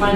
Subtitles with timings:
[0.00, 0.06] So,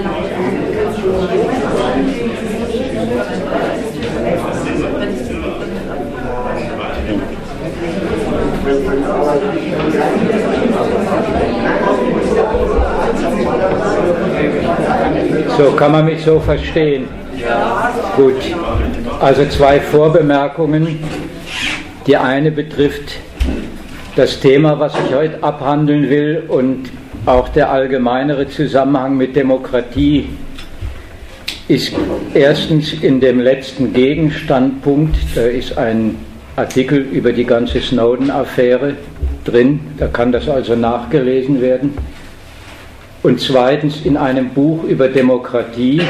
[15.72, 17.06] kann man mich so verstehen?
[17.36, 17.92] Ja.
[18.16, 18.32] Gut.
[19.20, 20.98] Also zwei Vorbemerkungen.
[22.06, 23.16] Die eine betrifft
[24.16, 26.88] das Thema, was ich heute abhandeln will und
[27.26, 30.28] auch der allgemeinere Zusammenhang mit Demokratie
[31.68, 31.92] ist
[32.34, 36.16] erstens in dem letzten Gegenstandpunkt, da ist ein
[36.56, 38.94] Artikel über die ganze Snowden-Affäre
[39.44, 41.96] drin, da kann das also nachgelesen werden.
[43.22, 46.02] Und zweitens in einem Buch über Demokratie,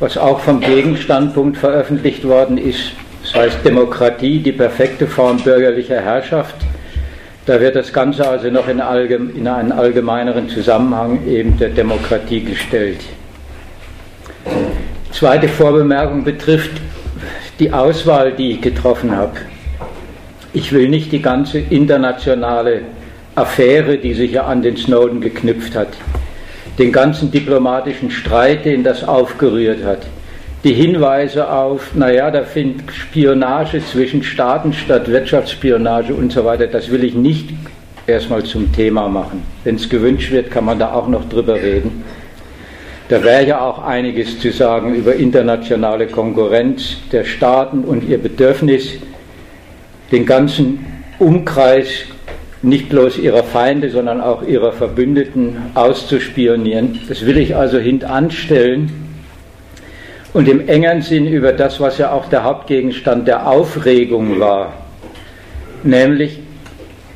[0.00, 6.56] was auch vom Gegenstandpunkt veröffentlicht worden ist, das heißt Demokratie, die perfekte Form bürgerlicher Herrschaft.
[7.46, 12.98] Da wird das Ganze also noch in, in einen allgemeineren Zusammenhang eben der Demokratie gestellt.
[15.12, 16.72] Zweite Vorbemerkung betrifft
[17.60, 19.36] die Auswahl, die ich getroffen habe.
[20.52, 22.82] Ich will nicht die ganze internationale
[23.36, 25.90] Affäre, die sich ja an den Snowden geknüpft hat,
[26.80, 30.00] den ganzen diplomatischen Streit, den das aufgerührt hat,
[30.66, 36.90] die Hinweise auf, naja, da findet Spionage zwischen Staaten statt, Wirtschaftsspionage und so weiter, das
[36.90, 37.50] will ich nicht
[38.08, 39.44] erstmal zum Thema machen.
[39.62, 42.02] Wenn es gewünscht wird, kann man da auch noch drüber reden.
[43.08, 48.94] Da wäre ja auch einiges zu sagen über internationale Konkurrenz der Staaten und ihr Bedürfnis,
[50.10, 50.84] den ganzen
[51.20, 52.06] Umkreis
[52.62, 57.02] nicht bloß ihrer Feinde, sondern auch ihrer Verbündeten auszuspionieren.
[57.08, 59.05] Das will ich also hintanstellen
[60.36, 64.74] und im engeren Sinn über das, was ja auch der Hauptgegenstand der Aufregung war,
[65.82, 66.40] nämlich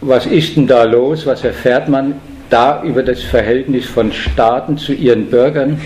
[0.01, 2.15] was ist denn da los, was erfährt man
[2.49, 5.79] da über das Verhältnis von Staaten zu ihren Bürgern,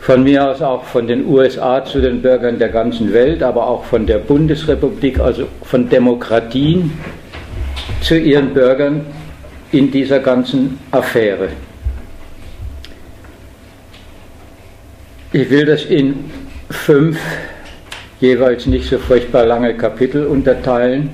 [0.00, 3.84] von mir aus auch von den USA zu den Bürgern der ganzen Welt, aber auch
[3.84, 6.90] von der Bundesrepublik, also von Demokratien
[8.00, 9.06] zu ihren Bürgern
[9.70, 11.50] in dieser ganzen Affäre.
[15.34, 16.24] Ich will das in
[16.68, 17.18] fünf
[18.20, 21.08] jeweils nicht so furchtbar lange Kapitel unterteilen.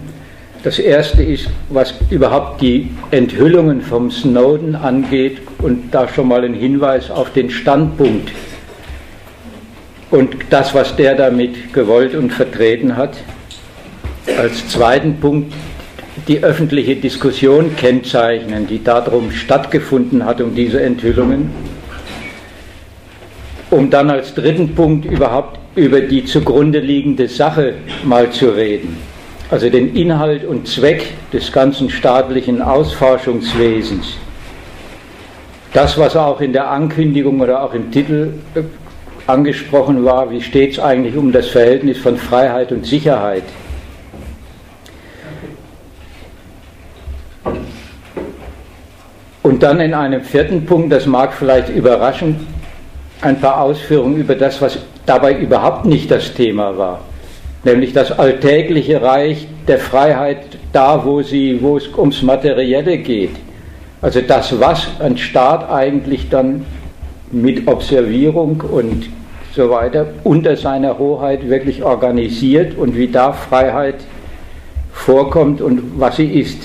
[0.65, 6.55] Das erste ist, was überhaupt die Enthüllungen vom Snowden angeht und da schon mal ein
[6.55, 8.33] Hinweis auf den Standpunkt
[10.11, 13.19] und das, was der damit gewollt und vertreten hat.
[14.37, 15.53] Als zweiten Punkt
[16.27, 21.51] die öffentliche Diskussion kennzeichnen, die darum stattgefunden hat, um diese Enthüllungen,
[23.71, 27.75] um dann als dritten Punkt überhaupt über die zugrunde liegende Sache
[28.05, 28.97] mal zu reden,
[29.51, 34.17] also den Inhalt und Zweck des ganzen staatlichen Ausforschungswesens.
[35.73, 38.63] Das, was auch in der Ankündigung oder auch im Titel äh,
[39.27, 43.45] angesprochen war, wie steht es eigentlich um das Verhältnis von Freiheit und Sicherheit?
[49.43, 52.47] Und dann in einem vierten Punkt, das mag vielleicht überraschen,
[53.21, 57.01] ein paar Ausführungen über das, was dabei überhaupt nicht das Thema war,
[57.65, 60.43] nämlich das alltägliche Reich der Freiheit
[60.73, 63.37] da, wo, sie, wo es ums Materielle geht.
[64.01, 66.65] Also das, was ein Staat eigentlich dann
[67.33, 69.09] mit Observierung und
[69.55, 73.97] so weiter unter seiner Hoheit wirklich organisiert und wie da Freiheit
[74.93, 76.63] vorkommt und was sie ist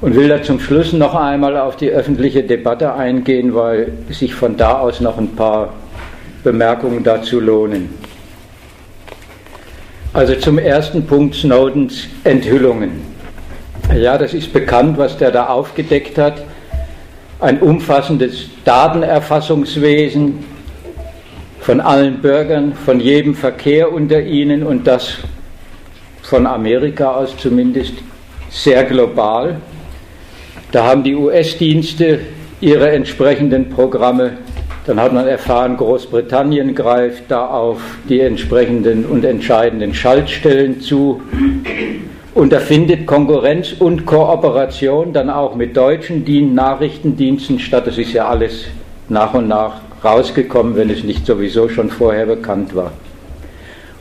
[0.00, 4.56] und will da zum Schluss noch einmal auf die öffentliche Debatte eingehen, weil sich von
[4.56, 5.74] da aus noch ein paar
[6.42, 7.90] Bemerkungen dazu lohnen.
[10.12, 13.02] Also zum ersten Punkt Snowdens Enthüllungen.
[13.94, 16.42] Ja, das ist bekannt, was der da aufgedeckt hat.
[17.38, 20.44] Ein umfassendes Datenerfassungswesen
[21.60, 25.18] von allen Bürgern, von jedem Verkehr unter ihnen und das
[26.22, 27.94] von Amerika aus zumindest
[28.50, 29.56] sehr global.
[30.72, 32.20] Da haben die US-Dienste
[32.60, 34.34] ihre entsprechenden Programme.
[34.86, 41.22] Dann hat man erfahren, Großbritannien greift da auf die entsprechenden und entscheidenden Schaltstellen zu.
[42.34, 46.24] Und da findet Konkurrenz und Kooperation dann auch mit deutschen
[46.54, 47.88] Nachrichtendiensten statt.
[47.88, 48.66] Das ist ja alles
[49.08, 52.92] nach und nach rausgekommen, wenn es nicht sowieso schon vorher bekannt war.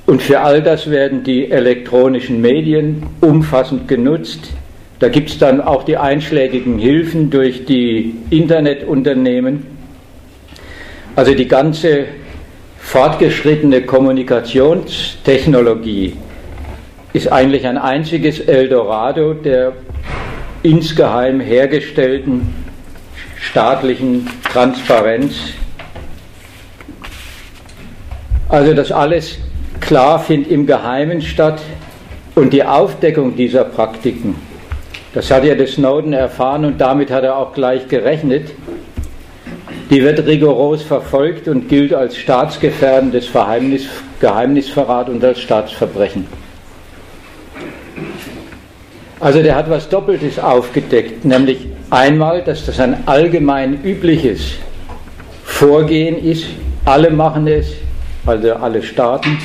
[0.05, 4.51] Und für all das werden die elektronischen Medien umfassend genutzt.
[4.99, 9.65] Da gibt es dann auch die einschlägigen Hilfen durch die Internetunternehmen.
[11.15, 12.05] Also die ganze
[12.79, 16.15] fortgeschrittene Kommunikationstechnologie
[17.13, 19.71] ist eigentlich ein einziges Eldorado der
[20.63, 22.53] insgeheim hergestellten
[23.41, 25.33] staatlichen Transparenz
[28.49, 29.37] Also das alles
[29.79, 31.61] klar findet im Geheimen statt
[32.33, 34.35] und die Aufdeckung dieser Praktiken,
[35.19, 38.51] das hat ja der Snowden erfahren und damit hat er auch gleich gerechnet,
[39.89, 43.85] die wird rigoros verfolgt und gilt als staatsgefährdendes Verheimnis,
[44.21, 46.25] Geheimnisverrat und als Staatsverbrechen.
[49.19, 54.53] Also der hat was Doppeltes aufgedeckt, nämlich einmal, dass das ein allgemein übliches
[55.43, 56.45] Vorgehen ist,
[56.85, 57.73] alle machen es,
[58.25, 59.37] also alle Staaten,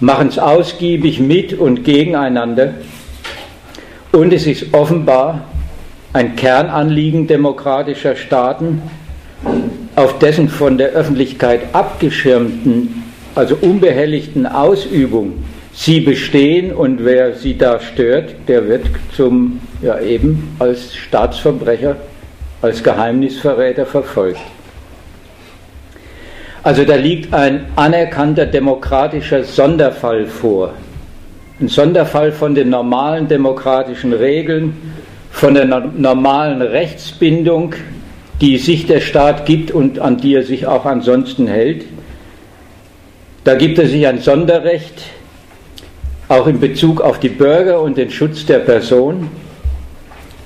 [0.00, 2.74] machen es ausgiebig mit und gegeneinander.
[4.14, 5.42] Und es ist offenbar
[6.12, 8.80] ein Kernanliegen demokratischer Staaten,
[9.96, 13.02] auf dessen von der Öffentlichkeit abgeschirmten,
[13.34, 20.54] also unbehelligten Ausübung sie bestehen und wer sie da stört, der wird zum, ja eben
[20.60, 21.96] als Staatsverbrecher,
[22.62, 24.38] als Geheimnisverräter verfolgt.
[26.62, 30.72] Also da liegt ein anerkannter demokratischer Sonderfall vor.
[31.60, 34.76] Ein Sonderfall von den normalen demokratischen Regeln,
[35.30, 37.74] von der normalen Rechtsbindung,
[38.40, 41.84] die sich der Staat gibt und an die er sich auch ansonsten hält.
[43.44, 45.02] Da gibt er sich ein Sonderrecht,
[46.28, 49.28] auch in Bezug auf die Bürger und den Schutz der Person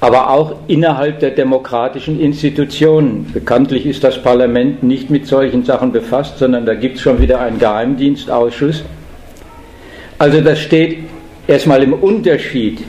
[0.00, 3.30] aber auch innerhalb der demokratischen Institutionen.
[3.32, 7.40] Bekanntlich ist das Parlament nicht mit solchen Sachen befasst, sondern da gibt es schon wieder
[7.40, 8.84] einen Geheimdienstausschuss.
[10.18, 10.98] Also das steht
[11.46, 12.82] erstmal im Unterschied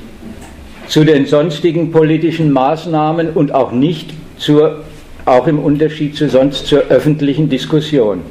[0.88, 4.84] zu den sonstigen politischen Maßnahmen und auch nicht zur,
[5.26, 8.22] auch im Unterschied zu sonst zur öffentlichen Diskussion.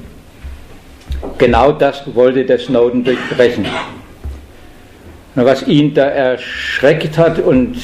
[1.39, 3.67] Genau das wollte der Snowden durchbrechen.
[5.37, 7.77] Was ihn da erschreckt hat und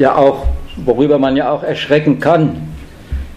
[0.00, 0.46] ja auch,
[0.84, 2.68] worüber man ja auch erschrecken kann.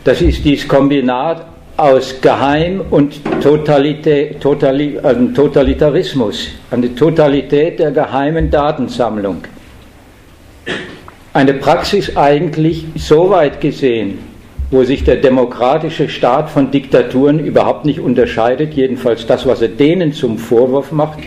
[0.03, 1.45] Das ist dieses Kombinat
[1.77, 9.43] aus Geheim und Totalität, Totali, also Totalitarismus, eine Totalität der geheimen Datensammlung.
[11.33, 14.19] Eine Praxis eigentlich so weit gesehen,
[14.71, 20.13] wo sich der demokratische Staat von Diktaturen überhaupt nicht unterscheidet, jedenfalls das, was er denen
[20.13, 21.19] zum Vorwurf macht,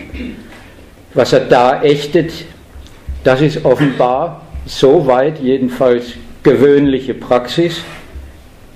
[1.13, 2.31] was er da ächtet,
[3.23, 7.81] das ist offenbar soweit jedenfalls gewöhnliche Praxis,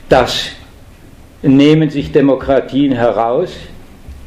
[0.09, 0.51] dass
[1.43, 3.51] nehmen sich Demokratien heraus,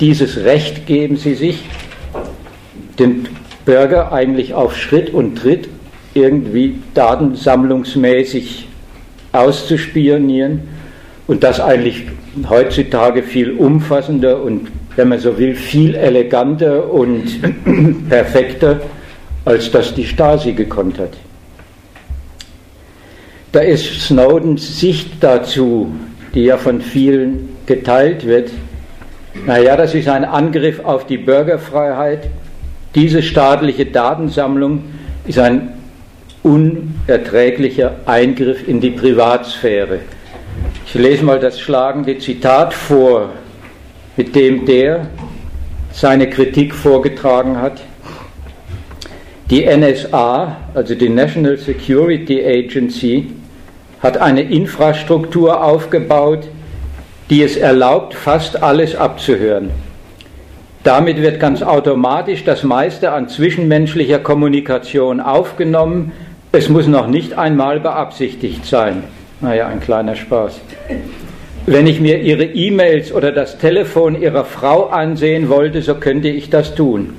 [0.01, 1.65] dieses Recht geben sie sich,
[2.99, 3.27] den
[3.65, 5.69] Bürger eigentlich auf Schritt und Tritt
[6.15, 8.69] irgendwie datensammlungsmäßig
[9.33, 10.63] auszuspionieren
[11.27, 12.05] und das eigentlich
[12.49, 17.25] heutzutage viel umfassender und, wenn man so will, viel eleganter und
[18.09, 18.81] perfekter,
[19.45, 21.13] als das die Stasi gekonnt hat.
[23.53, 25.93] Da ist Snowdens Sicht dazu,
[26.37, 28.51] die ja von vielen geteilt wird,
[29.47, 32.29] naja, das ist ein Angriff auf die Bürgerfreiheit.
[32.95, 34.85] Diese staatliche Datensammlung
[35.27, 35.73] ist ein
[36.43, 40.01] unerträglicher Eingriff in die Privatsphäre.
[40.87, 43.31] Ich lese mal das schlagende Zitat vor,
[44.17, 45.07] mit dem der
[45.93, 47.81] seine Kritik vorgetragen hat.
[49.51, 53.27] Die NSA, also die National Security Agency,
[54.03, 56.49] hat eine Infrastruktur aufgebaut,
[57.31, 59.71] die es erlaubt, fast alles abzuhören.
[60.85, 66.13] Damit wird ganz automatisch das meiste an zwischenmenschlicher Kommunikation aufgenommen.
[66.53, 69.03] Es muss noch nicht einmal beabsichtigt sein.
[69.41, 70.61] Naja, ein kleiner Spaß.
[71.67, 76.49] Wenn ich mir Ihre E-Mails oder das Telefon Ihrer Frau ansehen wollte, so könnte ich
[76.49, 77.15] das tun.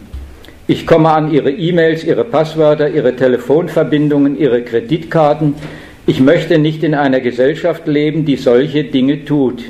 [0.68, 5.56] Ich komme an Ihre E-Mails, Ihre Passwörter, Ihre Telefonverbindungen, Ihre Kreditkarten,
[6.08, 9.66] ich möchte nicht in einer Gesellschaft leben, die solche Dinge tut.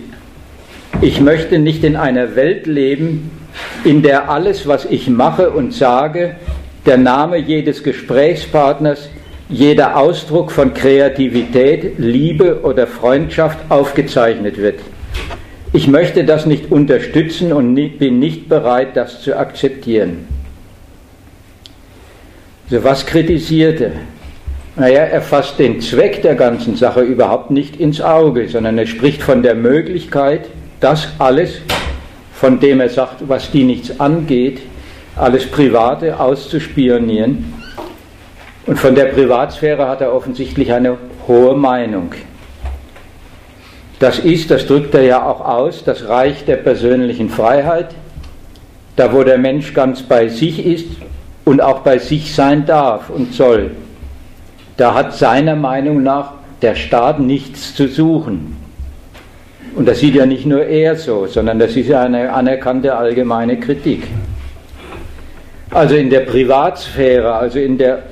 [1.02, 3.32] Ich möchte nicht in einer Welt leben,
[3.84, 6.36] in der alles, was ich mache und sage,
[6.86, 9.10] der Name jedes Gesprächspartners,
[9.50, 14.80] jeder Ausdruck von Kreativität, Liebe oder Freundschaft aufgezeichnet wird.
[15.74, 20.28] Ich möchte das nicht unterstützen und bin nicht bereit, das zu akzeptieren.
[22.70, 23.94] So was kritisierte
[24.78, 29.24] naja, er fasst den Zweck der ganzen Sache überhaupt nicht ins Auge, sondern er spricht
[29.24, 30.46] von der Möglichkeit,
[30.80, 31.62] das alles,
[32.34, 34.62] von dem er sagt, was die nichts angeht,
[35.16, 37.54] alles Private auszuspionieren.
[38.68, 42.12] Und von der Privatsphäre hat er offensichtlich eine hohe Meinung.
[43.98, 47.96] Das ist, das drückt er ja auch aus, das Reich der persönlichen Freiheit,
[48.96, 50.86] da wo der Mensch ganz bei sich ist
[51.46, 53.72] und auch bei sich sein darf und soll.
[54.78, 58.56] Da hat seiner Meinung nach der Staat nichts zu suchen.
[59.76, 63.60] Und das sieht ja nicht nur er so, sondern das ist ja eine anerkannte allgemeine
[63.60, 64.08] Kritik.
[65.72, 68.04] Also in der Privatsphäre, also in der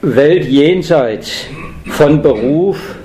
[0.00, 1.46] Welt jenseits
[1.86, 2.96] von Beruf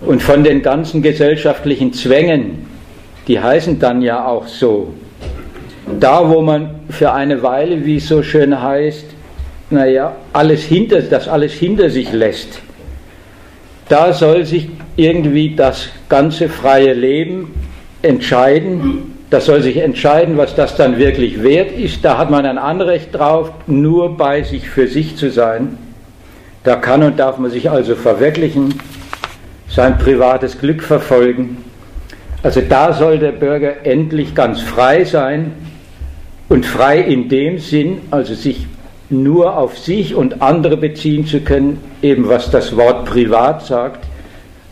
[0.00, 2.66] und von den ganzen gesellschaftlichen Zwängen,
[3.28, 4.94] die heißen dann ja auch so,
[5.98, 9.04] da wo man für eine Weile, wie es so schön heißt,
[9.70, 12.60] naja, alles hinter, das alles hinter sich lässt,
[13.88, 17.54] da soll sich irgendwie das ganze freie Leben
[18.02, 19.16] entscheiden.
[19.30, 22.04] Das soll sich entscheiden, was das dann wirklich wert ist.
[22.04, 25.78] Da hat man ein Anrecht drauf, nur bei sich für sich zu sein.
[26.62, 28.74] Da kann und darf man sich also verwirklichen,
[29.68, 31.64] sein privates Glück verfolgen.
[32.42, 35.52] Also da soll der Bürger endlich ganz frei sein
[36.48, 38.66] und frei in dem Sinn, also sich
[39.10, 44.06] nur auf sich und andere beziehen zu können, eben was das Wort privat sagt,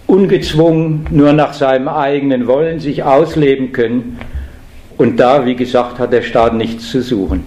[0.07, 4.19] ungezwungen nur nach seinem eigenen Wollen sich ausleben können.
[4.97, 7.45] Und da, wie gesagt, hat der Staat nichts zu suchen.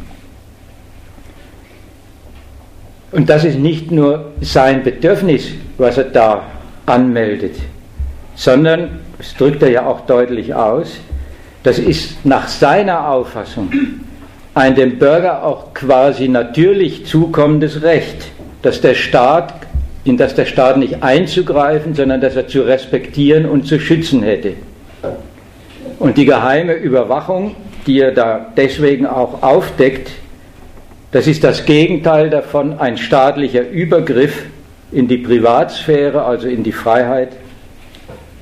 [3.11, 6.43] Und das ist nicht nur sein Bedürfnis, was er da
[6.85, 7.55] anmeldet,
[8.35, 10.97] sondern, das drückt er ja auch deutlich aus,
[11.63, 13.69] das ist nach seiner Auffassung
[14.53, 18.31] ein dem Bürger auch quasi natürlich zukommendes Recht,
[18.61, 19.53] dass der Staat,
[20.03, 24.53] in das der Staat nicht einzugreifen, sondern dass er zu respektieren und zu schützen hätte.
[25.99, 27.55] Und die geheime Überwachung,
[27.87, 30.11] die er da deswegen auch aufdeckt,
[31.11, 34.45] das ist das Gegenteil davon, ein staatlicher Übergriff
[34.91, 37.29] in die Privatsphäre, also in die Freiheit.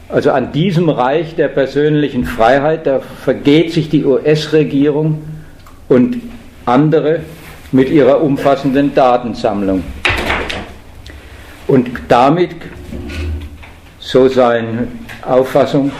[0.07, 5.21] Also an diesem Reich der persönlichen Freiheit, da vergeht sich die US-Regierung
[5.89, 6.21] und
[6.65, 7.21] andere
[7.71, 9.83] mit ihrer umfassenden Datensammlung.
[11.67, 12.55] Und damit,
[13.99, 14.87] so seine
[15.21, 15.91] Auffassung,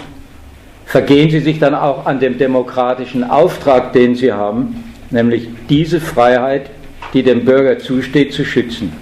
[0.86, 6.72] vergehen sie sich dann auch an dem demokratischen Auftrag, den sie haben, nämlich diese Freiheit,
[7.14, 8.94] die dem Bürger zusteht, zu schützen.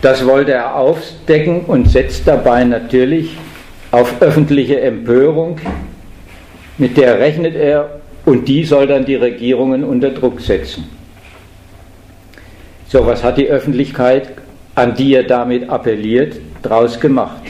[0.00, 3.36] Das wollte er aufdecken und setzt dabei natürlich
[3.90, 5.58] auf öffentliche Empörung,
[6.78, 10.84] mit der rechnet er und die soll dann die Regierungen unter Druck setzen.
[12.88, 14.28] So, was hat die Öffentlichkeit,
[14.74, 17.42] an die er damit appelliert, daraus gemacht?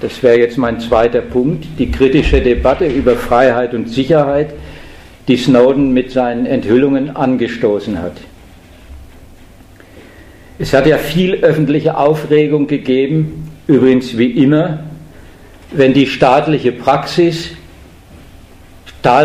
[0.00, 4.54] Das wäre jetzt mein zweiter Punkt, die kritische Debatte über Freiheit und Sicherheit,
[5.26, 8.16] die Snowden mit seinen Enthüllungen angestoßen hat.
[10.58, 14.84] Es hat ja viel öffentliche Aufregung gegeben, übrigens wie immer,
[15.70, 17.50] wenn die staatliche Praxis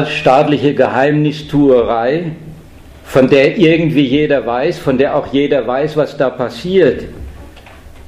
[0.06, 2.32] staatliche Geheimnistuerei,
[3.04, 7.04] von der irgendwie jeder weiß, von der auch jeder weiß, was da passiert.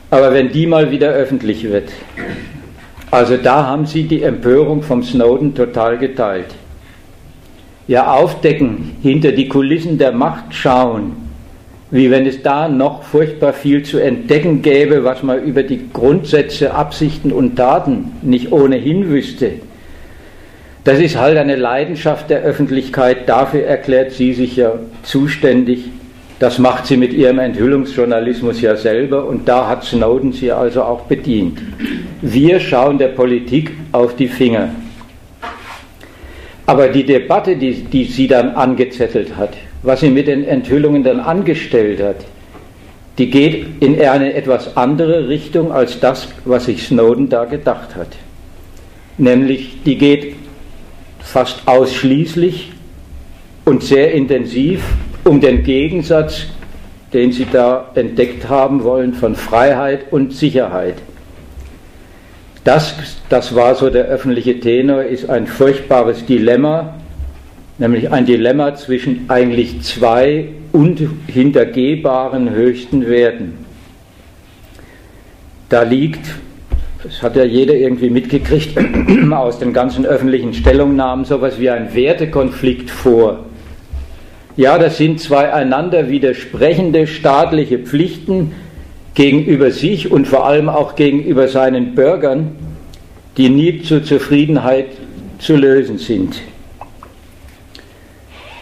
[0.09, 1.89] Aber wenn die mal wieder öffentlich wird,
[3.11, 6.55] also da haben sie die Empörung vom Snowden total geteilt.
[7.87, 11.15] Ja, aufdecken, hinter die Kulissen der Macht schauen,
[11.91, 16.73] wie wenn es da noch furchtbar viel zu entdecken gäbe, was man über die Grundsätze,
[16.73, 19.51] Absichten und Taten nicht ohnehin wüsste.
[20.85, 25.85] Das ist halt eine Leidenschaft der Öffentlichkeit, dafür erklärt sie sich ja zuständig.
[26.37, 31.01] Das macht sie mit ihrem Enthüllungsjournalismus ja selber und da hat Snowden sie also auch
[31.05, 31.59] bedient.
[32.21, 34.69] Wir schauen der Politik auf die Finger.
[36.67, 41.19] Aber die Debatte, die, die sie dann angezettelt hat, was sie mit den Enthüllungen dann
[41.19, 42.17] angestellt hat,
[43.17, 48.09] die geht in eine etwas andere Richtung als das, was sich Snowden da gedacht hat.
[49.17, 50.35] Nämlich, die geht
[51.35, 52.71] fast ausschließlich
[53.65, 54.81] und sehr intensiv
[55.25, 56.45] um den Gegensatz,
[57.11, 60.95] den Sie da entdeckt haben wollen, von Freiheit und Sicherheit.
[62.63, 62.95] Das,
[63.27, 66.95] das war so der öffentliche Tenor, ist ein furchtbares Dilemma,
[67.79, 73.57] nämlich ein Dilemma zwischen eigentlich zwei unhintergehbaren höchsten Werten.
[75.67, 76.29] Da liegt
[77.05, 78.75] das hat ja jeder irgendwie mitgekriegt
[79.31, 83.45] aus den ganzen öffentlichen Stellungnahmen, sowas wie ein Wertekonflikt vor.
[84.57, 88.53] Ja, das sind zwei einander widersprechende staatliche Pflichten
[89.13, 92.55] gegenüber sich und vor allem auch gegenüber seinen Bürgern,
[93.37, 94.87] die nie zur Zufriedenheit
[95.37, 96.41] zu lösen sind.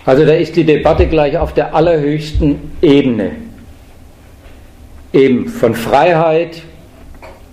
[0.06, 3.32] Also da ist die Debatte gleich auf der allerhöchsten Ebene.
[5.14, 6.62] Eben von Freiheit,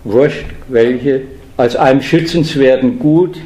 [0.02, 1.22] wurscht welche,
[1.56, 3.38] als einem schützenswerten Gut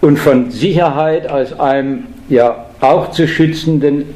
[0.00, 4.06] und von Sicherheit als einem ja auch zu schützenden,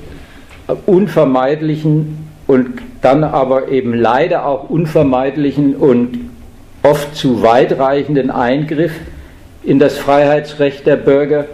[0.86, 6.30] unvermeidlichen und dann aber eben leider auch unvermeidlichen und
[6.82, 8.92] oft zu weitreichenden Eingriff
[9.62, 11.46] in das Freiheitsrecht der Bürger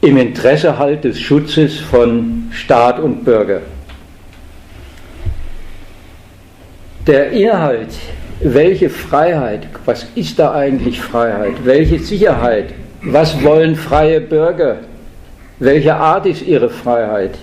[0.00, 3.60] im Interesse halt des Schutzes von Staat und Bürger.
[7.06, 7.94] Der Inhalt,
[8.40, 12.66] welche Freiheit, was ist da eigentlich Freiheit, welche Sicherheit,
[13.02, 14.78] was wollen freie Bürger,
[15.58, 17.38] welche Art ist ihre Freiheit,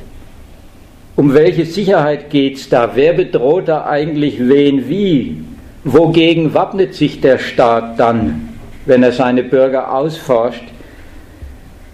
[1.16, 5.44] um welche Sicherheit geht es da, wer bedroht da eigentlich wen wie,
[5.84, 8.50] wogegen wappnet sich der Staat dann,
[8.86, 10.64] wenn er seine Bürger ausforscht,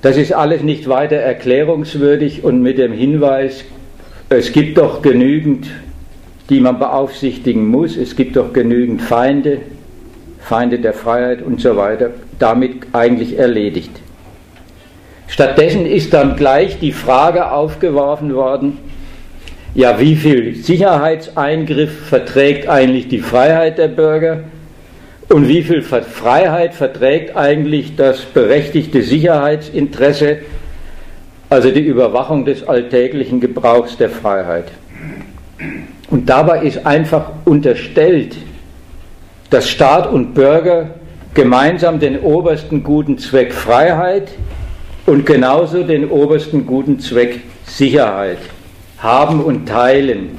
[0.02, 3.66] das ist alles nicht weiter erklärungswürdig und mit dem Hinweis,
[4.30, 5.68] es gibt doch genügend,
[6.50, 9.60] die man beaufsichtigen muss, es gibt doch genügend Feinde,
[10.40, 13.92] Feinde der Freiheit und so weiter, damit eigentlich erledigt.
[15.28, 18.80] Stattdessen ist dann gleich die Frage aufgeworfen worden,
[19.76, 24.40] ja, wie viel Sicherheitseingriff verträgt eigentlich die Freiheit der Bürger
[25.30, 30.40] und wie viel Freiheit verträgt eigentlich das berechtigte Sicherheitsinteresse,
[31.52, 34.72] also die Überwachung des alltäglichen Gebrauchs der Freiheit.
[36.10, 38.36] Und dabei ist einfach unterstellt,
[39.50, 40.92] dass Staat und Bürger
[41.34, 44.30] gemeinsam den obersten guten Zweck Freiheit
[45.06, 48.40] und genauso den obersten guten Zweck Sicherheit
[48.98, 50.38] haben und teilen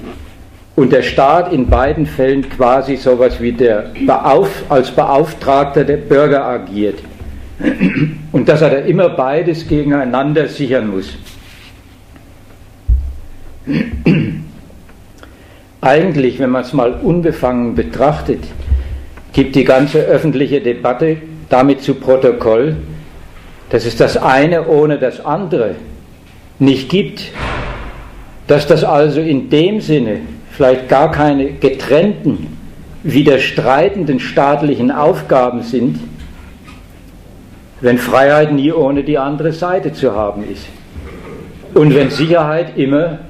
[0.76, 6.44] und der Staat in beiden Fällen quasi sowas wie der Beauf als Beauftragter der Bürger
[6.44, 7.00] agiert.
[8.32, 11.18] Und dass er da immer beides gegeneinander sichern muss.
[15.82, 18.44] Eigentlich, wenn man es mal unbefangen betrachtet,
[19.32, 21.16] gibt die ganze öffentliche Debatte
[21.48, 22.76] damit zu Protokoll,
[23.70, 25.76] dass es das eine ohne das andere
[26.58, 27.22] nicht gibt,
[28.46, 30.18] dass das also in dem Sinne
[30.50, 32.58] vielleicht gar keine getrennten,
[33.02, 35.98] widerstreitenden staatlichen Aufgaben sind,
[37.80, 40.66] wenn Freiheit nie ohne die andere Seite zu haben ist.
[41.72, 43.20] Und wenn Sicherheit immer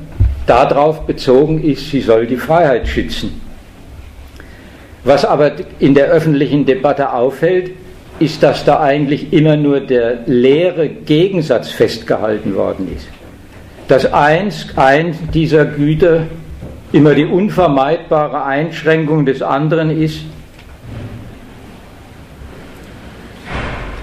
[0.51, 3.41] darauf bezogen ist, sie soll die Freiheit schützen.
[5.05, 7.71] Was aber in der öffentlichen Debatte auffällt,
[8.19, 13.07] ist, dass da eigentlich immer nur der leere Gegensatz festgehalten worden ist.
[13.89, 16.25] Dass eins, ein dieser Güter
[16.93, 20.21] immer die unvermeidbare Einschränkung des anderen ist.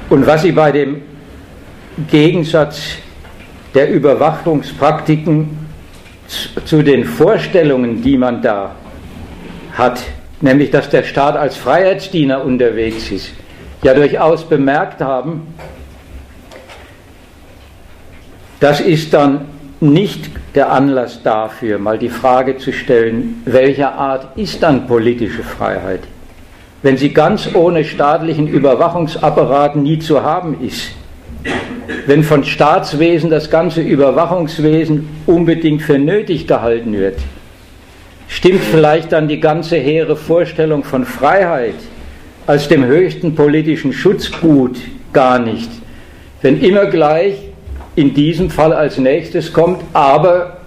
[0.10, 1.02] Und was sie bei dem
[2.10, 2.98] Gegensatz
[3.76, 5.57] der Überwachungspraktiken
[6.66, 8.76] zu den Vorstellungen, die man da
[9.74, 10.02] hat,
[10.42, 13.32] nämlich dass der Staat als Freiheitsdiener unterwegs ist,
[13.84, 15.54] ja durchaus bemerkt haben,
[18.60, 19.46] das ist dann
[19.80, 26.02] nicht der Anlass dafür, mal die Frage zu stellen, welcher Art ist dann politische Freiheit?
[26.82, 30.92] Wenn sie ganz ohne staatlichen Überwachungsapparat nie zu haben ist,
[32.06, 37.19] wenn von Staatswesen das ganze Überwachungswesen unbedingt für nötig gehalten wird,
[38.28, 41.76] stimmt vielleicht dann die ganze hehre Vorstellung von Freiheit
[42.45, 44.78] als dem höchsten politischen Schutzgut
[45.13, 45.69] gar nicht.
[46.41, 47.36] Wenn immer gleich
[47.95, 50.58] in diesem Fall als nächstes kommt, aber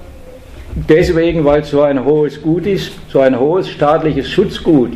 [0.74, 4.92] deswegen, weil es so ein hohes Gut ist, so ein hohes staatliches Schutzgut,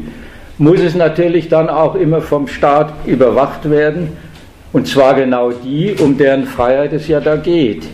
[0.58, 4.16] muss es natürlich dann auch immer vom Staat überwacht werden,
[4.74, 7.84] und zwar genau die, um deren Freiheit es ja da geht.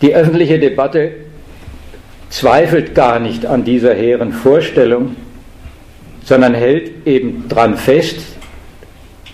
[0.00, 1.10] Die öffentliche Debatte
[2.30, 5.16] zweifelt gar nicht an dieser hehren Vorstellung,
[6.22, 8.20] sondern hält eben dran fest,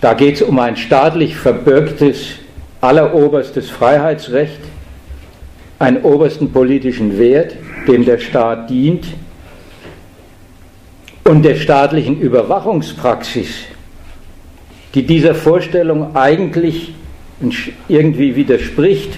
[0.01, 2.37] da geht es um ein staatlich verbürgtes,
[2.81, 4.61] alleroberstes Freiheitsrecht,
[5.77, 7.55] einen obersten politischen Wert,
[7.87, 9.05] dem der Staat dient,
[11.23, 13.49] und der staatlichen Überwachungspraxis,
[14.95, 16.93] die dieser Vorstellung eigentlich
[17.87, 19.17] irgendwie widerspricht,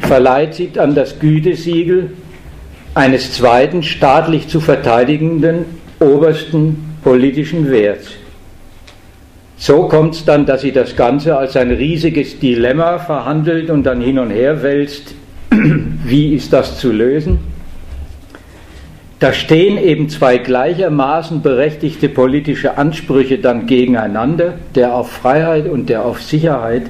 [0.00, 2.12] verleiht sie dann das Gütesiegel
[2.94, 5.64] eines zweiten staatlich zu verteidigenden
[6.00, 8.08] obersten politischen Werts.
[9.56, 14.00] So kommt es dann, dass sie das Ganze als ein riesiges Dilemma verhandelt und dann
[14.00, 15.14] hin und her wälzt.
[16.04, 17.40] Wie ist das zu lösen?
[19.20, 26.04] Da stehen eben zwei gleichermaßen berechtigte politische Ansprüche dann gegeneinander, der auf Freiheit und der
[26.04, 26.82] auf Sicherheit.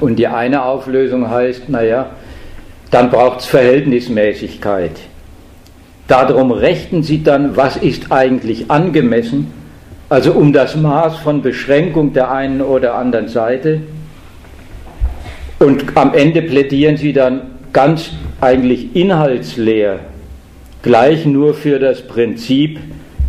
[0.00, 2.10] Und die eine Auflösung heißt, naja,
[2.90, 4.92] dann braucht es Verhältnismäßigkeit.
[6.08, 9.48] Darum rechten sie dann, was ist eigentlich angemessen
[10.12, 13.80] also um das Maß von Beschränkung der einen oder anderen Seite.
[15.58, 17.40] Und am Ende plädieren sie dann
[17.72, 20.00] ganz eigentlich inhaltsleer,
[20.82, 22.78] gleich nur für das Prinzip,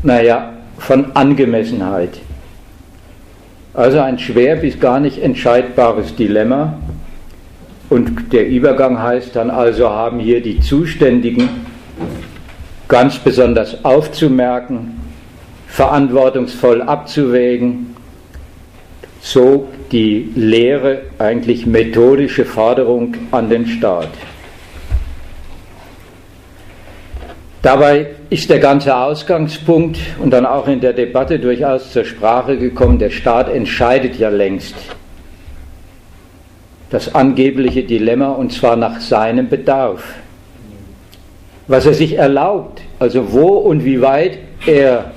[0.01, 2.19] naja, von Angemessenheit.
[3.73, 6.77] Also ein schwer bis gar nicht entscheidbares Dilemma.
[7.89, 11.49] Und der Übergang heißt dann also, haben hier die Zuständigen
[12.87, 14.99] ganz besonders aufzumerken,
[15.67, 17.95] verantwortungsvoll abzuwägen,
[19.21, 24.09] so die Lehre, eigentlich methodische Forderung an den Staat.
[27.63, 32.99] Dabei ist der ganze Ausgangspunkt und dann auch in der Debatte durchaus zur Sprache gekommen,
[32.99, 34.75] der Staat entscheidet ja längst
[36.89, 40.03] das angebliche Dilemma und zwar nach seinem Bedarf.
[41.67, 45.11] Was er sich erlaubt, also wo und wie weit er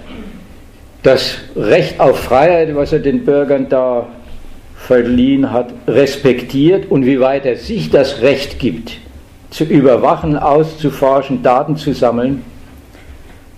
[1.02, 4.06] das Recht auf Freiheit, was er den Bürgern da
[4.76, 8.98] verliehen hat, respektiert und wie weit er sich das Recht gibt,
[9.50, 12.44] zu überwachen, auszuforschen, Daten zu sammeln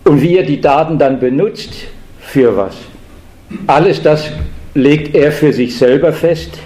[0.04, 1.72] und wie er die Daten dann benutzt,
[2.20, 2.74] für was.
[3.66, 4.30] Alles das
[4.74, 6.58] legt er für sich selber fest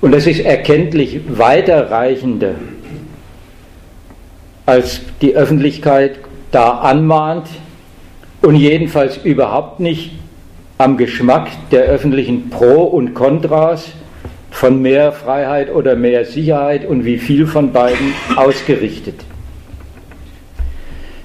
[0.00, 2.56] und das ist erkenntlich weiterreichender,
[4.66, 6.18] als die Öffentlichkeit
[6.50, 7.48] da anmahnt
[8.42, 10.12] und jedenfalls überhaupt nicht
[10.76, 13.86] am Geschmack der öffentlichen Pro und Kontras
[14.54, 19.16] von mehr Freiheit oder mehr Sicherheit und wie viel von beiden ausgerichtet.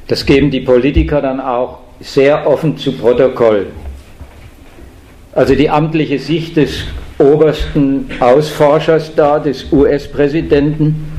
[0.08, 3.68] Das geben die Politiker dann auch sehr offen zu Protokoll.
[5.34, 6.86] Also die amtliche Sicht des
[7.20, 11.12] obersten Ausforschers da, des US-Präsidenten,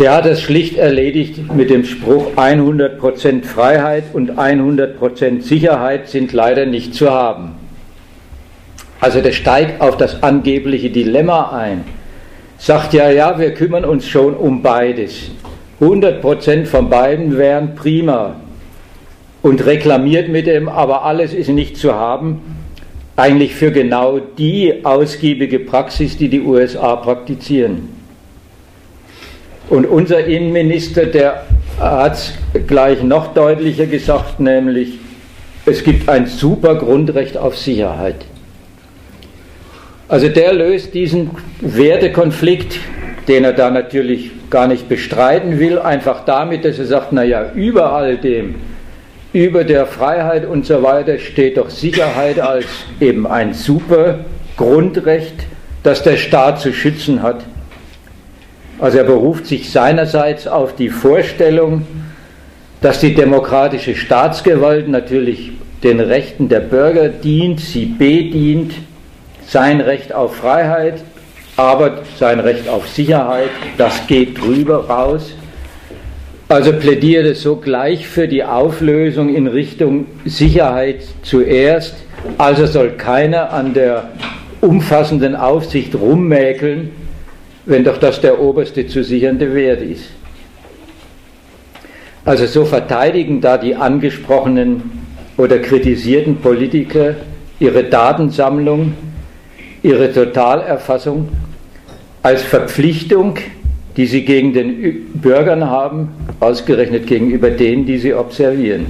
[0.00, 6.66] der hat es schlicht erledigt mit dem Spruch 100% Freiheit und 100% Sicherheit sind leider
[6.66, 7.59] nicht zu haben.
[9.00, 11.84] Also der steigt auf das angebliche Dilemma ein,
[12.58, 15.30] sagt ja, ja, wir kümmern uns schon um beides.
[15.80, 18.36] 100% von beiden wären prima
[19.42, 22.42] und reklamiert mit dem, aber alles ist nicht zu haben,
[23.16, 27.88] eigentlich für genau die ausgiebige Praxis, die die USA praktizieren.
[29.70, 31.46] Und unser Innenminister, der
[31.78, 32.34] hat es
[32.66, 34.98] gleich noch deutlicher gesagt, nämlich
[35.64, 38.16] es gibt ein super Grundrecht auf Sicherheit.
[40.10, 42.80] Also der löst diesen Wertekonflikt,
[43.28, 47.92] den er da natürlich gar nicht bestreiten will, einfach damit, dass er sagt, naja, über
[47.92, 48.56] all dem,
[49.32, 52.64] über der Freiheit und so weiter steht doch Sicherheit als
[52.98, 54.24] eben ein super
[54.56, 55.46] Grundrecht,
[55.84, 57.44] das der Staat zu schützen hat.
[58.80, 61.86] Also er beruft sich seinerseits auf die Vorstellung,
[62.80, 65.52] dass die demokratische Staatsgewalt natürlich
[65.84, 68.72] den Rechten der Bürger dient, sie bedient,
[69.50, 71.02] sein Recht auf Freiheit,
[71.56, 75.34] aber sein Recht auf Sicherheit, das geht drüber raus.
[76.48, 81.96] Also plädiert es sogleich für die Auflösung in Richtung Sicherheit zuerst.
[82.38, 84.10] Also soll keiner an der
[84.60, 86.92] umfassenden Aufsicht rummäkeln,
[87.66, 90.04] wenn doch das der oberste zu sichernde Wert ist.
[92.24, 94.82] Also so verteidigen da die angesprochenen
[95.36, 97.16] oder kritisierten Politiker
[97.58, 98.94] ihre Datensammlung
[99.82, 101.28] ihre Totalerfassung
[102.22, 103.38] als Verpflichtung,
[103.96, 108.86] die sie gegen den Bürgern haben, ausgerechnet gegenüber denen, die sie observieren.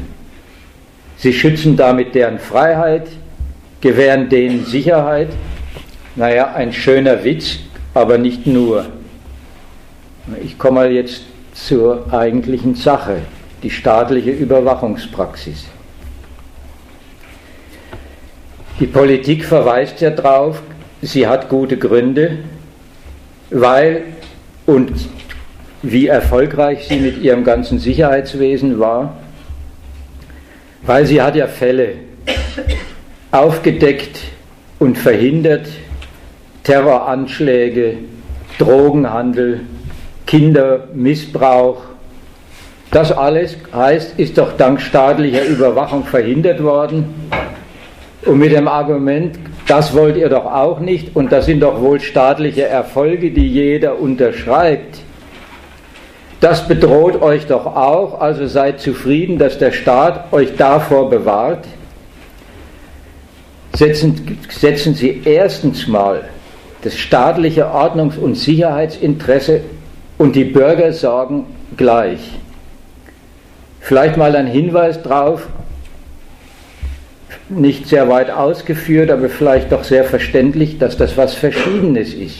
[1.16, 3.08] Sie schützen damit deren Freiheit,
[3.80, 5.28] gewähren denen Sicherheit.
[6.16, 7.58] Naja, ein schöner Witz,
[7.94, 8.86] aber nicht nur.
[10.42, 11.22] Ich komme jetzt
[11.54, 13.18] zur eigentlichen Sache,
[13.62, 15.66] die staatliche Überwachungspraxis.
[18.78, 20.62] Die Politik verweist ja darauf,
[21.02, 22.38] sie hat gute Gründe,
[23.50, 24.02] weil
[24.66, 24.92] und
[25.82, 29.16] wie erfolgreich sie mit ihrem ganzen Sicherheitswesen war,
[30.82, 31.94] weil sie hat ja Fälle
[33.30, 34.20] aufgedeckt
[34.78, 35.68] und verhindert,
[36.64, 37.98] Terroranschläge,
[38.58, 39.60] Drogenhandel,
[40.26, 41.82] Kindermissbrauch.
[42.90, 47.14] Das alles heißt, ist doch dank staatlicher Überwachung verhindert worden.
[48.26, 52.00] Und mit dem Argument, das wollt ihr doch auch nicht und das sind doch wohl
[52.00, 54.98] staatliche Erfolge, die jeder unterschreibt.
[56.40, 61.66] Das bedroht euch doch auch, also seid zufrieden, dass der Staat euch davor bewahrt.
[63.74, 66.22] Setzen, setzen Sie erstens mal
[66.82, 69.60] das staatliche Ordnungs- und Sicherheitsinteresse
[70.18, 71.44] und die Bürgersorgen
[71.76, 72.20] gleich.
[73.80, 75.46] Vielleicht mal ein Hinweis darauf,
[77.50, 82.38] nicht sehr weit ausgeführt, aber vielleicht doch sehr verständlich, dass das was Verschiedenes ist.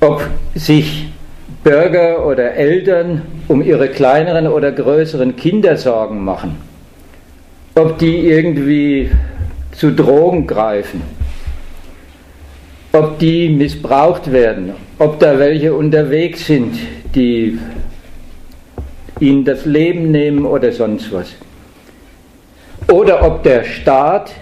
[0.00, 1.08] Ob sich
[1.62, 6.56] Bürger oder Eltern um ihre kleineren oder größeren Kinder Sorgen machen
[7.74, 9.10] ob die irgendwie
[9.72, 11.02] zu Drogen greifen,
[12.92, 16.76] ob die missbraucht werden, ob da welche unterwegs sind,
[17.14, 17.58] die
[19.18, 21.34] ihnen das Leben nehmen oder sonst was.
[22.88, 24.32] Oder ob der Staat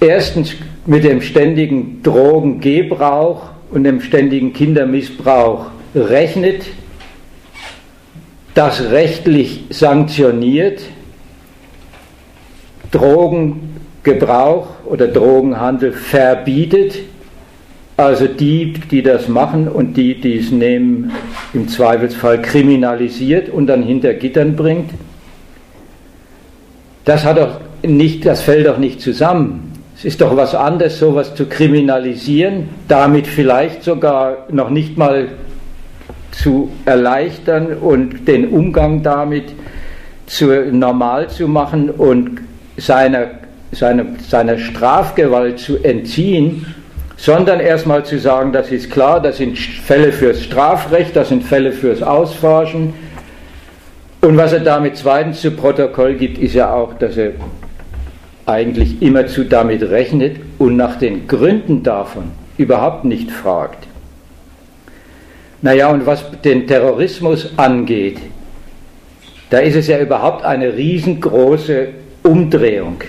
[0.00, 0.54] erstens
[0.86, 6.64] mit dem ständigen Drogengebrauch und dem ständigen Kindermissbrauch rechnet,
[8.54, 10.82] das rechtlich sanktioniert,
[12.90, 16.98] Drogengebrauch oder Drogenhandel verbietet,
[17.96, 21.12] also die, die das machen und die, die es nehmen,
[21.52, 24.90] im Zweifelsfall kriminalisiert und dann hinter Gittern bringt.
[27.04, 29.72] Das hat doch nicht, das fällt doch nicht zusammen.
[29.96, 35.28] Es ist doch was anderes, sowas zu kriminalisieren, damit vielleicht sogar noch nicht mal
[36.32, 39.52] zu erleichtern und den Umgang damit
[40.26, 42.40] zu, normal zu machen und
[42.76, 43.26] seiner,
[43.72, 46.66] seiner, seiner Strafgewalt zu entziehen,
[47.16, 51.72] sondern erstmal zu sagen, das ist klar, das sind Fälle fürs Strafrecht, das sind Fälle
[51.72, 52.94] fürs Ausforschen.
[54.24, 57.32] Und was er damit zweitens zu Protokoll gibt, ist ja auch, dass er
[58.46, 63.86] eigentlich immerzu damit rechnet und nach den Gründen davon überhaupt nicht fragt.
[65.60, 68.16] Naja, und was den Terrorismus angeht,
[69.50, 71.88] da ist es ja überhaupt eine riesengroße
[72.22, 73.02] Umdrehung.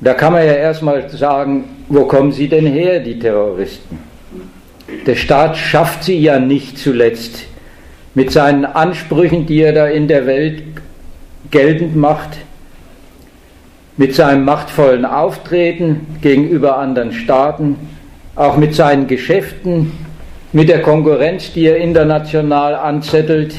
[0.00, 4.00] Da kann man ja erstmal sagen, wo kommen sie denn her, die Terroristen?
[5.06, 7.44] Der Staat schafft sie ja nicht zuletzt
[8.16, 10.62] mit seinen Ansprüchen, die er da in der Welt
[11.50, 12.30] geltend macht,
[13.98, 17.76] mit seinem machtvollen Auftreten gegenüber anderen Staaten,
[18.34, 19.92] auch mit seinen Geschäften,
[20.52, 23.54] mit der Konkurrenz, die er international anzettelt,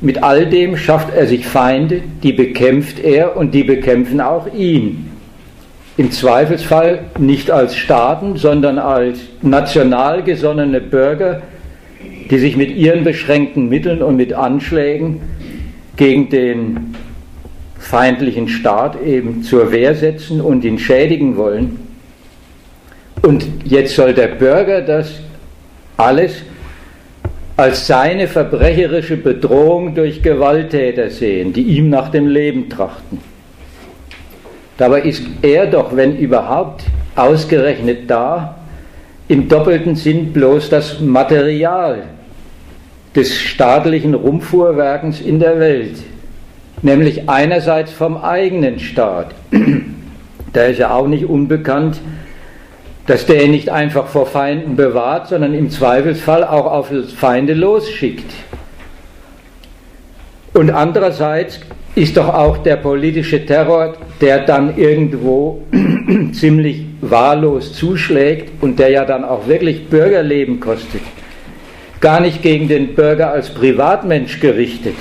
[0.00, 5.10] mit all dem schafft er sich Feinde, die bekämpft er und die bekämpfen auch ihn.
[5.98, 11.42] Im Zweifelsfall nicht als Staaten, sondern als national gesonnene Bürger,
[12.30, 15.20] die sich mit ihren beschränkten Mitteln und mit Anschlägen
[15.96, 16.94] gegen den
[17.78, 21.78] feindlichen Staat eben zur Wehr setzen und ihn schädigen wollen.
[23.22, 25.20] Und jetzt soll der Bürger das
[25.96, 26.42] alles
[27.56, 33.18] als seine verbrecherische Bedrohung durch Gewalttäter sehen, die ihm nach dem Leben trachten.
[34.78, 36.84] Dabei ist er doch, wenn überhaupt,
[37.16, 38.56] ausgerechnet da,
[39.28, 42.04] im doppelten Sinn bloß das Material
[43.14, 45.96] des staatlichen Rumfuhrwerkens in der Welt,
[46.82, 49.34] nämlich einerseits vom eigenen Staat.
[50.52, 52.00] Da ist ja auch nicht unbekannt,
[53.06, 58.32] dass der ihn nicht einfach vor Feinden bewahrt, sondern im Zweifelsfall auch auf Feinde losschickt.
[60.54, 61.60] Und andererseits
[61.94, 65.62] ist doch auch der politische Terror, der dann irgendwo
[66.32, 71.02] ziemlich wahllos zuschlägt und der ja dann auch wirklich Bürgerleben kostet,
[72.00, 74.96] gar nicht gegen den Bürger als Privatmensch gerichtet,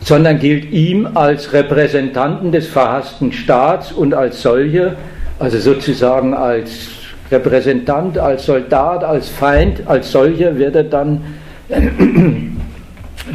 [0.00, 4.96] sondern gilt ihm als Repräsentanten des verhassten Staats und als solche,
[5.38, 6.88] also sozusagen als
[7.30, 11.24] Repräsentant, als Soldat, als Feind, als solcher wird er dann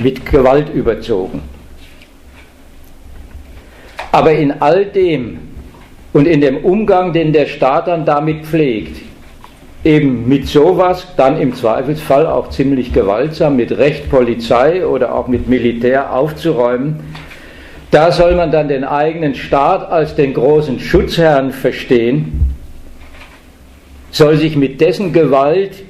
[0.02, 1.42] mit Gewalt überzogen.
[4.12, 5.40] Aber in all dem
[6.14, 9.11] und in dem Umgang, den der Staat dann damit pflegt,
[9.84, 15.48] eben mit sowas, dann im Zweifelsfall auch ziemlich gewaltsam mit Recht, Polizei oder auch mit
[15.48, 17.00] Militär aufzuräumen,
[17.90, 22.54] da soll man dann den eigenen Staat als den großen Schutzherrn verstehen,
[24.12, 25.84] soll sich mit dessen Gewalt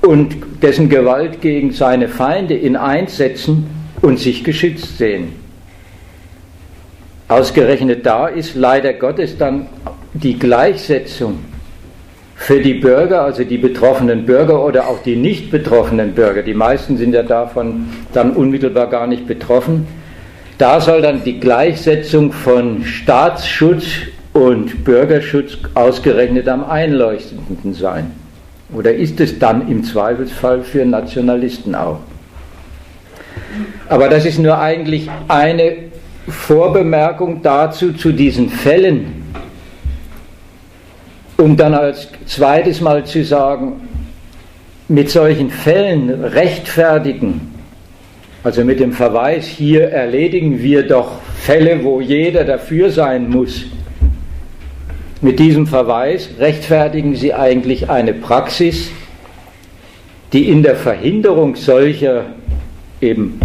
[0.00, 3.68] und dessen Gewalt gegen seine Feinde in eins setzen
[4.00, 5.32] und sich geschützt sehen.
[7.26, 9.66] Ausgerechnet da ist leider Gottes dann
[10.14, 11.40] die Gleichsetzung
[12.38, 16.96] für die Bürger, also die betroffenen Bürger oder auch die nicht betroffenen Bürger, die meisten
[16.96, 19.86] sind ja davon dann unmittelbar gar nicht betroffen,
[20.56, 23.84] da soll dann die Gleichsetzung von Staatsschutz
[24.32, 28.12] und Bürgerschutz ausgerechnet am einleuchtendsten sein.
[28.72, 32.00] Oder ist es dann im Zweifelsfall für Nationalisten auch?
[33.88, 35.76] Aber das ist nur eigentlich eine
[36.28, 39.24] Vorbemerkung dazu, zu diesen Fällen,
[41.38, 43.88] um dann als zweites Mal zu sagen,
[44.88, 47.58] mit solchen Fällen rechtfertigen
[48.44, 53.66] also mit dem Verweis, hier erledigen wir doch Fälle, wo jeder dafür sein muss.
[55.20, 58.90] Mit diesem Verweis rechtfertigen Sie eigentlich eine Praxis,
[60.32, 62.26] die in der Verhinderung solcher
[63.00, 63.40] eben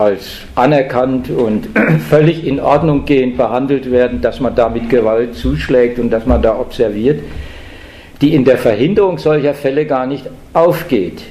[0.00, 1.68] als anerkannt und
[2.08, 6.40] völlig in Ordnung gehend behandelt werden, dass man da mit Gewalt zuschlägt und dass man
[6.40, 7.22] da observiert,
[8.22, 11.22] die in der Verhinderung solcher Fälle gar nicht aufgeht.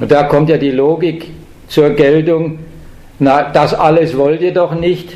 [0.00, 1.30] Und da kommt ja die Logik
[1.68, 2.60] zur Geltung,
[3.18, 5.10] na, das alles wollt ihr doch nicht,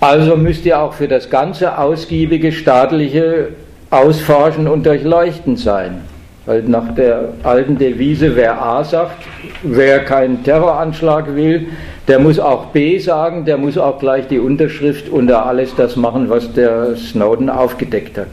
[0.00, 3.50] also müsst ihr auch für das ganze ausgiebige staatliche
[3.90, 6.02] Ausforschen und Durchleuchten sein.
[6.46, 9.24] Weil nach der alten Devise, wer A sagt,
[9.62, 11.68] wer keinen Terroranschlag will,
[12.06, 16.28] der muss auch B sagen, der muss auch gleich die Unterschrift unter alles das machen,
[16.28, 18.28] was der Snowden aufgedeckt hat.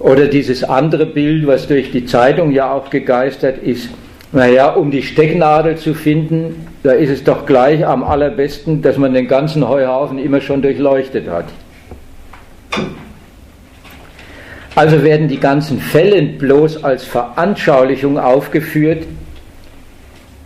[0.00, 3.88] Oder dieses andere Bild, was durch die Zeitung ja auch gegeistert ist,
[4.32, 9.14] naja, um die Stecknadel zu finden, da ist es doch gleich am allerbesten, dass man
[9.14, 11.46] den ganzen Heuhaufen immer schon durchleuchtet hat.
[14.74, 19.04] Also werden die ganzen Fälle bloß als Veranschaulichung aufgeführt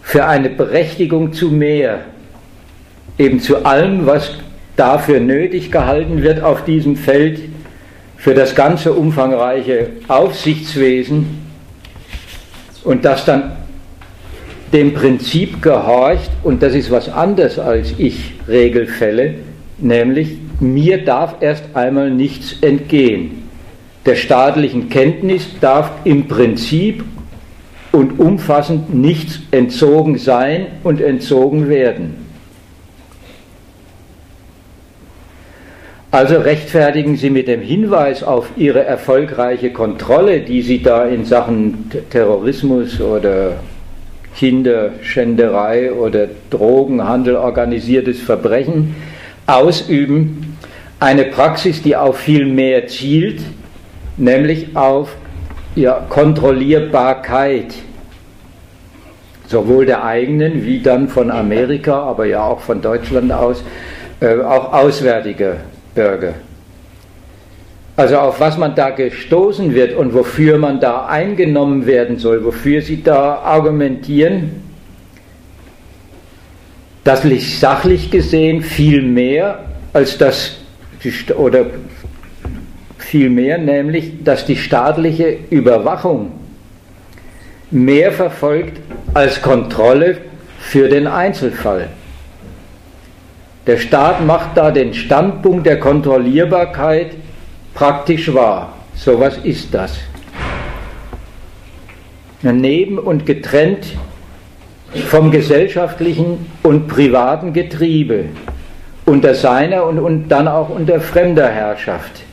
[0.03, 2.01] für eine Berechtigung zu mehr,
[3.17, 4.33] eben zu allem, was
[4.77, 7.41] dafür nötig gehalten wird auf diesem Feld,
[8.17, 11.47] für das ganze umfangreiche Aufsichtswesen.
[12.85, 13.53] Und das dann
[14.73, 19.37] dem Prinzip gehorcht, und das ist was anderes als ich Regelfälle,
[19.79, 23.47] nämlich mir darf erst einmal nichts entgehen
[24.09, 27.05] der staatlichen Kenntnis darf im Prinzip
[27.92, 32.27] und umfassend nichts entzogen sein und entzogen werden.
[36.11, 41.90] Also rechtfertigen Sie mit dem Hinweis auf Ihre erfolgreiche Kontrolle, die Sie da in Sachen
[42.09, 43.57] Terrorismus oder
[44.37, 48.97] Kinderschänderei oder Drogenhandel, organisiertes Verbrechen
[49.47, 50.57] ausüben,
[50.99, 53.42] eine Praxis, die auf viel mehr zielt,
[54.18, 55.16] nämlich auf
[55.74, 57.74] ja, Kontrollierbarkeit
[59.46, 63.64] sowohl der eigenen wie dann von Amerika, aber ja auch von Deutschland aus,
[64.20, 65.57] äh, auch auswärtiger
[65.94, 66.35] Bürger.
[67.96, 72.83] Also auf was man da gestoßen wird und wofür man da eingenommen werden soll, wofür
[72.83, 74.62] sie da argumentieren,
[77.02, 80.59] das liegt sachlich gesehen viel mehr als das,
[81.37, 81.66] oder
[83.09, 86.33] vielmehr, nämlich, dass die staatliche Überwachung
[87.71, 88.81] mehr verfolgt
[89.14, 90.18] als Kontrolle
[90.59, 91.88] für den Einzelfall.
[93.66, 97.12] Der Staat macht da den Standpunkt der Kontrollierbarkeit
[97.75, 98.75] praktisch wahr.
[98.94, 99.99] So was ist das.
[102.42, 103.87] Neben und getrennt
[105.07, 108.27] vom gesellschaftlichen und privaten Getriebe,
[109.07, 112.28] unter seiner und, und dann auch unter fremder Herrschaft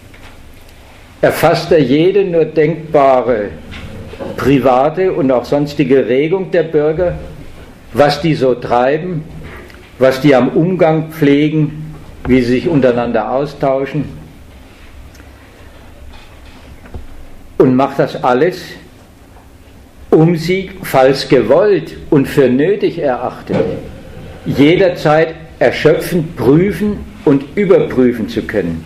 [1.21, 3.49] erfasst er jede nur denkbare
[4.38, 7.17] private und auch sonstige Regung der Bürger,
[7.93, 9.23] was die so treiben,
[9.99, 11.93] was die am Umgang pflegen,
[12.28, 14.06] wie sie sich untereinander austauschen
[17.58, 18.62] und macht das alles,
[20.12, 23.58] um sie, falls gewollt und für nötig erachtet,
[24.45, 28.86] jederzeit erschöpfend prüfen und überprüfen zu können.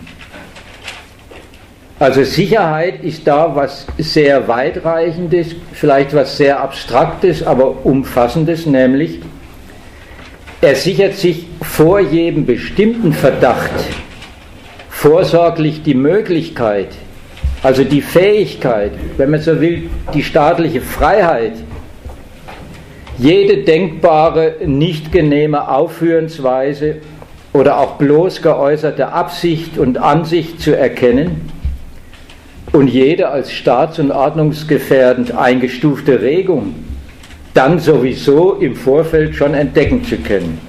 [2.00, 9.18] Also Sicherheit ist da was sehr weitreichendes, vielleicht was sehr abstraktes, aber umfassendes, nämlich
[10.62, 13.70] er sichert sich vor jedem bestimmten Verdacht
[14.88, 16.88] vorsorglich die Möglichkeit,
[17.62, 21.52] also die Fähigkeit, wenn man so will, die staatliche Freiheit,
[23.18, 26.96] jede denkbare, nicht genehme Aufführensweise
[27.52, 31.59] oder auch bloß geäußerte Absicht und Ansicht zu erkennen
[32.72, 36.74] und jede als staats- und ordnungsgefährdend eingestufte Regung
[37.54, 40.60] dann sowieso im Vorfeld schon entdecken zu können.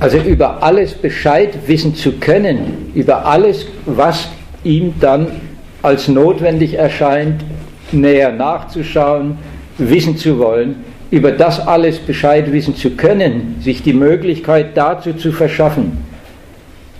[0.00, 4.28] Also über alles Bescheid wissen zu können, über alles, was
[4.62, 5.28] ihm dann
[5.82, 7.42] als notwendig erscheint,
[7.90, 9.38] näher nachzuschauen,
[9.78, 15.32] wissen zu wollen, über das alles Bescheid wissen zu können, sich die Möglichkeit dazu zu
[15.32, 16.04] verschaffen,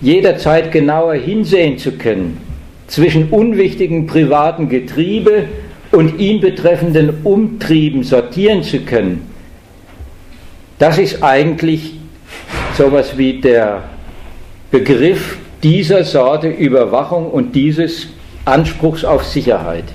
[0.01, 2.48] jederzeit genauer hinsehen zu können,
[2.89, 5.45] zwischen unwichtigen privaten Getriebe
[5.91, 9.29] und ihn betreffenden Umtrieben sortieren zu können,
[10.79, 11.93] das ist eigentlich
[12.77, 13.83] sowas wie der
[14.71, 18.07] Begriff dieser Sorte Überwachung und dieses
[18.45, 19.85] Anspruchs auf Sicherheit.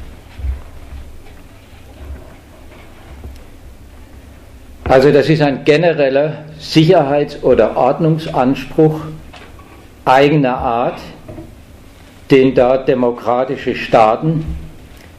[4.85, 9.01] Also das ist ein genereller Sicherheits- oder Ordnungsanspruch
[10.05, 11.01] eigener Art,
[12.35, 14.45] den da demokratische Staaten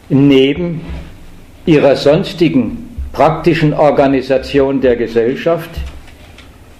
[0.09, 0.81] neben
[1.65, 5.69] ihrer sonstigen praktischen Organisation der Gesellschaft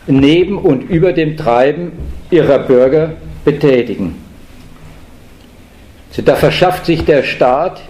[0.08, 1.94] neben und über dem Treiben
[2.32, 3.14] ihrer Bürger
[3.46, 4.16] betätigen.
[6.26, 7.82] Da verschafft sich der Staat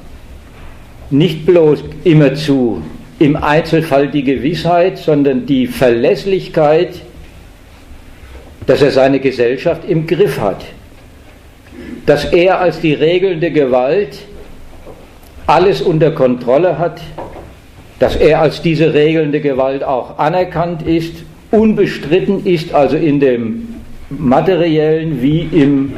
[1.10, 2.84] nicht bloß immerzu
[3.18, 7.02] im Einzelfall die Gewissheit, sondern die Verlässlichkeit,
[8.68, 10.64] dass er seine Gesellschaft im Griff hat,
[12.06, 14.20] dass er als die regelnde Gewalt
[15.48, 17.02] alles unter Kontrolle hat,
[18.00, 23.76] dass er als diese regelnde Gewalt auch anerkannt ist, unbestritten ist, also in dem
[24.10, 25.94] materiellen wie im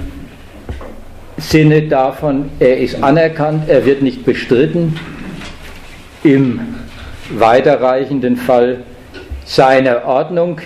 [1.37, 4.99] Sinne davon, er ist anerkannt, er wird nicht bestritten,
[6.23, 6.59] im
[7.29, 8.79] weiterreichenden Fall
[9.45, 10.59] seine Ordnung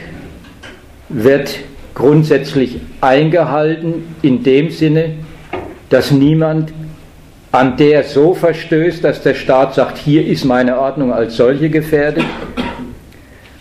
[1.09, 1.59] wird
[1.93, 5.13] grundsätzlich eingehalten in dem Sinne,
[5.91, 6.73] dass niemand
[7.51, 12.23] an der so verstößt, dass der Staat sagt, hier ist meine Ordnung als solche gefährdet.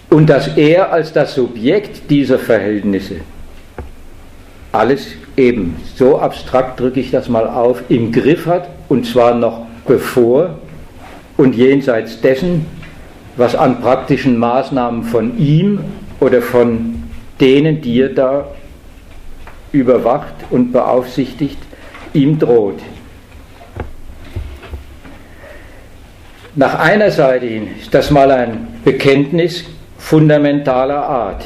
[0.08, 3.16] Und dass er als das Subjekt dieser Verhältnisse
[4.72, 9.66] alles eben, so abstrakt drücke ich das mal auf, im Griff hat und zwar noch
[9.86, 10.58] bevor
[11.36, 12.66] und jenseits dessen,
[13.36, 15.80] was an praktischen Maßnahmen von ihm
[16.20, 17.02] oder von
[17.40, 18.46] denen, die er da
[19.72, 21.58] überwacht und beaufsichtigt,
[22.12, 22.80] ihm droht.
[26.56, 29.64] Nach einer Seite hin ist das mal ein Bekenntnis
[29.98, 31.44] fundamentaler Art,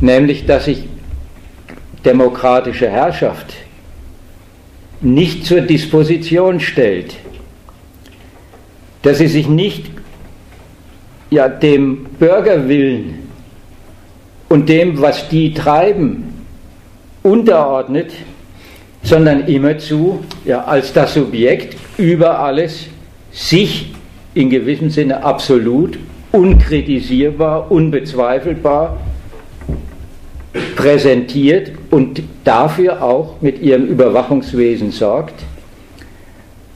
[0.00, 0.84] nämlich dass sich
[2.04, 3.54] demokratische Herrschaft
[5.00, 7.16] nicht zur Disposition stellt,
[9.02, 9.90] dass sie sich nicht
[11.30, 13.20] ja, dem Bürgerwillen
[14.48, 16.46] und dem, was die treiben,
[17.22, 18.12] unterordnet,
[19.04, 22.86] sondern immerzu ja, als das Subjekt über alles
[23.30, 23.92] sich
[24.34, 25.98] in gewissem Sinne absolut,
[26.32, 28.98] unkritisierbar, unbezweifelbar
[30.74, 35.34] präsentiert und dafür auch mit ihrem Überwachungswesen sorgt.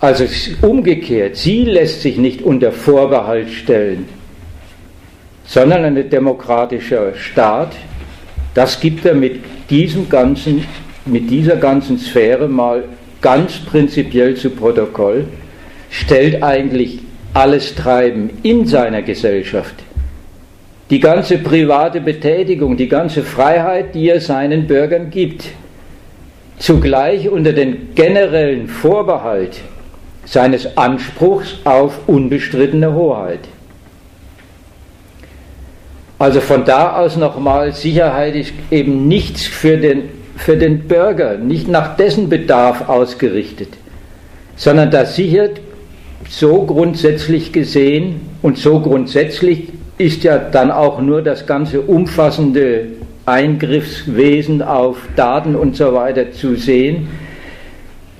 [0.00, 0.24] Also
[0.62, 4.06] umgekehrt, sie lässt sich nicht unter Vorbehalt stellen,
[5.44, 7.74] sondern ein demokratischer Staat,
[8.54, 10.64] das gibt er mit diesem ganzen,
[11.08, 12.84] mit dieser ganzen Sphäre mal
[13.20, 15.24] ganz prinzipiell zu Protokoll,
[15.90, 17.00] stellt eigentlich
[17.34, 19.74] alles Treiben in seiner Gesellschaft
[20.90, 25.44] die ganze private Betätigung, die ganze Freiheit, die er seinen Bürgern gibt,
[26.58, 29.60] zugleich unter den generellen Vorbehalt
[30.24, 33.40] seines Anspruchs auf unbestrittene Hoheit.
[36.18, 40.08] Also von da aus nochmal, Sicherheit ist eben nichts für den,
[40.38, 43.68] für den Bürger, nicht nach dessen Bedarf ausgerichtet,
[44.56, 45.60] sondern das sichert
[46.28, 49.68] so grundsätzlich gesehen und so grundsätzlich
[49.98, 52.86] ist ja dann auch nur das ganze umfassende
[53.26, 57.08] Eingriffswesen auf Daten und so weiter zu sehen,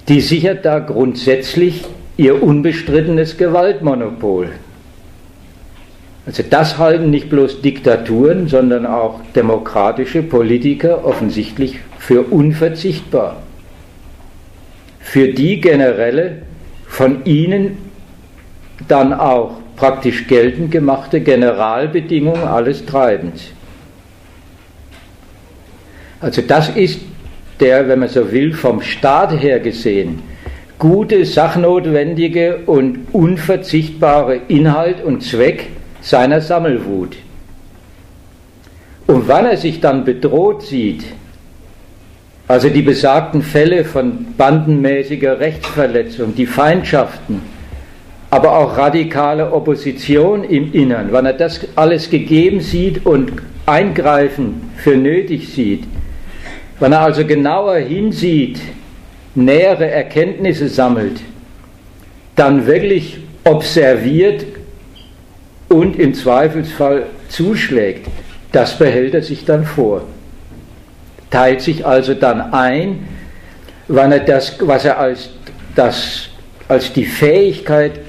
[0.09, 1.85] die sichert da grundsätzlich
[2.17, 4.49] ihr unbestrittenes Gewaltmonopol.
[6.29, 13.39] Also das halten nicht bloß Diktaturen, sondern auch demokratische Politiker offensichtlich für unverzichtbar.
[15.01, 16.43] Für die generelle,
[16.87, 17.79] von ihnen
[18.89, 23.45] dann auch praktisch geltend gemachte Generalbedingung alles Treibens.
[26.21, 27.01] Also das ist
[27.59, 30.21] der, wenn man so will, vom Staat her gesehen,
[30.79, 35.69] gute, sachnotwendige und unverzichtbare Inhalt und Zweck
[36.09, 37.17] seiner Sammelwut.
[39.07, 41.05] Und wann er sich dann bedroht sieht,
[42.47, 47.43] also die besagten Fälle von bandenmäßiger Rechtsverletzung, die Feindschaften,
[48.31, 53.33] aber auch radikale Opposition im Innern, wenn er das alles gegeben sieht und
[53.67, 55.85] Eingreifen für nötig sieht,
[56.81, 58.59] wenn er also genauer hinsieht,
[59.35, 61.21] nähere Erkenntnisse sammelt,
[62.35, 64.45] dann wirklich observiert
[65.69, 68.07] und im Zweifelsfall zuschlägt,
[68.53, 70.03] das behält er sich dann vor.
[71.31, 73.07] Teilt sich also dann ein,
[73.89, 75.31] wann er das, was er als,
[75.75, 76.29] das,
[76.69, 78.01] als die Fähigkeit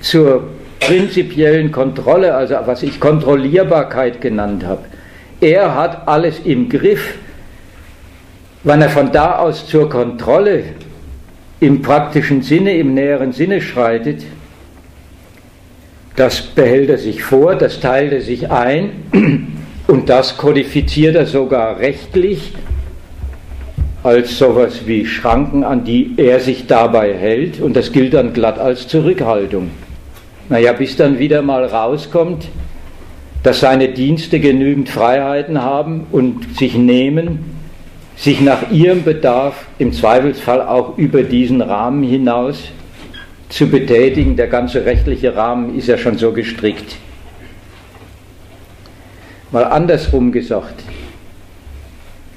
[0.00, 0.48] zur
[0.80, 4.82] prinzipiellen Kontrolle, also was ich Kontrollierbarkeit genannt habe.
[5.40, 7.14] Er hat alles im Griff.
[8.64, 10.64] Wenn er von da aus zur Kontrolle
[11.60, 14.22] im praktischen Sinne, im näheren Sinne schreitet,
[16.16, 18.90] das behält er sich vor, das teilt er sich ein
[19.86, 22.52] und das kodifiziert er sogar rechtlich
[24.02, 28.58] als sowas wie Schranken, an die er sich dabei hält und das gilt dann glatt
[28.58, 29.70] als Zurückhaltung.
[30.48, 32.48] Naja, bis dann wieder mal rauskommt,
[33.42, 37.56] dass seine Dienste genügend Freiheiten haben und sich nehmen,
[38.16, 42.64] sich nach ihrem Bedarf im Zweifelsfall auch über diesen Rahmen hinaus
[43.52, 44.36] zu betätigen.
[44.36, 46.96] Der ganze rechtliche Rahmen ist ja schon so gestrickt.
[49.50, 50.82] Mal andersrum gesagt.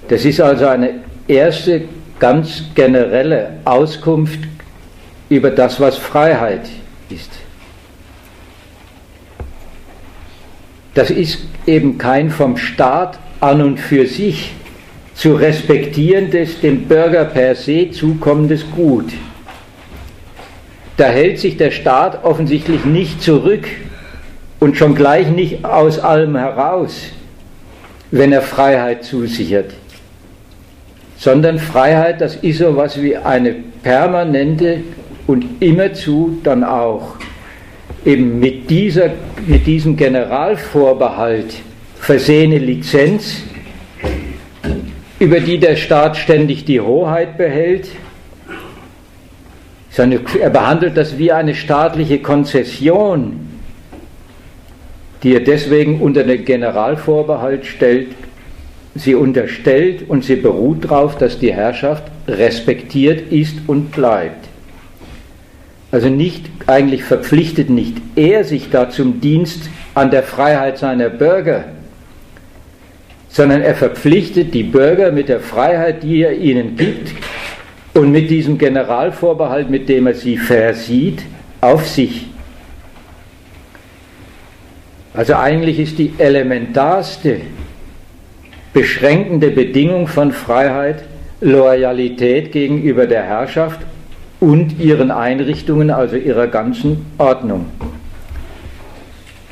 [0.10, 1.84] Das ist also eine erste
[2.20, 4.40] ganz generelle Auskunft
[5.30, 6.70] über das, was Freiheit
[7.10, 7.32] ist.
[10.94, 14.54] Das ist eben kein vom Staat an und für sich
[15.14, 19.12] zu respektierendes, dem Bürger per se zukommendes Gut.
[20.98, 23.68] Da hält sich der Staat offensichtlich nicht zurück
[24.60, 27.10] und schon gleich nicht aus allem heraus,
[28.12, 29.74] wenn er Freiheit zusichert.
[31.18, 34.82] Sondern Freiheit, das ist so was wie eine permanente
[35.28, 37.16] und immerzu dann auch
[38.06, 39.12] eben mit, dieser,
[39.46, 41.56] mit diesem Generalvorbehalt
[42.00, 43.42] versehene Lizenz,
[45.20, 47.88] über die der Staat ständig die Hoheit behält.
[49.98, 53.48] Er behandelt das wie eine staatliche Konzession,
[55.24, 58.10] die er deswegen unter den Generalvorbehalt stellt.
[58.94, 64.48] Sie unterstellt und sie beruht darauf, dass die Herrschaft respektiert ist und bleibt.
[65.92, 71.66] Also nicht eigentlich verpflichtet nicht er sich da zum Dienst an der Freiheit seiner Bürger,
[73.30, 77.14] sondern er verpflichtet die Bürger mit der Freiheit, die er ihnen gibt
[77.96, 81.24] und mit diesem Generalvorbehalt, mit dem er sie versieht,
[81.62, 82.28] auf sich.
[85.14, 87.40] Also eigentlich ist die elementarste
[88.74, 91.06] beschränkende Bedingung von Freiheit
[91.40, 93.80] Loyalität gegenüber der Herrschaft
[94.42, 97.68] und ihren Einrichtungen, also ihrer ganzen Ordnung.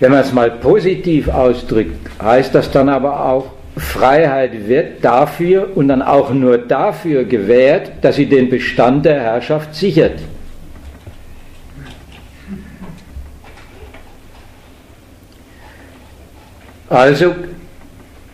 [0.02, 3.46] Wenn man es mal positiv ausdrückt, heißt das dann aber auch,
[3.78, 9.74] Freiheit wird dafür und dann auch nur dafür gewährt, dass sie den Bestand der Herrschaft
[9.74, 10.20] sichert.
[16.90, 17.34] Also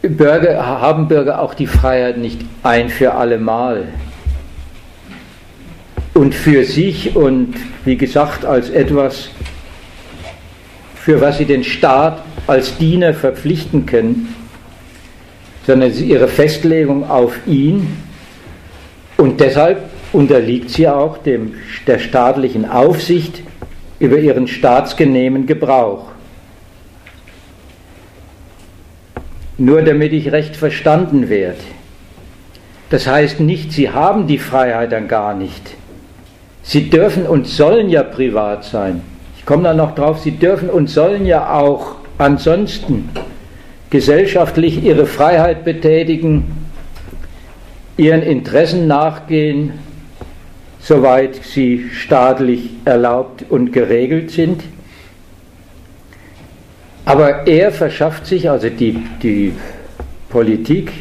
[0.01, 3.87] Bürger, haben Bürger auch die Freiheit nicht ein für alle Mal
[6.13, 9.29] und für sich und wie gesagt als etwas,
[10.95, 14.35] für was sie den Staat als Diener verpflichten können,
[15.69, 17.95] sondern ihre Festlegung auf ihn
[19.17, 21.53] und deshalb unterliegt sie auch dem,
[21.85, 23.43] der staatlichen Aufsicht
[23.99, 26.07] über ihren staatsgenehmen Gebrauch.
[29.59, 31.59] Nur damit ich recht verstanden werde.
[32.89, 35.75] Das heißt nicht, sie haben die Freiheit dann gar nicht.
[36.63, 39.03] Sie dürfen und sollen ja privat sein.
[39.37, 43.09] Ich komme da noch drauf, sie dürfen und sollen ja auch ansonsten
[43.89, 46.45] gesellschaftlich ihre Freiheit betätigen,
[47.97, 49.73] ihren Interessen nachgehen,
[50.79, 54.63] soweit sie staatlich erlaubt und geregelt sind.
[57.05, 59.53] Aber er verschafft sich, also die, die
[60.29, 60.91] Politik,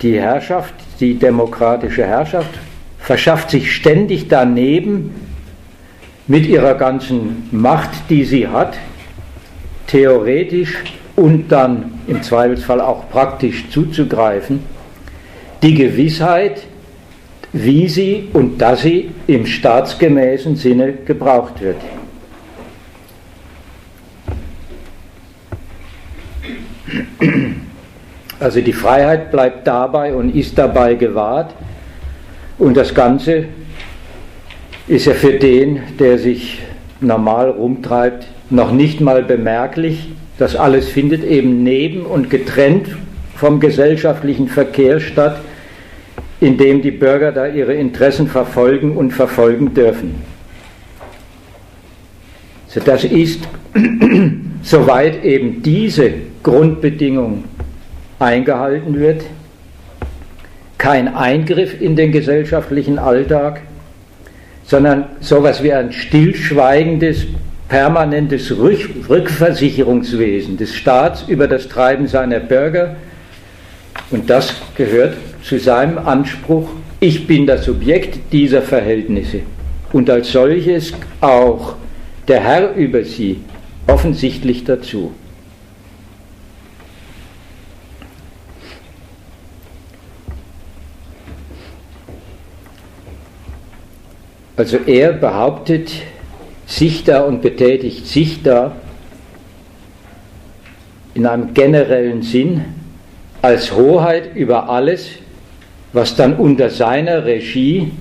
[0.00, 2.50] die Herrschaft, die demokratische Herrschaft,
[2.98, 5.14] verschafft sich ständig daneben
[6.26, 8.78] mit ihrer ganzen Macht, die sie hat,
[9.86, 10.78] theoretisch
[11.16, 14.60] und dann im Zweifelsfall auch praktisch zuzugreifen,
[15.62, 16.62] die Gewissheit,
[17.52, 21.76] wie sie und dass sie im staatsgemäßen Sinne gebraucht wird.
[28.40, 31.54] Also die Freiheit bleibt dabei und ist dabei gewahrt,
[32.58, 33.46] und das Ganze
[34.86, 36.60] ist ja für den, der sich
[37.00, 40.08] normal rumtreibt, noch nicht mal bemerklich.
[40.38, 42.88] Das alles findet eben neben und getrennt
[43.36, 45.40] vom gesellschaftlichen Verkehr statt,
[46.40, 50.14] in dem die Bürger da ihre Interessen verfolgen und verfolgen dürfen.
[52.68, 53.40] So, das ist,
[54.62, 56.12] soweit eben diese
[56.42, 57.44] Grundbedingung
[58.18, 59.22] eingehalten wird,
[60.76, 63.62] kein Eingriff in den gesellschaftlichen Alltag,
[64.64, 67.26] sondern sowas wie ein stillschweigendes,
[67.68, 72.96] permanentes Rückversicherungswesen des Staats über das Treiben seiner Bürger.
[74.10, 79.40] Und das gehört zu seinem Anspruch, ich bin das Subjekt dieser Verhältnisse
[79.92, 81.74] und als solches auch
[82.28, 83.40] der Herr über sie
[83.86, 85.12] offensichtlich dazu.
[94.56, 95.90] Also er behauptet
[96.66, 98.76] sich da und betätigt sich da
[101.14, 102.64] in einem generellen Sinn
[103.42, 105.10] als Hoheit über alles,
[105.92, 107.92] was dann unter seiner Regie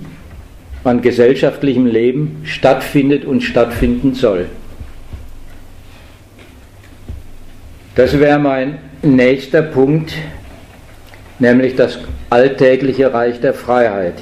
[0.83, 4.47] an gesellschaftlichem Leben stattfindet und stattfinden soll.
[7.95, 10.13] Das wäre mein nächster Punkt,
[11.39, 11.99] nämlich das
[12.29, 14.15] alltägliche Reich der Freiheit.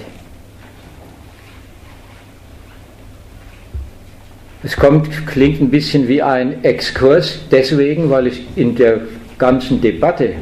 [4.63, 9.01] Es kommt, klingt ein bisschen wie ein Exkurs, deswegen, weil es in der
[9.39, 10.33] ganzen Debatte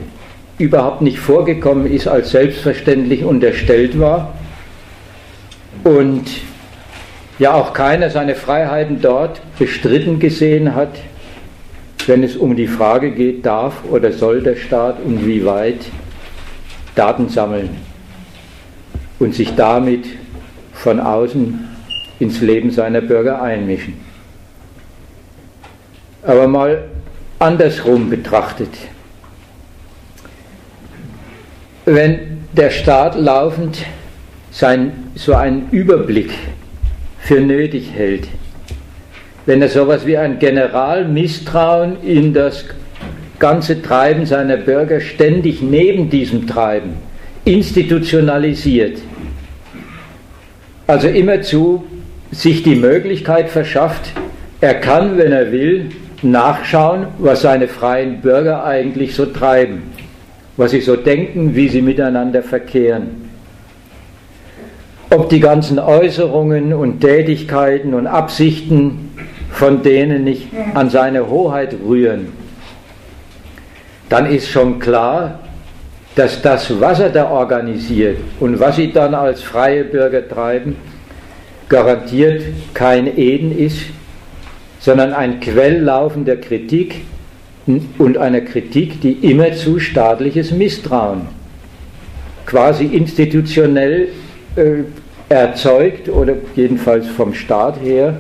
[0.57, 4.38] überhaupt nicht vorgekommen ist, als selbstverständlich unterstellt war.
[5.86, 6.26] Und
[7.39, 10.99] ja auch keiner seine Freiheiten dort bestritten gesehen hat,
[12.05, 15.80] wenn es um die Frage geht, darf oder soll der Staat und wie weit
[16.95, 17.70] Daten sammeln
[19.20, 20.05] und sich damit
[20.74, 21.67] von außen
[22.20, 24.09] ins Leben seiner Bürger einmischen.
[26.24, 26.84] Aber mal
[27.39, 28.70] andersrum betrachtet.
[31.86, 33.78] Wenn der Staat laufend
[34.51, 36.32] sein, so einen Überblick
[37.20, 38.28] für nötig hält,
[39.45, 42.65] wenn er sowas wie ein Generalmisstrauen in das
[43.39, 46.95] ganze Treiben seiner Bürger ständig neben diesem Treiben
[47.45, 48.99] institutionalisiert,
[50.86, 51.86] also immerzu
[52.32, 54.11] sich die Möglichkeit verschafft,
[54.61, 55.89] er kann, wenn er will,
[56.24, 59.84] nachschauen, was seine freien Bürger eigentlich so treiben,
[60.57, 63.30] was sie so denken, wie sie miteinander verkehren.
[65.09, 69.11] Ob die ganzen Äußerungen und Tätigkeiten und Absichten
[69.51, 72.28] von denen nicht an seine Hoheit rühren,
[74.09, 75.39] dann ist schon klar,
[76.15, 80.76] dass das, was er da organisiert und was sie dann als freie Bürger treiben,
[81.70, 82.43] garantiert
[82.74, 83.82] kein Eden ist,
[84.80, 87.01] sondern ein Quelllaufen der Kritik
[87.97, 91.27] und einer Kritik, die immerzu staatliches Misstrauen
[92.49, 94.07] quasi institutionell
[94.55, 94.84] äh,
[95.30, 98.17] erzeugt oder jedenfalls vom Staat her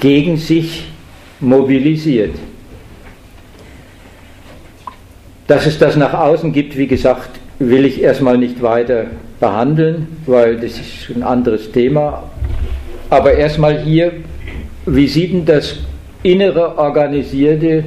[0.00, 0.86] gegen sich
[1.38, 2.34] mobilisiert.
[5.46, 9.06] Dass es das nach außen gibt, wie gesagt, will ich erstmal nicht weiter
[9.38, 12.30] behandeln, weil das ist ein anderes Thema.
[13.10, 14.12] Aber erstmal hier
[14.86, 15.76] wie sieht denn das
[16.22, 17.84] innere organisierte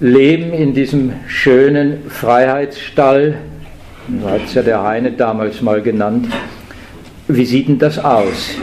[0.00, 3.38] Leben in diesem schönen Freiheitsstall,
[4.20, 6.28] so hat es ja der Heine damals mal genannt,
[7.26, 8.54] wie sieht denn das aus?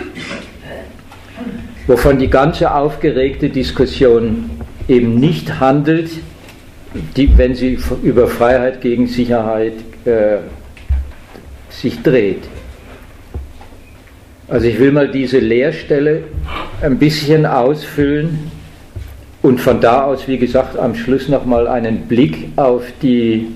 [1.88, 4.50] Wovon die ganze aufgeregte Diskussion
[4.88, 6.10] eben nicht handelt,
[7.16, 9.74] die, wenn sie über Freiheit gegen Sicherheit
[10.06, 10.38] äh,
[11.70, 12.44] sich dreht.
[14.48, 16.24] Also ich will mal diese Leerstelle
[16.82, 18.52] ein bisschen ausfüllen
[19.42, 23.48] und von da aus, wie gesagt, am Schluss nochmal einen Blick auf die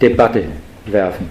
[0.00, 0.44] Debatte
[0.86, 1.28] werfen.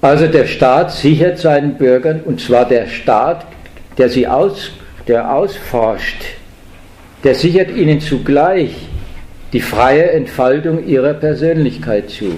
[0.00, 3.46] Also der Staat sichert seinen Bürgern, und zwar der Staat,
[3.98, 4.72] der sie aus,
[5.06, 6.22] der ausforscht,
[7.22, 8.74] der sichert ihnen zugleich
[9.52, 12.32] die freie Entfaltung ihrer Persönlichkeit zu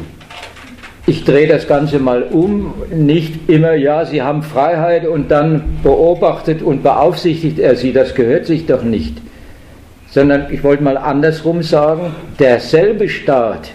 [1.07, 6.63] ich drehe das Ganze mal um, nicht immer, ja, Sie haben Freiheit und dann beobachtet
[6.63, 9.17] und beaufsichtigt er Sie, das gehört sich doch nicht.
[10.11, 13.71] Sondern ich wollte mal andersrum sagen, derselbe Staat,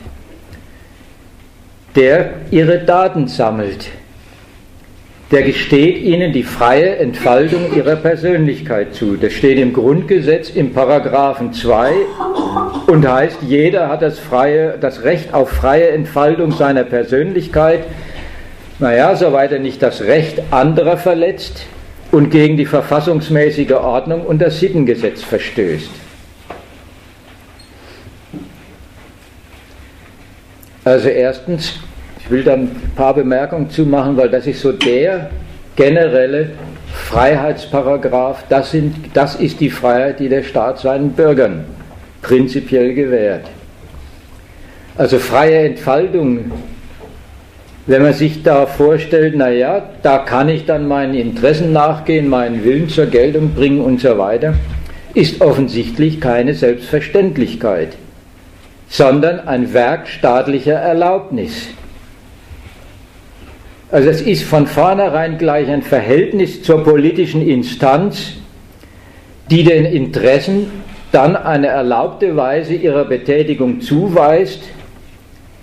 [1.96, 3.90] der Ihre Daten sammelt,
[5.32, 9.18] der gesteht ihnen die freie Entfaltung ihrer Persönlichkeit zu.
[9.18, 11.92] Das steht im Grundgesetz im Paragraphen 2
[12.88, 17.84] und heißt, jeder hat das, freie, das Recht auf freie Entfaltung seiner Persönlichkeit.
[18.80, 21.66] Naja, soweit er nicht das Recht anderer verletzt
[22.12, 25.90] und gegen die verfassungsmäßige Ordnung und das Sittengesetz verstößt.
[30.86, 31.82] Also erstens,
[32.28, 35.30] ich will dann ein paar Bemerkungen zu machen, weil das ist so der
[35.78, 36.50] generelle
[36.92, 41.64] Freiheitsparagraph, das, sind, das ist die Freiheit, die der Staat seinen Bürgern
[42.22, 43.46] prinzipiell gewährt.
[44.98, 46.52] Also freie Entfaltung,
[47.86, 52.90] wenn man sich da vorstellt, naja, da kann ich dann meinen Interessen nachgehen, meinen Willen
[52.90, 54.56] zur Geltung bringen und so weiter,
[55.14, 57.94] ist offensichtlich keine Selbstverständlichkeit,
[58.90, 61.70] sondern ein Werk staatlicher Erlaubnis.
[63.90, 68.34] Also es ist von vornherein gleich ein Verhältnis zur politischen Instanz,
[69.50, 70.68] die den Interessen
[71.14, 74.62] dann eine erlaubte Weise ihrer Betätigung zuweist.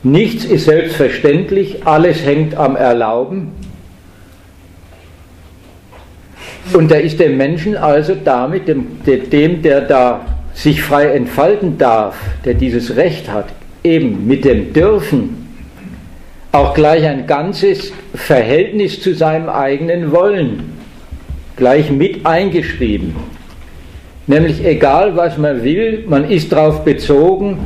[0.02, 3.52] Nichts ist selbstverständlich, alles hängt am Erlauben.
[6.72, 12.16] Und da ist dem Menschen also damit, dem, dem, der da sich frei entfalten darf,
[12.46, 13.46] der dieses Recht hat,
[13.82, 15.43] eben mit dem Dürfen,
[16.54, 20.72] auch gleich ein ganzes Verhältnis zu seinem eigenen Wollen,
[21.56, 23.16] gleich mit eingeschrieben.
[24.28, 27.58] Nämlich egal, was man will, man ist darauf bezogen,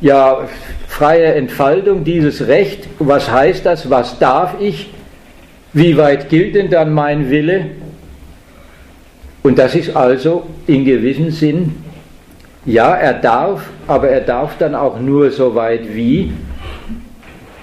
[0.00, 0.46] ja,
[0.86, 4.88] freie Entfaltung, dieses Recht, was heißt das, was darf ich,
[5.72, 7.66] wie weit gilt denn dann mein Wille?
[9.42, 11.74] Und das ist also in gewissem Sinn,
[12.64, 16.32] ja, er darf, aber er darf dann auch nur so weit wie,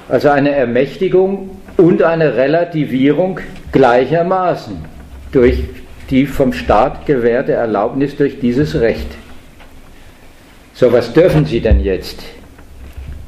[0.08, 3.40] also eine Ermächtigung und eine Relativierung
[3.72, 4.78] gleichermaßen
[5.32, 5.64] durch
[6.10, 9.08] die vom Staat gewährte Erlaubnis durch dieses Recht.
[10.74, 12.24] So, was dürfen Sie denn jetzt?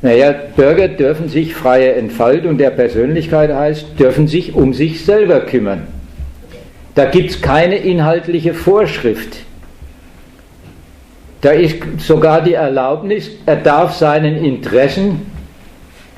[0.02, 5.88] Naja, Bürger dürfen sich freie Entfaltung der Persönlichkeit heißt, dürfen sich um sich selber kümmern.
[6.94, 9.38] Da gibt es keine inhaltliche Vorschrift.
[11.42, 15.37] Da ist sogar die Erlaubnis, er darf seinen Interessen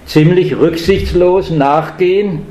[0.09, 2.41] ziemlich rücksichtslos nachgehen.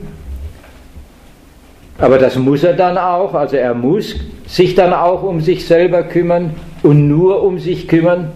[1.99, 4.15] Aber das muss er dann auch, also er muss
[4.47, 6.55] sich dann auch um sich selber kümmern
[6.85, 8.31] und nur um sich kümmern.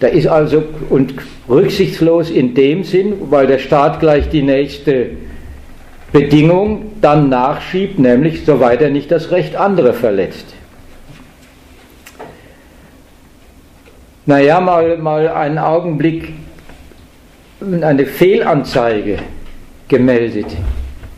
[0.00, 1.14] Da ist also und
[1.48, 5.10] rücksichtslos in dem Sinn, weil der Staat gleich die nächste
[6.12, 10.46] Bedingung dann nachschiebt, nämlich soweit er nicht das Recht anderer verletzt.
[14.26, 16.32] Naja, mal, mal einen Augenblick
[17.82, 19.18] eine Fehlanzeige
[19.88, 20.46] gemeldet.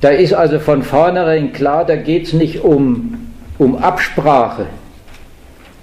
[0.00, 4.66] Da ist also von vornherein klar, da geht es nicht um, um Absprache,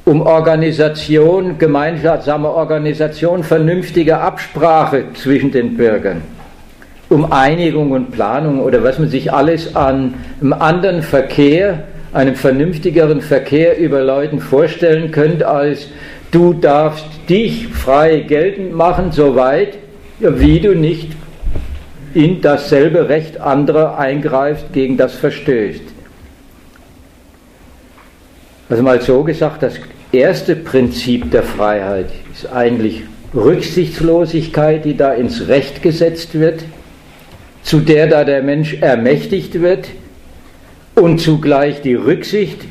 [0.06, 6.22] um Organisation, gemeinsame Organisation, vernünftige Absprache zwischen den Bürgern,
[7.10, 13.22] um Einigung und Planung oder was man sich alles an einem anderen Verkehr, einem vernünftigeren
[13.22, 15.88] Verkehr über Leuten vorstellen könnte, als
[16.30, 19.78] du darfst dich frei geltend machen, soweit
[20.24, 21.12] wie du nicht
[22.14, 25.82] in dasselbe Recht anderer eingreifst, gegen das verstößt.
[28.70, 29.76] Also mal so gesagt, das
[30.12, 33.04] erste Prinzip der Freiheit ist eigentlich
[33.36, 36.64] Rücksichtslosigkeit, die da ins Recht gesetzt wird,
[37.64, 39.88] zu der da der Mensch ermächtigt wird
[40.96, 42.62] und zugleich die Rücksicht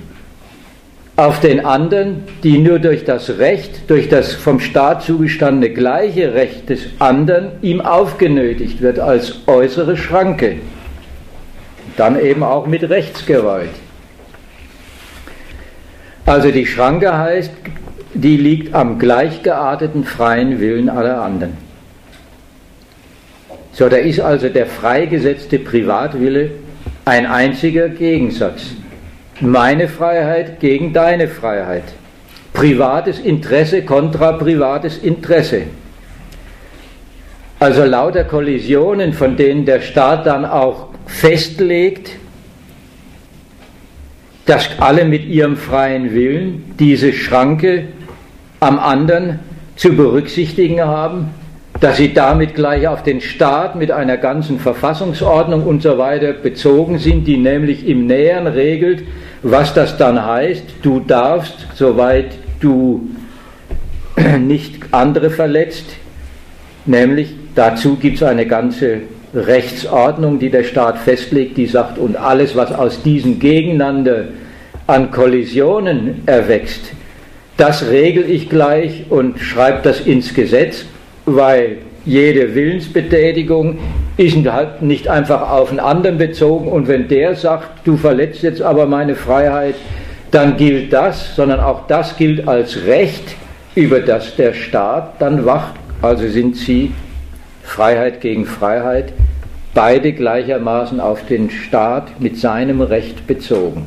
[1.16, 6.70] auf den anderen, die nur durch das Recht, durch das vom Staat zugestandene gleiche Recht
[6.70, 10.56] des anderen ihm aufgenötigt wird als äußere Schranke.
[11.96, 13.70] Dann eben auch mit Rechtsgewalt.
[16.24, 17.52] Also die Schranke heißt,
[18.14, 21.56] die liegt am gleichgearteten freien Willen aller anderen.
[23.72, 26.50] So, da ist also der freigesetzte Privatwille
[27.04, 28.62] ein einziger Gegensatz.
[29.40, 31.84] Meine Freiheit gegen deine Freiheit.
[32.52, 35.62] Privates Interesse kontra privates Interesse.
[37.58, 42.10] Also lauter Kollisionen, von denen der Staat dann auch festlegt,
[44.46, 47.84] dass alle mit ihrem freien Willen diese Schranke
[48.60, 49.38] am anderen
[49.76, 51.30] zu berücksichtigen haben,
[51.82, 57.00] dass sie damit gleich auf den Staat mit einer ganzen Verfassungsordnung und so weiter bezogen
[57.00, 59.02] sind, die nämlich im Näheren regelt,
[59.42, 60.62] was das dann heißt.
[60.82, 62.26] Du darfst, soweit
[62.60, 63.10] du
[64.38, 65.86] nicht andere verletzt,
[66.86, 68.98] nämlich dazu gibt es eine ganze
[69.34, 74.26] Rechtsordnung, die der Staat festlegt, die sagt, und alles, was aus diesem Gegeneinander
[74.86, 76.92] an Kollisionen erwächst,
[77.56, 80.84] das regel ich gleich und schreibe das ins Gesetz
[81.26, 83.78] weil jede Willensbetätigung
[84.16, 84.36] ist
[84.80, 89.14] nicht einfach auf einen anderen bezogen und wenn der sagt, du verletzt jetzt aber meine
[89.14, 89.76] Freiheit,
[90.30, 93.36] dann gilt das, sondern auch das gilt als Recht,
[93.74, 95.74] über das der Staat dann wacht.
[96.02, 96.92] Also sind sie
[97.62, 99.12] Freiheit gegen Freiheit,
[99.74, 103.86] beide gleichermaßen auf den Staat mit seinem Recht bezogen.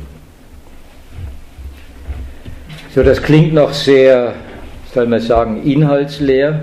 [2.94, 4.32] So, das klingt noch sehr,
[4.94, 6.60] soll man sagen, inhaltsleer.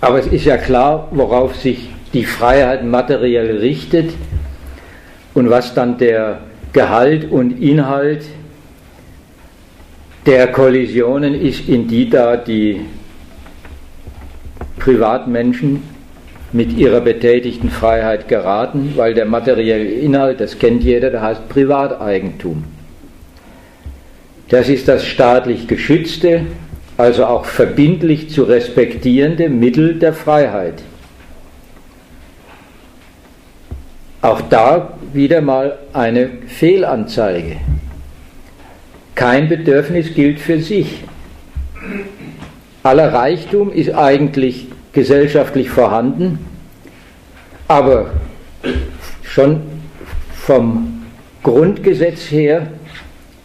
[0.00, 4.10] Aber es ist ja klar, worauf sich die Freiheit materiell richtet
[5.34, 6.40] und was dann der
[6.72, 8.24] Gehalt und Inhalt
[10.26, 12.80] der Kollisionen ist, in die da die
[14.78, 15.82] Privatmenschen
[16.52, 22.64] mit ihrer betätigten Freiheit geraten, weil der materielle Inhalt, das kennt jeder, der heißt Privateigentum.
[24.48, 26.42] Das ist das staatlich geschützte,
[26.96, 30.82] also auch verbindlich zu respektierende Mittel der Freiheit.
[34.22, 37.56] Auch da wieder mal eine Fehlanzeige.
[39.14, 41.04] Kein Bedürfnis gilt für sich.
[42.82, 46.38] Aller Reichtum ist eigentlich gesellschaftlich vorhanden,
[47.68, 48.10] aber
[49.22, 49.62] schon
[50.34, 51.02] vom
[51.42, 52.68] Grundgesetz her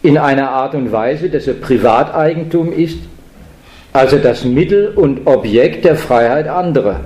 [0.01, 2.99] in einer Art und Weise, dass er Privateigentum ist,
[3.93, 7.01] also das Mittel und Objekt der Freiheit anderer,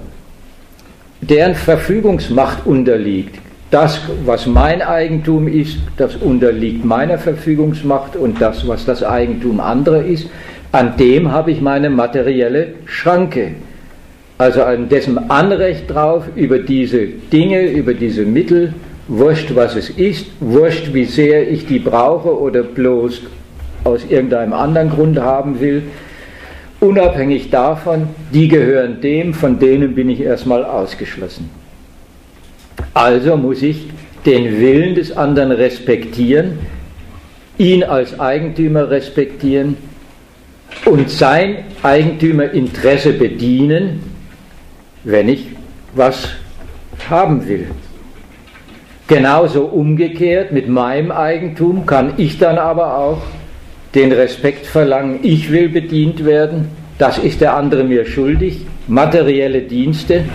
[1.21, 3.39] deren Verfügungsmacht unterliegt.
[3.71, 10.03] Das, was mein Eigentum ist, das unterliegt meiner Verfügungsmacht und das, was das Eigentum anderer
[10.03, 10.29] ist,
[10.71, 13.51] an dem habe ich meine materielle Schranke.
[14.38, 18.73] Also an dessen Anrecht drauf über diese Dinge, über diese Mittel,
[19.07, 23.21] wurscht was es ist, wurscht wie sehr ich die brauche oder bloß
[23.83, 25.83] aus irgendeinem anderen Grund haben will,
[26.86, 31.49] unabhängig davon, die gehören dem, von denen bin ich erstmal ausgeschlossen.
[32.93, 33.88] Also muss ich
[34.25, 36.59] den Willen des anderen respektieren,
[37.57, 39.77] ihn als Eigentümer respektieren
[40.86, 44.01] und sein Eigentümerinteresse bedienen,
[45.03, 45.47] wenn ich
[45.93, 46.29] was
[47.09, 47.67] haben will.
[49.07, 53.21] Genauso umgekehrt mit meinem Eigentum kann ich dann aber auch
[53.95, 56.67] den Respekt verlangen, ich will bedient werden,
[56.97, 60.25] das ist der andere mir schuldig, materielle Dienste.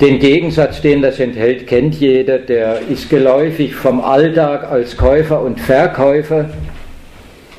[0.00, 5.60] Den Gegensatz, den das enthält, kennt jeder, der ist geläufig vom Alltag als Käufer und
[5.60, 6.50] Verkäufer.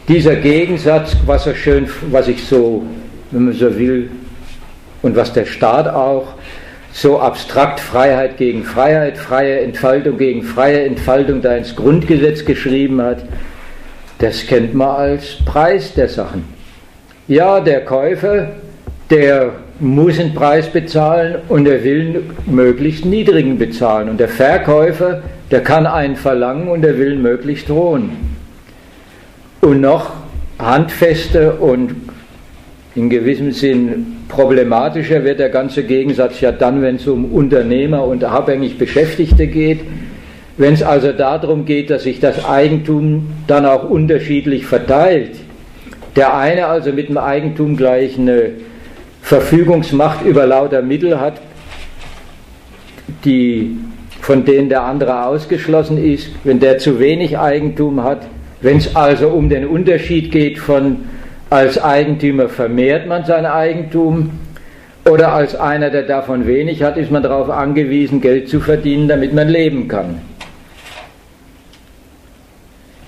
[0.07, 2.83] Dieser Gegensatz, was er schön, was ich so,
[3.31, 4.09] wenn man so will,
[5.01, 6.33] und was der Staat auch
[6.93, 13.23] so abstrakt Freiheit gegen Freiheit, freie Entfaltung gegen freie Entfaltung da ins Grundgesetz geschrieben hat,
[14.21, 16.43] das kennt man als Preis der Sachen.
[17.27, 18.49] Ja, der Käufer,
[19.09, 24.09] der muss einen Preis bezahlen und er will einen möglichst niedrigen bezahlen.
[24.09, 28.11] Und der Verkäufer, der kann einen verlangen und er will möglichst hohen.
[29.61, 30.11] Und noch
[30.59, 31.95] handfester und
[32.93, 38.23] in gewissem Sinn problematischer wird der ganze Gegensatz ja dann, wenn es um Unternehmer und
[38.23, 39.79] abhängig Beschäftigte geht.
[40.61, 45.31] Wenn es also darum geht, dass sich das Eigentum dann auch unterschiedlich verteilt,
[46.15, 48.51] der eine also mit dem Eigentum gleich eine
[49.23, 51.41] Verfügungsmacht über lauter Mittel hat,
[53.25, 53.75] die,
[54.21, 58.27] von denen der andere ausgeschlossen ist, wenn der zu wenig Eigentum hat,
[58.61, 60.97] wenn es also um den Unterschied geht von
[61.49, 64.29] als Eigentümer vermehrt man sein Eigentum
[65.09, 69.33] oder als einer, der davon wenig hat, ist man darauf angewiesen, Geld zu verdienen, damit
[69.33, 70.30] man leben kann.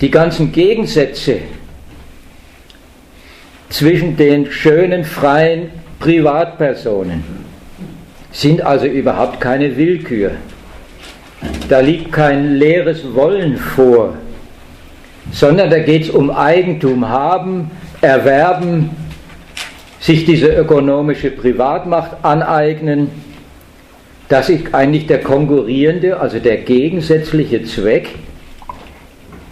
[0.01, 1.39] Die ganzen Gegensätze
[3.69, 5.69] zwischen den schönen, freien
[5.99, 7.23] Privatpersonen
[8.31, 10.31] sind also überhaupt keine Willkür.
[11.69, 14.15] Da liegt kein leeres Wollen vor,
[15.31, 17.71] sondern da geht es um Eigentum haben,
[18.01, 18.89] erwerben,
[19.99, 23.09] sich diese ökonomische Privatmacht aneignen.
[24.27, 28.09] Das ist eigentlich der konkurrierende, also der gegensätzliche Zweck,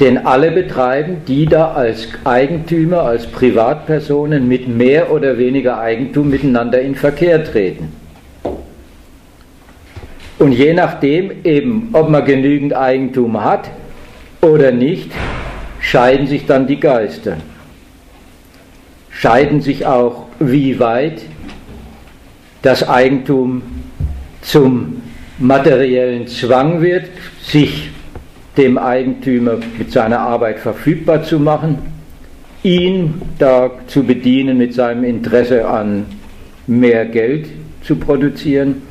[0.02, 6.82] den alle betreiben, die da als Eigentümer, als Privatpersonen mit mehr oder weniger Eigentum miteinander
[6.82, 7.94] in Verkehr treten.
[10.40, 13.70] Und je nachdem eben, ob man genügend Eigentum hat
[14.42, 15.12] oder nicht,
[15.80, 17.38] scheiden sich dann die Geister
[19.22, 21.22] scheiden sich auch, wie weit
[22.64, 23.62] das Eigentum
[24.42, 25.04] zum
[25.38, 27.06] materiellen Zwang wird,
[27.44, 27.91] sich
[28.58, 31.80] dem Eigentümer mit seiner Arbeit verfügbar zu machen,
[32.64, 36.06] ihn da zu bedienen mit seinem Interesse an
[36.68, 37.48] mehr Geld
[37.84, 38.84] zu produzieren,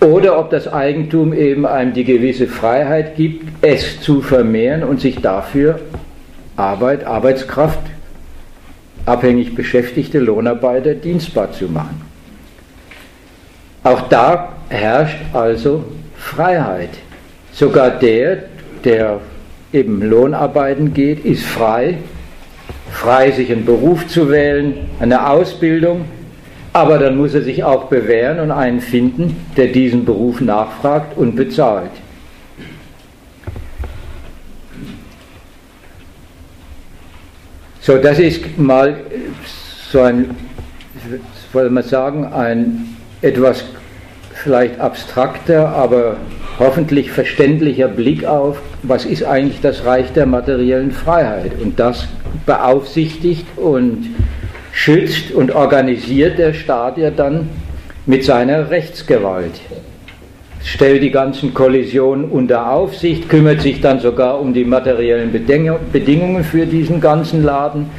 [0.00, 5.16] oder ob das Eigentum eben einem die gewisse Freiheit gibt, es zu vermehren und sich
[5.16, 5.80] dafür
[6.56, 7.80] Arbeit, Arbeitskraft
[9.06, 12.02] abhängig Beschäftigte, Lohnarbeiter dienstbar zu machen.
[13.82, 15.84] Auch da herrscht also
[16.16, 16.90] Freiheit.
[17.52, 18.44] Sogar der,
[18.84, 19.20] der
[19.72, 21.98] eben Lohnarbeiten geht, ist frei,
[22.90, 26.04] frei sich einen Beruf zu wählen, eine Ausbildung,
[26.72, 31.36] aber dann muss er sich auch bewähren und einen finden, der diesen Beruf nachfragt und
[31.36, 31.90] bezahlt.
[37.80, 38.96] So, das ist mal
[39.90, 40.30] so ein,
[41.52, 43.64] soll man sagen, ein etwas
[44.32, 46.16] vielleicht abstrakter, aber
[46.58, 51.52] hoffentlich verständlicher Blick auf, was ist eigentlich das Reich der materiellen Freiheit.
[51.60, 52.08] Und das
[52.46, 54.08] beaufsichtigt und
[54.72, 57.48] schützt und organisiert der Staat ja dann
[58.06, 59.60] mit seiner Rechtsgewalt.
[60.64, 66.64] stellt die ganzen Kollisionen unter Aufsicht, kümmert sich dann sogar um die materiellen Bedingungen für
[66.64, 67.90] diesen ganzen Laden,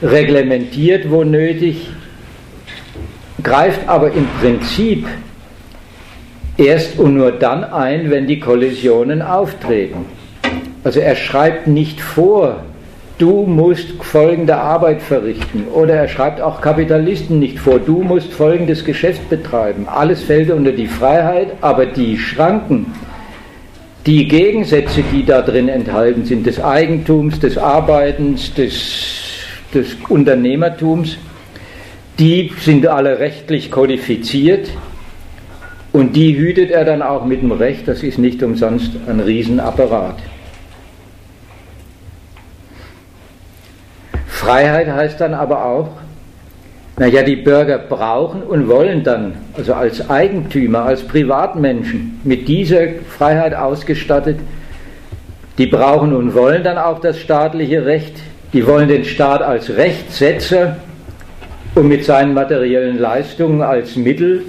[0.00, 1.88] reglementiert wo nötig,
[3.42, 5.06] greift aber im Prinzip
[6.56, 10.06] erst und nur dann ein, wenn die Kollisionen auftreten.
[10.84, 12.62] Also er schreibt nicht vor,
[13.18, 15.66] du musst folgende Arbeit verrichten.
[15.72, 19.86] Oder er schreibt auch Kapitalisten nicht vor, du musst folgendes Geschäft betreiben.
[19.88, 22.86] Alles fällt unter die Freiheit, aber die Schranken,
[24.06, 29.38] die Gegensätze, die da drin enthalten sind, des Eigentums, des Arbeitens, des,
[29.72, 31.16] des Unternehmertums,
[32.18, 34.68] die sind alle rechtlich kodifiziert
[35.94, 40.16] und die hütet er dann auch mit dem Recht, das ist nicht umsonst ein Riesenapparat.
[44.26, 45.90] Freiheit heißt dann aber auch,
[46.98, 53.54] naja, die Bürger brauchen und wollen dann, also als Eigentümer, als Privatmenschen, mit dieser Freiheit
[53.54, 54.40] ausgestattet,
[55.58, 58.16] die brauchen und wollen dann auch das staatliche Recht,
[58.52, 60.76] die wollen den Staat als Rechtsetzer
[61.76, 64.42] und mit seinen materiellen Leistungen als Mittel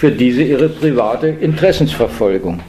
[0.00, 2.60] für diese ihre private Interessensverfolgung.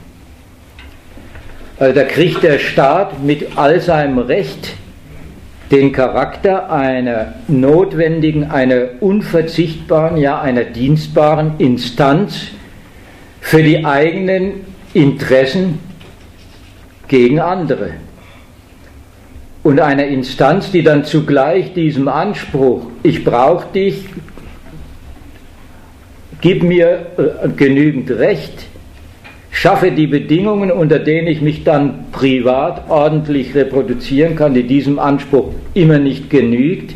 [1.78, 4.74] Also da kriegt der Staat mit all seinem Recht
[5.70, 12.48] den Charakter einer notwendigen, einer unverzichtbaren, ja einer dienstbaren Instanz
[13.40, 15.78] für die eigenen Interessen
[17.08, 17.92] gegen andere.
[19.62, 24.04] Und einer Instanz, die dann zugleich diesem Anspruch, ich brauche dich,
[26.42, 28.66] gib mir äh, genügend Recht,
[29.50, 35.54] schaffe die Bedingungen, unter denen ich mich dann privat ordentlich reproduzieren kann, die diesem Anspruch
[35.72, 36.94] immer nicht genügt.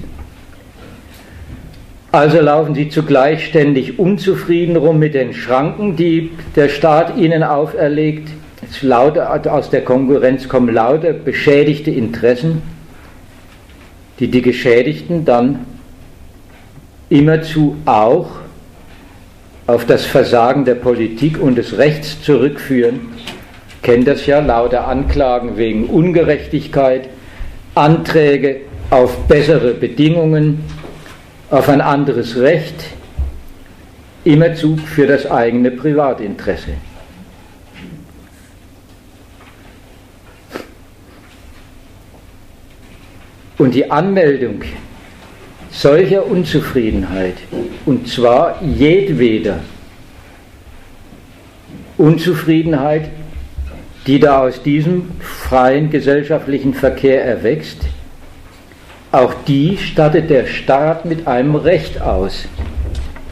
[2.12, 8.28] Also laufen sie zugleich ständig unzufrieden rum mit den Schranken, die der Staat ihnen auferlegt.
[8.80, 12.62] Lauter, aus der Konkurrenz kommen lauter beschädigte Interessen,
[14.18, 15.66] die die Geschädigten dann
[17.10, 18.45] immerzu auch
[19.66, 23.00] auf das Versagen der Politik und des Rechts zurückführen,
[23.82, 27.08] kennt das ja, lauter Anklagen wegen Ungerechtigkeit,
[27.74, 30.64] Anträge auf bessere Bedingungen,
[31.50, 32.84] auf ein anderes Recht,
[34.24, 36.74] immerzu für das eigene Privatinteresse.
[43.58, 44.62] Und die Anmeldung
[45.76, 47.34] solcher Unzufriedenheit,
[47.84, 49.60] und zwar jedweder
[51.98, 53.10] Unzufriedenheit,
[54.06, 57.78] die da aus diesem freien gesellschaftlichen Verkehr erwächst,
[59.12, 62.46] auch die stattet der Staat mit einem Recht aus.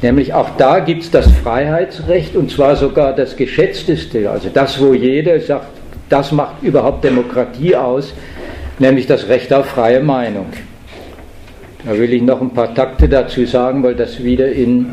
[0.03, 4.93] Nämlich auch da gibt es das Freiheitsrecht und zwar sogar das geschätzteste, also das, wo
[4.93, 5.69] jeder sagt,
[6.11, 8.13] das macht überhaupt Demokratie aus,
[8.79, 10.47] nämlich das Recht auf freie Meinung.
[11.85, 14.87] Da will ich noch ein paar Takte dazu sagen, weil das wieder in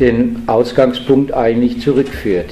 [0.00, 2.50] den Ausgangspunkt eigentlich zurückführt.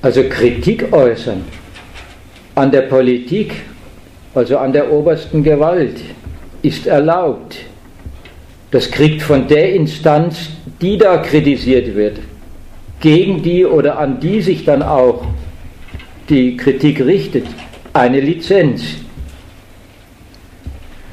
[0.00, 1.44] Also Kritik äußern
[2.54, 3.52] an der Politik,
[4.34, 5.96] also an der obersten Gewalt,
[6.62, 7.56] ist erlaubt.
[8.70, 10.50] Das kriegt von der Instanz,
[10.80, 12.18] die da kritisiert wird,
[13.00, 15.26] gegen die oder an die sich dann auch
[16.28, 17.46] die Kritik richtet,
[17.92, 18.82] eine Lizenz.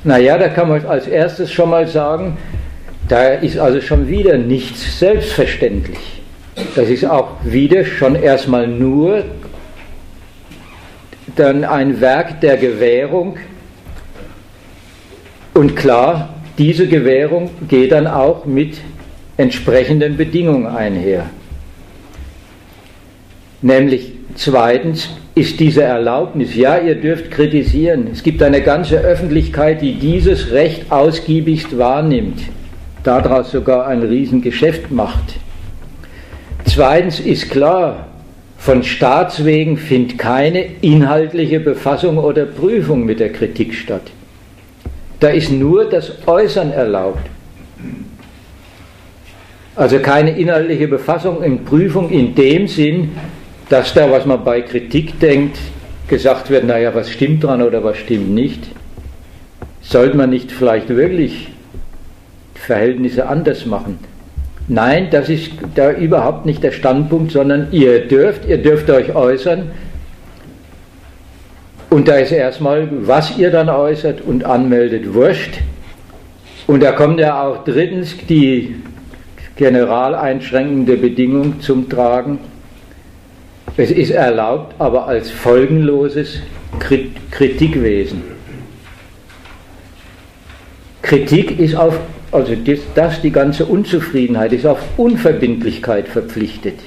[0.05, 2.37] Naja, da kann man als erstes schon mal sagen,
[3.09, 6.21] da ist also schon wieder nichts selbstverständlich.
[6.75, 9.23] Das ist auch wieder schon erstmal nur
[11.35, 13.37] dann ein Werk der Gewährung.
[15.55, 18.77] Und klar, diese Gewährung geht dann auch mit
[19.37, 21.31] entsprechenden Bedingungen einher.
[23.63, 28.07] Nämlich zweitens, ist diese Erlaubnis, ja, ihr dürft kritisieren.
[28.11, 32.39] Es gibt eine ganze Öffentlichkeit, die dieses Recht ausgiebigst wahrnimmt,
[33.03, 35.35] daraus sogar ein Riesengeschäft macht.
[36.63, 38.07] Zweitens ist klar,
[38.57, 44.11] von Staatswegen findet keine inhaltliche Befassung oder Prüfung mit der Kritik statt.
[45.19, 47.27] Da ist nur das Äußern erlaubt.
[49.75, 53.11] Also keine inhaltliche Befassung und Prüfung in dem Sinn,
[53.69, 55.57] dass da, was man bei Kritik denkt,
[56.07, 58.63] gesagt wird, naja, was stimmt dran oder was stimmt nicht,
[59.81, 61.49] sollte man nicht vielleicht wirklich
[62.53, 63.99] Verhältnisse anders machen?
[64.67, 69.71] Nein, das ist da überhaupt nicht der Standpunkt, sondern ihr dürft, ihr dürft euch äußern.
[71.91, 75.59] Und da ist erstmal, was ihr dann äußert und anmeldet, wurscht.
[76.65, 78.75] Und da kommt ja auch drittens die
[79.55, 82.39] generaleinschränkende Bedingung zum Tragen.
[83.77, 86.39] Es ist erlaubt, aber als folgenloses
[87.31, 88.21] Kritikwesen.
[91.01, 91.99] Kritik ist auf,
[92.31, 96.79] also das, das die ganze Unzufriedenheit ist auf Unverbindlichkeit verpflichtet.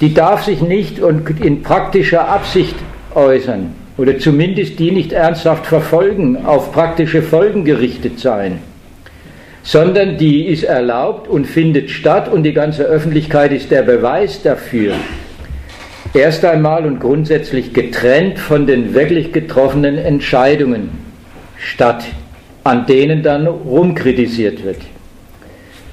[0.00, 2.74] Die darf sich nicht und in praktischer Absicht
[3.14, 8.58] äußern oder zumindest die nicht ernsthaft verfolgen, auf praktische Folgen gerichtet sein,
[9.62, 14.94] sondern die ist erlaubt und findet statt und die ganze Öffentlichkeit ist der Beweis dafür.
[16.14, 20.90] Erst einmal und grundsätzlich getrennt von den wirklich getroffenen Entscheidungen
[21.56, 22.04] statt,
[22.64, 24.76] an denen dann rumkritisiert wird.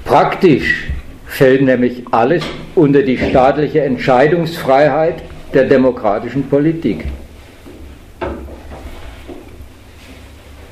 [0.04, 0.88] Praktisch
[1.26, 2.42] fällt nämlich alles
[2.74, 5.22] unter die staatliche Entscheidungsfreiheit
[5.54, 7.06] der demokratischen Politik.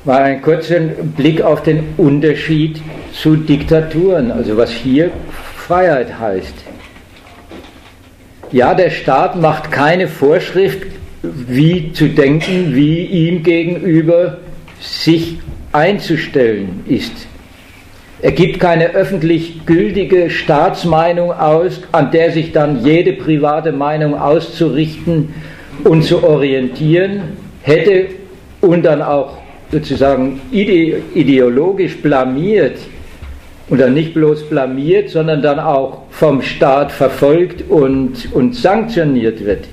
[0.05, 2.81] Mal einen kurzen Blick auf den Unterschied
[3.13, 5.09] zu Diktaturen, also was hier
[5.55, 6.53] Freiheit heißt.
[8.51, 10.87] Ja, der Staat macht keine Vorschrift,
[11.21, 14.37] wie zu denken, wie ihm gegenüber
[14.79, 15.37] sich
[15.71, 17.27] einzustellen ist.
[18.21, 25.33] Er gibt keine öffentlich gültige Staatsmeinung aus, an der sich dann jede private Meinung auszurichten
[25.83, 27.21] und zu orientieren
[27.61, 28.07] hätte
[28.61, 29.37] und dann auch
[29.71, 32.79] sozusagen ide ideologisch blamiert
[33.69, 39.65] und dann nicht bloß blamiert, sondern dann auch vom Staat verfolgt und, und sanktioniert wird.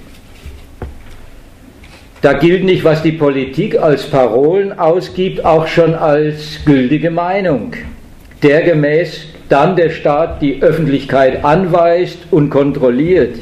[2.23, 7.73] Da gilt nicht, was die Politik als Parolen ausgibt, auch schon als gültige Meinung,
[8.43, 13.37] der gemäß dann der Staat die Öffentlichkeit anweist und kontrolliert,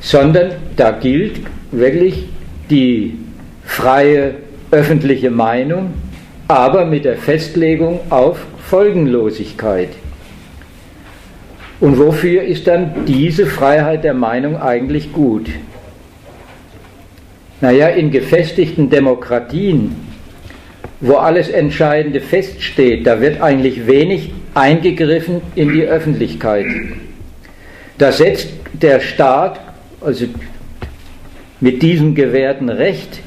[0.00, 1.40] sondern da gilt
[1.72, 2.26] wirklich
[2.70, 3.18] die
[3.64, 4.34] freie
[4.70, 5.92] öffentliche Meinung,
[6.50, 9.90] aber mit der Festlegung auf Folgenlosigkeit.
[11.78, 15.48] Und wofür ist dann diese Freiheit der Meinung eigentlich gut?
[17.60, 19.94] Naja, in gefestigten Demokratien,
[21.00, 26.66] wo alles Entscheidende feststeht, da wird eigentlich wenig eingegriffen in die Öffentlichkeit.
[27.96, 29.60] Da setzt der Staat,
[30.00, 30.26] also
[31.60, 33.20] mit diesem gewährten Recht,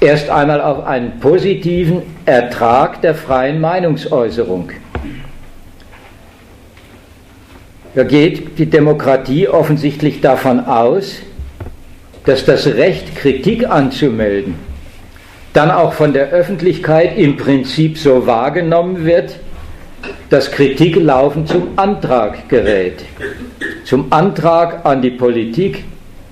[0.00, 4.70] erst einmal auf einen positiven Ertrag der freien Meinungsäußerung.
[7.94, 11.16] Da geht die Demokratie offensichtlich davon aus,
[12.24, 14.54] dass das Recht, Kritik anzumelden,
[15.52, 19.36] dann auch von der Öffentlichkeit im Prinzip so wahrgenommen wird,
[20.28, 23.04] dass Kritik laufend zum Antrag gerät.
[23.84, 25.84] Zum Antrag an die Politik,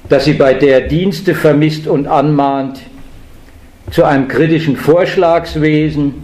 [0.08, 2.80] dass sie bei der Dienste vermisst und anmahnt,
[3.90, 6.14] zu einem kritischen Vorschlagswesen,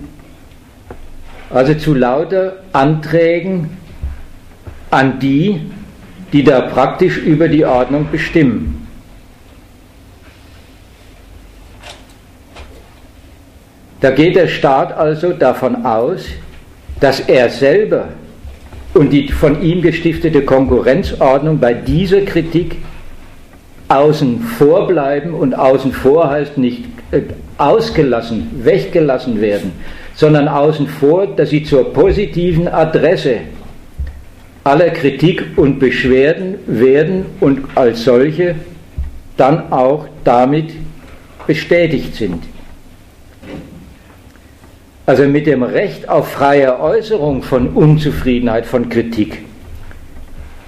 [1.51, 3.77] also zu lauter Anträgen
[4.91, 5.61] an die,
[6.33, 8.87] die da praktisch über die Ordnung bestimmen.
[14.01, 16.27] Da geht der Staat also davon aus,
[17.01, 18.09] dass er selber
[18.93, 22.77] und die von ihm gestiftete Konkurrenzordnung bei dieser Kritik
[23.89, 27.23] außen vor bleiben und außen vor heißt nicht äh,
[27.59, 29.73] ausgelassen, weggelassen werden,
[30.15, 33.39] sondern außen vor, dass sie zur positiven Adresse
[34.65, 38.55] aller Kritik und Beschwerden werden und als solche
[39.37, 40.73] dann auch damit
[41.47, 42.43] bestätigt sind.
[45.07, 49.43] Also mit dem Recht auf freie Äußerung von Unzufriedenheit, von Kritik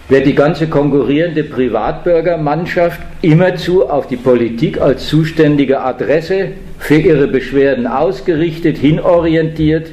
[0.08, 6.50] wird die ganze konkurrierende Privatbürgermannschaft immerzu auf die Politik als zuständige Adresse
[6.86, 9.88] für ihre Beschwerden ausgerichtet, hinorientiert.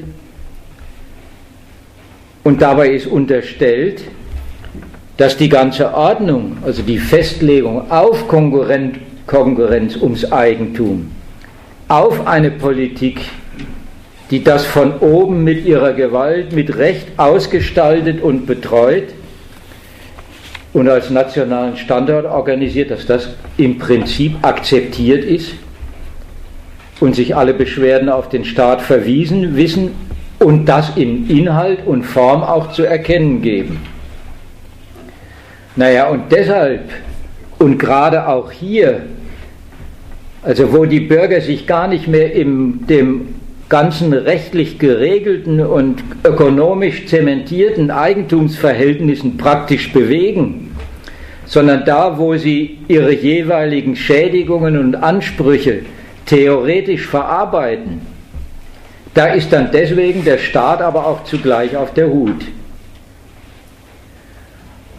[2.43, 4.03] Und dabei ist unterstellt,
[5.17, 11.09] dass die ganze Ordnung, also die Festlegung auf Konkurrenz, Konkurrenz ums Eigentum,
[11.87, 13.21] auf eine Politik,
[14.29, 19.05] die das von oben mit ihrer Gewalt, mit Recht ausgestaltet und betreut,
[20.73, 25.53] und als nationalen Standard organisiert, dass das im Prinzip akzeptiert ist
[27.03, 29.91] und sich alle Beschwerden auf den Staat verwiesen wissen
[30.39, 33.81] und das in Inhalt und Form auch zu erkennen geben.
[35.75, 36.89] Naja, und deshalb
[37.59, 39.01] und gerade auch hier,
[40.43, 43.35] also wo die Bürger sich gar nicht mehr in dem
[43.67, 50.71] ganzen rechtlich geregelten und ökonomisch zementierten Eigentumsverhältnissen praktisch bewegen,
[51.47, 55.81] sondern da, wo sie ihre jeweiligen Schädigungen und Ansprüche
[56.25, 58.01] theoretisch verarbeiten,
[59.13, 62.45] Da ist dann deswegen der Staat aber auch zugleich auf der Hut.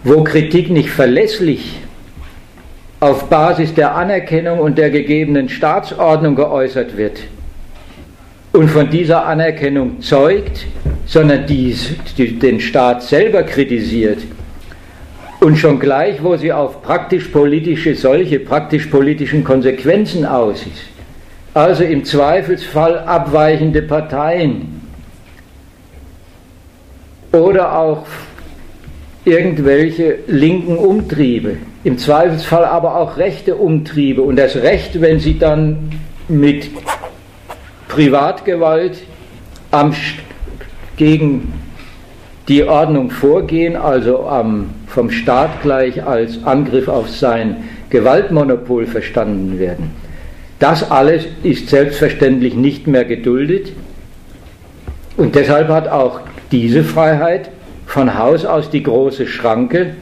[0.04, 1.80] Wo Kritik nicht verlässlich
[3.00, 7.18] auf Basis der Anerkennung und der gegebenen Staatsordnung geäußert wird
[8.52, 10.66] und von dieser Anerkennung zeugt,
[11.06, 11.76] sondern die,
[12.16, 14.18] den Staat selber kritisiert
[15.40, 20.93] und schon gleich, wo sie auf praktisch-politische, solche praktisch-politischen Konsequenzen aus ist,
[21.54, 24.82] also im Zweifelsfall abweichende Parteien.
[27.32, 28.06] Oder auch
[29.24, 34.22] irgendwelche linken Umtriebe, im Zweifelsfall aber auch rechte Umtriebe.
[34.22, 35.90] Und das Recht, wenn sie dann
[36.28, 36.70] mit
[37.88, 38.98] Privatgewalt
[39.70, 39.94] am,
[40.96, 41.52] gegen
[42.48, 50.03] die Ordnung vorgehen, also am, vom Staat gleich als Angriff auf sein Gewaltmonopol verstanden werden.
[50.64, 53.72] Das alles ist selbstverständlich nicht mehr geduldet.
[55.18, 56.20] Und deshalb hat auch
[56.52, 57.50] diese Freiheit
[57.84, 59.96] von Haus aus die große Schranke.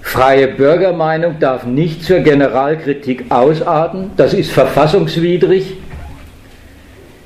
[0.00, 5.72] Freie Bürgermeinung darf nicht zur Generalkritik ausarten, das ist verfassungswidrig,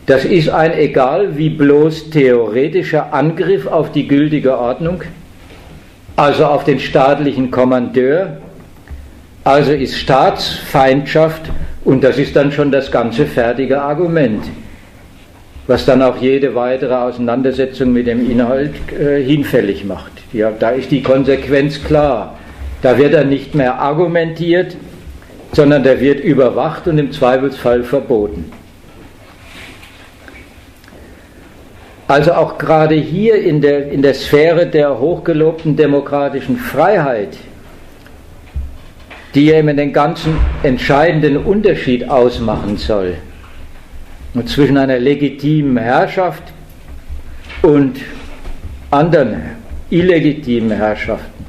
[0.06, 5.02] das ist ein egal wie bloß theoretischer Angriff auf die gültige Ordnung,
[6.16, 8.38] also auf den staatlichen Kommandeur,
[9.44, 11.50] also ist Staatsfeindschaft
[11.86, 14.42] und das ist dann schon das ganze fertige Argument,
[15.68, 20.10] was dann auch jede weitere Auseinandersetzung mit dem Inhalt äh, hinfällig macht.
[20.32, 22.36] Ja, da ist die Konsequenz klar.
[22.82, 24.76] Da wird dann nicht mehr argumentiert,
[25.52, 28.50] sondern der wird überwacht und im Zweifelsfall verboten.
[32.08, 37.36] Also auch gerade hier in der, in der Sphäre der hochgelobten demokratischen Freiheit,
[39.36, 43.14] die eben den ganzen entscheidenden Unterschied ausmachen soll
[44.46, 46.42] zwischen einer legitimen Herrschaft
[47.62, 48.00] und
[48.90, 49.42] anderen
[49.90, 51.44] illegitimen Herrschaften,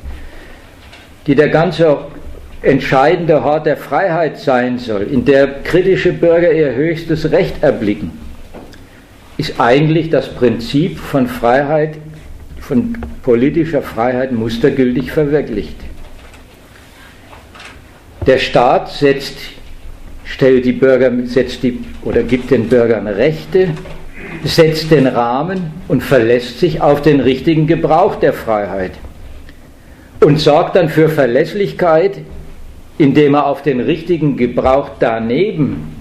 [1.25, 1.97] die der ganze
[2.61, 8.11] entscheidende Hort der Freiheit sein soll, in der kritische Bürger ihr höchstes Recht erblicken
[9.37, 11.95] ist eigentlich das Prinzip von Freiheit,
[12.59, 15.86] von politischer Freiheit mustergültig verwirklicht.
[18.27, 19.37] Der Staat setzt,
[20.25, 23.69] stellt die Bürger, setzt die, oder gibt den Bürgern Rechte,
[24.43, 28.91] setzt den Rahmen und verlässt sich auf den richtigen Gebrauch der Freiheit
[30.19, 32.17] und sorgt dann für Verlässlichkeit,
[32.97, 35.95] indem er auf den richtigen Gebrauch daneben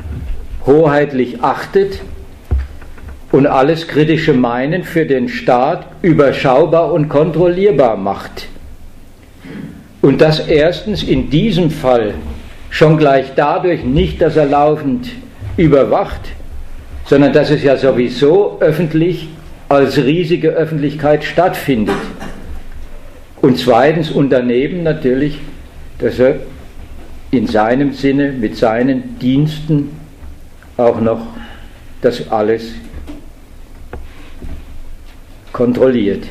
[0.67, 2.01] hoheitlich achtet
[3.31, 8.49] und alles kritische Meinen für den Staat überschaubar und kontrollierbar macht.
[10.07, 12.15] Und das erstens in diesem Fall
[12.71, 15.09] schon gleich dadurch nicht, dass er laufend
[15.57, 16.21] überwacht,
[17.07, 19.27] sondern dass es ja sowieso öffentlich
[19.69, 21.97] als riesige Öffentlichkeit stattfindet.
[23.43, 25.41] Und zweitens und daneben natürlich,
[25.99, 26.37] dass er
[27.33, 29.91] in seinem Sinne mit seinen Diensten
[30.77, 31.27] auch noch
[32.01, 32.75] das alles
[35.53, 36.23] kontrolliert.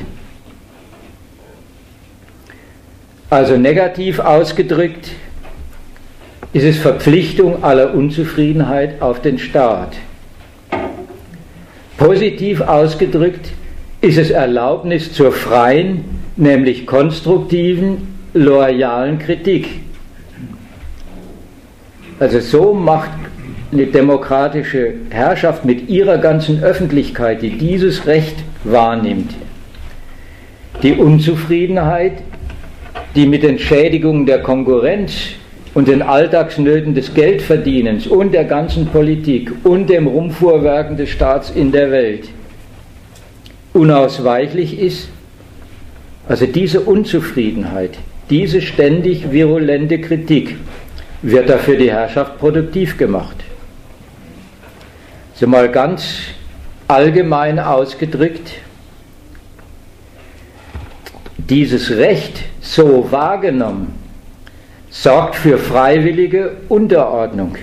[3.28, 5.10] Also negativ ausgedrückt
[6.52, 9.96] ist es Verpflichtung aller Unzufriedenheit auf den Staat.
[11.98, 13.48] Positiv ausgedrückt
[14.00, 16.04] ist es Erlaubnis zur freien,
[16.36, 19.68] nämlich konstruktiven, loyalen Kritik.
[22.20, 23.10] Also so macht
[23.72, 29.34] eine demokratische Herrschaft mit ihrer ganzen Öffentlichkeit, die dieses Recht wahrnimmt.
[30.82, 32.12] Die Unzufriedenheit,
[33.16, 35.12] die mit den Schädigungen der Konkurrenz
[35.72, 41.72] und den Alltagsnöten des Geldverdienens und der ganzen Politik und dem Rumfuhrwerken des Staats in
[41.72, 42.28] der Welt
[43.72, 45.08] unausweichlich ist,
[46.28, 47.98] also diese Unzufriedenheit,
[48.30, 50.56] diese ständig virulente Kritik
[51.22, 53.36] wird dafür die Herrschaft produktiv gemacht.
[55.34, 56.18] So mal ganz
[56.88, 58.52] allgemein ausgedrückt,
[61.36, 63.94] dieses Recht so wahrgenommen
[64.90, 67.56] sorgt für freiwillige Unterordnung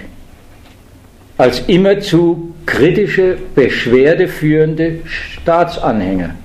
[1.37, 6.35] als immerzu kritische, beschwerdeführende Staatsanhänger.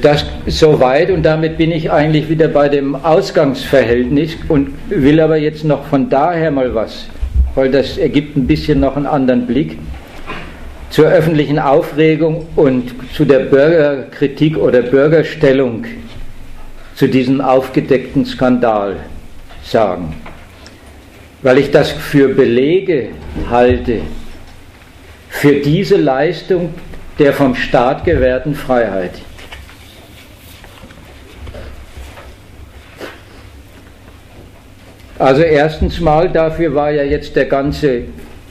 [0.00, 5.64] Das soweit und damit bin ich eigentlich wieder bei dem Ausgangsverhältnis und will aber jetzt
[5.64, 7.06] noch von daher mal was,
[7.54, 9.78] weil das ergibt ein bisschen noch einen anderen Blick
[10.90, 15.84] zur öffentlichen Aufregung und zu der Bürgerkritik oder Bürgerstellung
[16.96, 18.96] zu diesem aufgedeckten Skandal
[19.62, 20.14] sagen.
[21.42, 23.10] Weil ich das für Belege
[23.50, 24.00] halte
[25.28, 26.74] für diese Leistung
[27.18, 29.12] der vom Staat gewährten Freiheit.
[35.18, 38.02] Also erstens mal, dafür war ja jetzt der ganze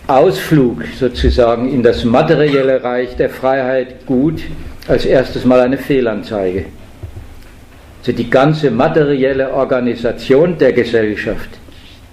[0.07, 4.41] Ausflug sozusagen in das materielle Reich der Freiheit gut,
[4.88, 6.65] als erstes mal eine Fehlanzeige.
[8.06, 11.49] Also die ganze materielle Organisation der Gesellschaft,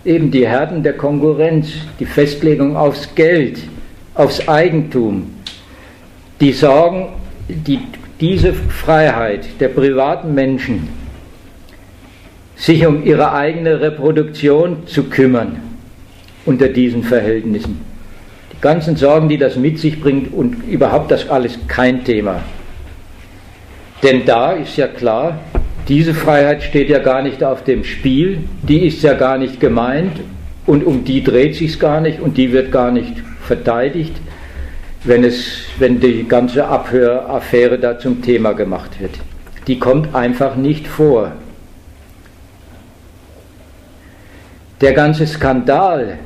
[0.07, 1.69] eben die Herden der Konkurrenz,
[2.01, 3.59] die Festlegung aufs Geld,
[4.15, 5.35] aufs Eigentum,
[6.41, 7.09] die sorgen,
[7.47, 7.81] die,
[8.19, 10.89] diese Freiheit der privaten Menschen,
[12.57, 15.61] sich um ihre eigene Reproduktion zu kümmern
[16.47, 17.83] unter diesen Verhältnissen.
[18.51, 22.41] Die ganzen Sorgen, die das mit sich bringt und überhaupt das alles kein Thema.
[24.03, 25.39] Denn da ist ja klar,
[25.93, 30.21] diese Freiheit steht ja gar nicht auf dem Spiel, die ist ja gar nicht gemeint
[30.65, 33.13] und um die dreht sich gar nicht und die wird gar nicht
[33.43, 34.15] verteidigt,
[35.05, 39.11] wenn, es, wenn die ganze Abhöraffäre da zum Thema gemacht wird.
[39.67, 41.33] Die kommt einfach nicht vor.
[44.81, 46.17] Der ganze Skandal,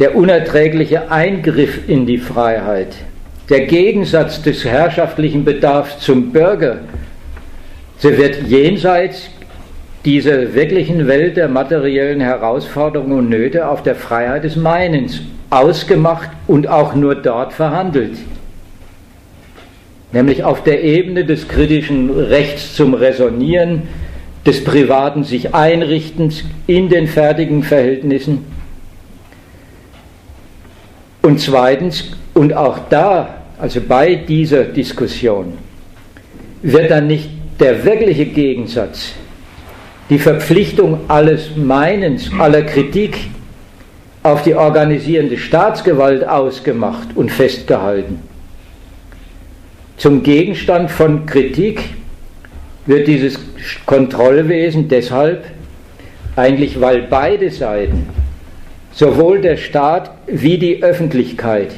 [0.00, 2.94] der unerträgliche Eingriff in die Freiheit,
[3.48, 6.80] der Gegensatz des herrschaftlichen Bedarfs zum Bürger,
[7.98, 9.30] so wird jenseits
[10.04, 15.20] dieser wirklichen Welt der materiellen Herausforderungen und Nöte auf der Freiheit des Meinens
[15.50, 18.16] ausgemacht und auch nur dort verhandelt.
[20.12, 23.82] Nämlich auf der Ebene des kritischen Rechts zum Resonieren,
[24.46, 28.46] des privaten sich Einrichtens in den fertigen Verhältnissen.
[31.20, 35.58] Und zweitens, und auch da, also bei dieser Diskussion,
[36.62, 37.28] wird dann nicht
[37.60, 39.12] der wirkliche Gegensatz,
[40.10, 43.16] die Verpflichtung alles Meinens, aller Kritik
[44.22, 48.20] auf die organisierende Staatsgewalt ausgemacht und festgehalten.
[49.96, 51.80] Zum Gegenstand von Kritik
[52.86, 53.38] wird dieses
[53.84, 55.44] Kontrollwesen deshalb
[56.36, 58.08] eigentlich, weil beide Seiten,
[58.92, 61.72] sowohl der Staat wie die Öffentlichkeit,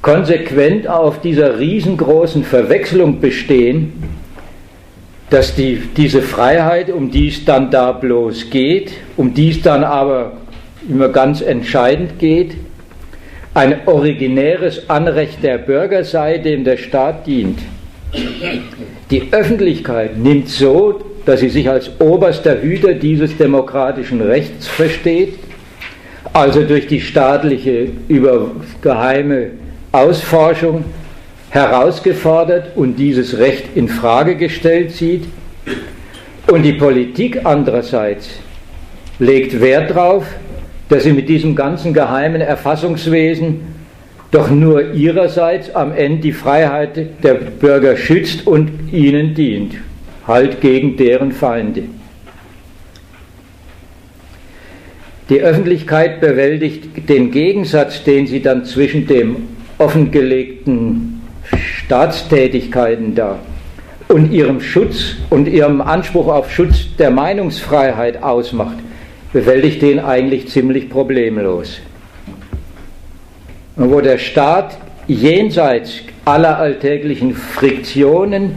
[0.00, 3.92] konsequent auf dieser riesengroßen Verwechslung bestehen,
[5.32, 9.82] dass die, diese Freiheit, um die es dann da bloß geht, um die es dann
[9.82, 10.32] aber
[10.88, 12.54] immer ganz entscheidend geht,
[13.54, 17.58] ein originäres Anrecht der Bürger sei, dem der Staat dient.
[19.10, 25.38] Die Öffentlichkeit nimmt so, dass sie sich als oberster Hüter dieses demokratischen Rechts versteht,
[26.34, 28.50] also durch die staatliche über
[28.82, 29.52] geheime
[29.92, 30.84] Ausforschung
[31.52, 35.26] herausgefordert und dieses Recht in Frage gestellt sieht.
[36.50, 38.40] Und die Politik andererseits
[39.18, 40.26] legt Wert darauf,
[40.88, 43.60] dass sie mit diesem ganzen geheimen Erfassungswesen
[44.30, 49.74] doch nur ihrerseits am Ende die Freiheit der Bürger schützt und ihnen dient,
[50.26, 51.82] halt gegen deren Feinde.
[55.28, 59.36] Die Öffentlichkeit bewältigt den Gegensatz, den sie dann zwischen dem
[59.76, 61.21] offengelegten
[61.92, 63.38] Staatstätigkeiten da
[64.08, 68.78] und ihrem Schutz und ihrem Anspruch auf Schutz der Meinungsfreiheit ausmacht,
[69.34, 71.80] bewältigt den eigentlich ziemlich problemlos.
[73.76, 78.54] Wo der Staat jenseits aller alltäglichen Friktionen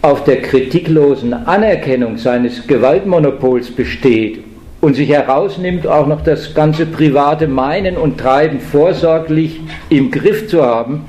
[0.00, 4.42] auf der kritiklosen Anerkennung seines Gewaltmonopols besteht
[4.80, 9.60] und sich herausnimmt, auch noch das ganze private Meinen und Treiben vorsorglich
[9.90, 11.04] im Griff zu haben,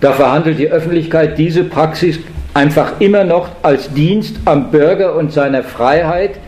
[0.00, 2.18] da verhandelt die Öffentlichkeit diese Praxis
[2.54, 6.38] einfach immer noch als Dienst am Bürger und seiner Freiheit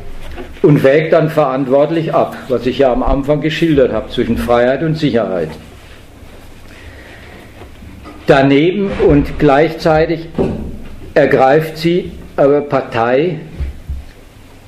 [0.63, 4.97] und wägt dann verantwortlich ab, was ich ja am Anfang geschildert habe, zwischen Freiheit und
[4.97, 5.49] Sicherheit.
[8.27, 10.29] Daneben und gleichzeitig
[11.15, 13.41] ergreift sie aber Partei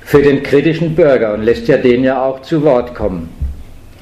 [0.01, 3.29] für den kritischen Bürger und lässt ja den ja auch zu Wort kommen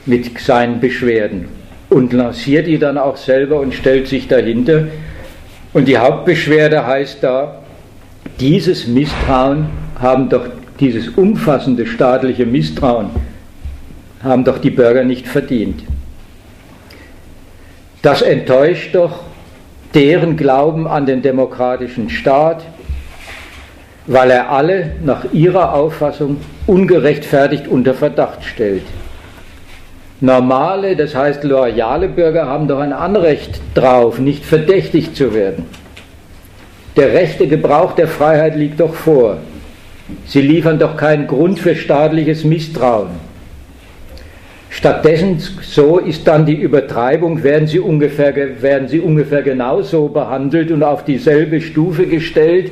[0.06, 1.61] mit seinen Beschwerden
[1.92, 4.88] und lanciert die dann auch selber und stellt sich dahinter.
[5.74, 7.60] Und die Hauptbeschwerde heißt da,
[8.40, 9.68] dieses Misstrauen
[10.00, 10.46] haben doch
[10.80, 13.10] dieses umfassende staatliche Misstrauen
[14.24, 15.84] haben doch die Bürger nicht verdient.
[18.02, 19.20] Das enttäuscht doch
[19.94, 22.66] deren Glauben an den demokratischen Staat,
[24.08, 26.38] weil er alle nach ihrer Auffassung
[26.68, 28.84] ungerechtfertigt unter Verdacht stellt.
[30.24, 35.66] Normale, das heißt loyale Bürger haben doch ein Anrecht drauf, nicht verdächtigt zu werden.
[36.96, 39.38] Der rechte Gebrauch der Freiheit liegt doch vor.
[40.28, 43.10] Sie liefern doch keinen Grund für staatliches Misstrauen.
[44.70, 50.84] Stattdessen, so ist dann die Übertreibung, werden sie, ungefähr, werden sie ungefähr genauso behandelt und
[50.84, 52.72] auf dieselbe Stufe gestellt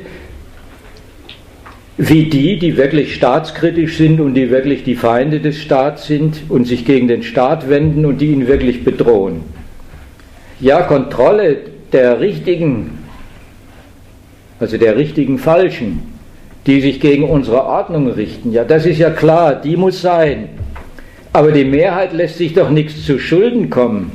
[2.02, 6.64] wie die, die wirklich staatskritisch sind und die wirklich die Feinde des Staats sind und
[6.64, 9.42] sich gegen den Staat wenden und die ihn wirklich bedrohen.
[10.60, 11.58] Ja, Kontrolle
[11.92, 12.98] der richtigen,
[14.58, 16.14] also der richtigen Falschen,
[16.66, 20.48] die sich gegen unsere Ordnung richten, ja, das ist ja klar, die muss sein.
[21.34, 24.12] Aber die Mehrheit lässt sich doch nichts zu Schulden kommen.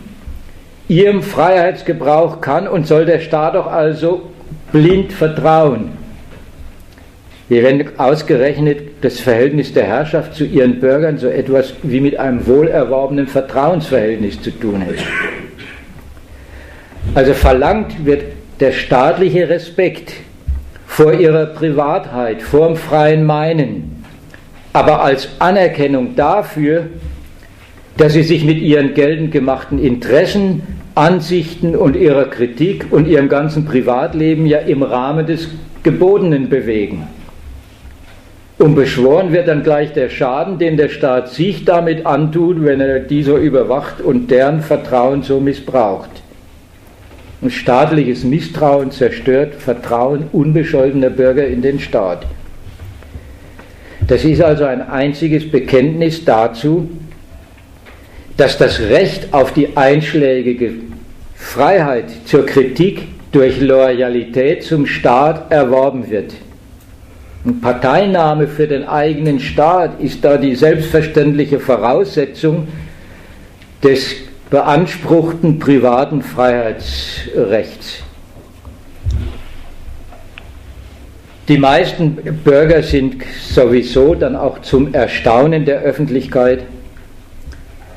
[0.88, 4.24] Ihrem Freiheitsgebrauch kann und soll der Staat doch also
[4.72, 6.05] blind vertrauen.
[7.47, 13.27] Wenn ausgerechnet das Verhältnis der Herrschaft zu ihren Bürgern so etwas wie mit einem wohlerworbenen
[13.27, 15.03] Vertrauensverhältnis zu tun hätte.
[17.13, 18.23] Also verlangt wird
[18.59, 20.13] der staatliche Respekt
[20.88, 24.03] vor ihrer Privatheit, vor dem freien Meinen,
[24.73, 26.88] aber als Anerkennung dafür,
[27.97, 30.63] dass sie sich mit ihren geltend gemachten Interessen,
[30.95, 35.49] Ansichten und ihrer Kritik und ihrem ganzen Privatleben ja im Rahmen des
[35.84, 37.07] Gebotenen bewegen.
[38.57, 42.99] Und beschworen wird dann gleich der Schaden, den der Staat sich damit antut, wenn er
[42.99, 46.10] die so überwacht und deren Vertrauen so missbraucht.
[47.41, 52.26] Und staatliches Misstrauen zerstört Vertrauen unbescholtener Bürger in den Staat.
[54.07, 56.90] Das ist also ein einziges Bekenntnis dazu,
[58.38, 60.72] dass das Recht auf die einschlägige
[61.36, 66.34] Freiheit zur Kritik durch Loyalität zum Staat erworben wird.
[67.45, 72.67] Und Parteinahme für den eigenen Staat ist da die selbstverständliche Voraussetzung
[73.84, 74.15] des
[74.49, 78.01] beanspruchten privaten Freiheitsrechts.
[81.47, 86.63] Die meisten Bürger sind sowieso dann auch zum Erstaunen der Öffentlichkeit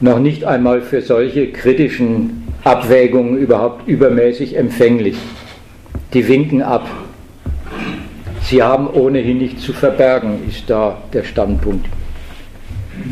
[0.01, 5.17] noch nicht einmal für solche kritischen Abwägungen überhaupt übermäßig empfänglich.
[6.13, 6.87] Die winken ab.
[8.49, 11.85] Sie haben ohnehin nichts zu verbergen, ist da der Standpunkt.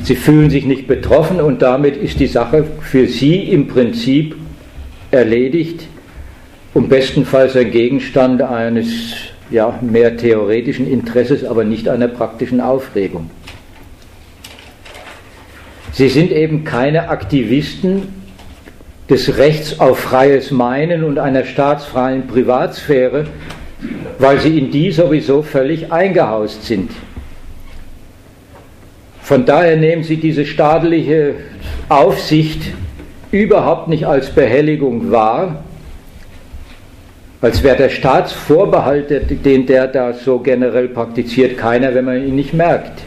[0.02, 4.34] Sie fühlen sich nicht betroffen und damit ist die Sache für Sie im Prinzip
[5.10, 5.88] erledigt
[6.72, 8.86] und bestenfalls ein Gegenstand eines
[9.50, 13.28] ja, mehr theoretischen Interesses, aber nicht einer praktischen Aufregung.
[15.92, 18.08] Sie sind eben keine Aktivisten
[19.10, 23.26] des Rechts auf freies Meinen und einer staatsfreien Privatsphäre,
[24.18, 26.90] weil sie in die sowieso völlig eingehaust sind.
[29.20, 31.34] Von daher nehmen sie diese staatliche
[31.88, 32.72] Aufsicht
[33.32, 35.64] überhaupt nicht als Behelligung wahr,
[37.40, 42.54] als wäre der Staatsvorbehalt, den der da so generell praktiziert, keiner, wenn man ihn nicht
[42.54, 43.02] merkt.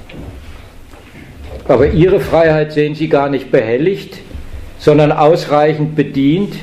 [1.68, 4.18] Aber ihre Freiheit sehen sie gar nicht behelligt,
[4.78, 6.54] sondern ausreichend bedient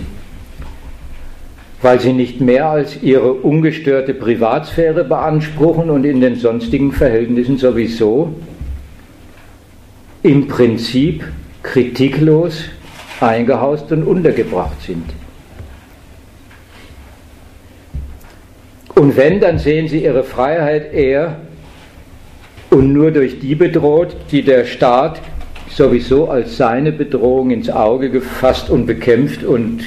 [1.82, 8.32] weil sie nicht mehr als ihre ungestörte Privatsphäre beanspruchen und in den sonstigen Verhältnissen sowieso
[10.22, 11.24] im Prinzip
[11.62, 12.64] kritiklos
[13.20, 15.04] eingehaust und untergebracht sind.
[18.94, 21.36] Und wenn, dann sehen sie ihre Freiheit eher
[22.70, 25.20] und nur durch die bedroht, die der Staat
[25.68, 29.82] sowieso als seine Bedrohung ins Auge gefasst und bekämpft und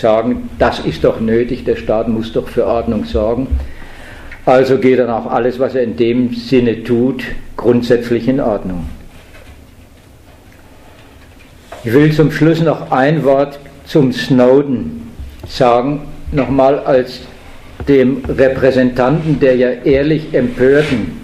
[0.00, 3.46] sagen, das ist doch nötig, der Staat muss doch für Ordnung sorgen.
[4.46, 7.22] Also geht dann auch alles, was er in dem Sinne tut,
[7.56, 8.86] grundsätzlich in Ordnung.
[11.84, 15.10] Ich will zum Schluss noch ein Wort zum Snowden
[15.46, 16.02] sagen,
[16.32, 17.20] nochmal als
[17.88, 21.20] dem Repräsentanten der ja ehrlich Empörten,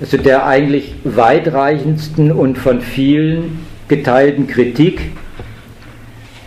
[0.00, 5.12] also der eigentlich weitreichendsten und von vielen geteilten Kritik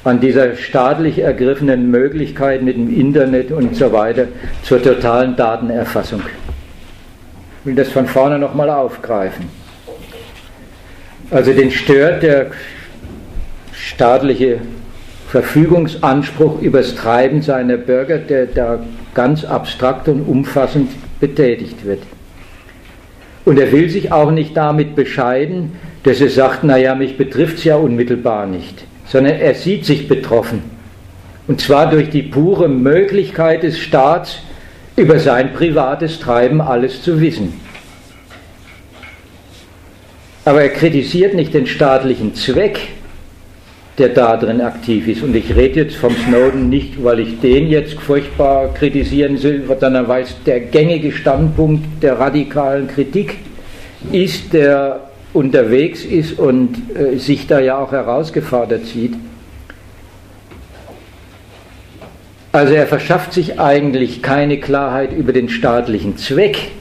[0.06, 4.28] an dieser staatlich ergriffenen Möglichkeit mit dem Internet und so weiter
[4.62, 6.22] zur totalen Datenerfassung.
[7.60, 9.50] Ich will das von vorne nochmal aufgreifen.
[11.32, 12.52] Also den stört der
[13.74, 14.60] staatliche
[15.30, 18.80] Verfügungsanspruch über das Treiben seiner Bürger, der da
[19.16, 22.04] ganz abstrakt und umfassend betätigt wird.
[23.44, 25.72] Und er will sich auch nicht damit bescheiden,
[26.04, 28.86] dass er sagt, naja, mich betrifft es ja unmittelbar nicht
[29.16, 30.62] sondern er sieht sich betroffen.
[31.48, 34.40] Und zwar durch die pure Möglichkeit des Staats,
[34.98, 37.54] über sein privates Treiben alles zu wissen.
[40.44, 42.78] Aber er kritisiert nicht den staatlichen Zweck,
[43.98, 45.24] der da drin aktiv ist.
[45.24, 50.10] Und ich rede jetzt vom Snowden nicht, weil ich den jetzt furchtbar kritisieren will, sondern
[50.10, 53.38] weil es der gängige Standpunkt der radikalen Kritik
[54.12, 55.00] ist, der
[55.36, 59.14] unterwegs ist und äh, sich da ja auch herausgefordert sieht.
[62.52, 66.72] Also er verschafft sich eigentlich keine Klarheit über den staatlichen Zweck,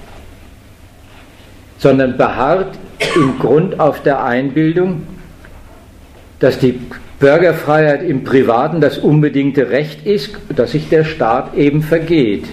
[1.78, 2.78] sondern beharrt
[3.16, 5.02] im Grund auf der Einbildung,
[6.38, 6.78] dass die
[7.18, 12.44] Bürgerfreiheit im Privaten das unbedingte Recht ist, dass sich der Staat eben vergeht.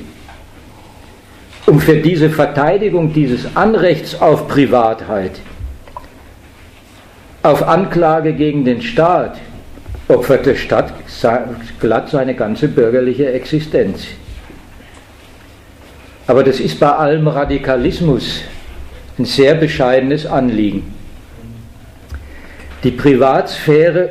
[1.68, 5.34] Um für diese Verteidigung dieses Anrechts auf Privatheit,
[7.44, 9.38] auf Anklage gegen den Staat,
[10.08, 10.94] opfert der Staat
[11.80, 14.06] glatt seine ganze bürgerliche Existenz.
[16.28, 18.42] Aber das ist bei allem Radikalismus
[19.18, 20.94] ein sehr bescheidenes Anliegen.
[22.84, 24.10] Die Privatsphäre,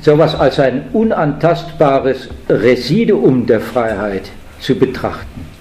[0.00, 4.30] sowas als ein unantastbares Residuum der Freiheit
[4.60, 5.55] zu betrachten.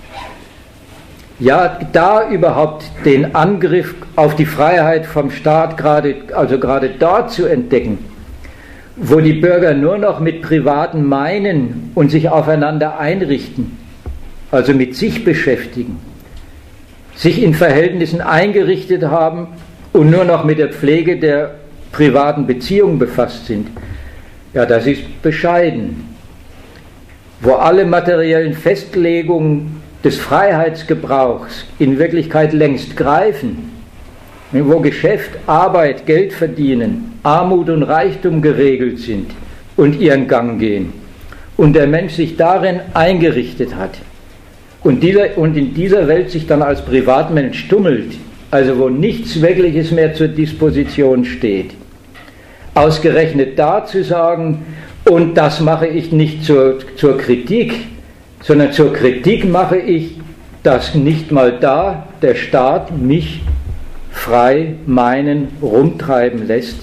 [1.40, 7.46] Ja, da überhaupt den Angriff auf die Freiheit vom Staat gerade, also gerade dort zu
[7.46, 7.98] entdecken,
[8.96, 13.78] wo die Bürger nur noch mit privaten Meinen und sich aufeinander einrichten,
[14.50, 16.00] also mit sich beschäftigen,
[17.16, 19.48] sich in Verhältnissen eingerichtet haben
[19.92, 21.56] und nur noch mit der Pflege der
[21.92, 23.68] privaten Beziehungen befasst sind,
[24.54, 26.16] ja, das ist bescheiden.
[27.42, 33.72] Wo alle materiellen Festlegungen des Freiheitsgebrauchs in Wirklichkeit längst greifen,
[34.52, 39.32] wo Geschäft, Arbeit, Geld verdienen, Armut und Reichtum geregelt sind
[39.76, 40.94] und ihren Gang gehen.
[41.58, 43.98] Und der Mensch sich darin eingerichtet hat
[44.84, 48.14] und, dieser, und in dieser Welt sich dann als Privatmensch stummelt,
[48.52, 51.72] also wo nichts Wirkliches mehr zur Disposition steht,
[52.76, 54.66] ausgerechnet da zu sagen,
[55.10, 57.74] und das mache ich nicht zur, zur Kritik,
[58.46, 60.18] sondern zur Kritik mache ich,
[60.62, 63.42] dass nicht mal da der Staat mich
[64.12, 66.78] frei meinen rumtreiben lässt.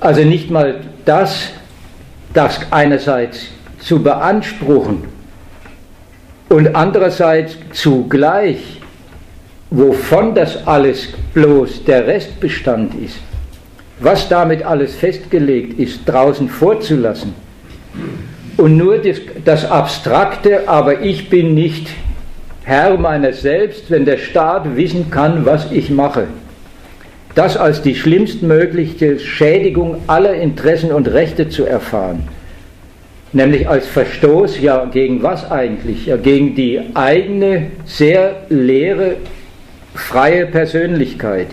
[0.00, 1.50] Also nicht mal das,
[2.34, 3.46] das einerseits
[3.78, 5.04] zu beanspruchen
[6.48, 8.80] und andererseits zugleich,
[9.70, 13.18] wovon das alles bloß der Restbestand ist,
[14.00, 17.34] was damit alles festgelegt ist, draußen vorzulassen
[18.62, 21.88] und nur das, das Abstrakte, aber ich bin nicht
[22.62, 26.28] Herr meiner selbst, wenn der Staat wissen kann, was ich mache.
[27.34, 32.28] Das als die schlimmstmögliche Schädigung aller Interessen und Rechte zu erfahren.
[33.32, 36.06] Nämlich als Verstoß, ja gegen was eigentlich?
[36.06, 39.16] Ja gegen die eigene, sehr leere,
[39.92, 41.48] freie Persönlichkeit.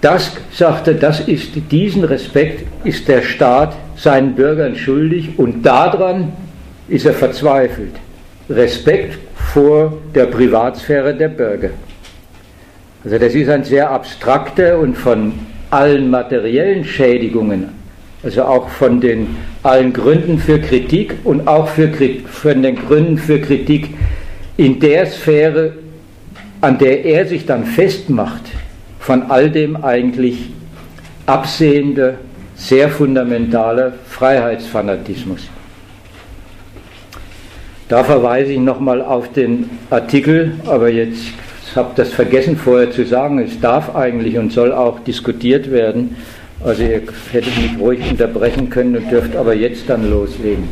[0.00, 6.32] Das, sagte, das ist, diesen Respekt ist der Staat seinen Bürgern schuldig und daran
[6.88, 7.94] ist er verzweifelt.
[8.48, 9.18] Respekt
[9.52, 11.70] vor der Privatsphäre der Bürger.
[13.04, 15.32] Also das ist ein sehr abstrakter und von
[15.70, 17.68] allen materiellen Schädigungen,
[18.22, 21.90] also auch von den allen Gründen für Kritik und auch für,
[22.26, 23.90] von den Gründen für Kritik
[24.56, 25.74] in der Sphäre,
[26.60, 28.42] an der er sich dann festmacht,
[29.08, 30.50] von all dem eigentlich
[31.24, 32.18] absehende,
[32.56, 35.48] sehr fundamentale Freiheitsfanatismus.
[37.88, 41.22] Da verweise ich nochmal auf den Artikel, aber jetzt
[41.74, 46.14] habe ich das vergessen vorher zu sagen, es darf eigentlich und soll auch diskutiert werden.
[46.62, 47.00] Also ihr
[47.32, 50.68] hättet mich ruhig unterbrechen können und dürft aber jetzt dann loslegen.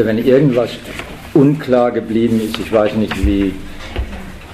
[0.00, 0.70] Also wenn irgendwas
[1.34, 3.54] unklar geblieben ist, ich weiß nicht, wie,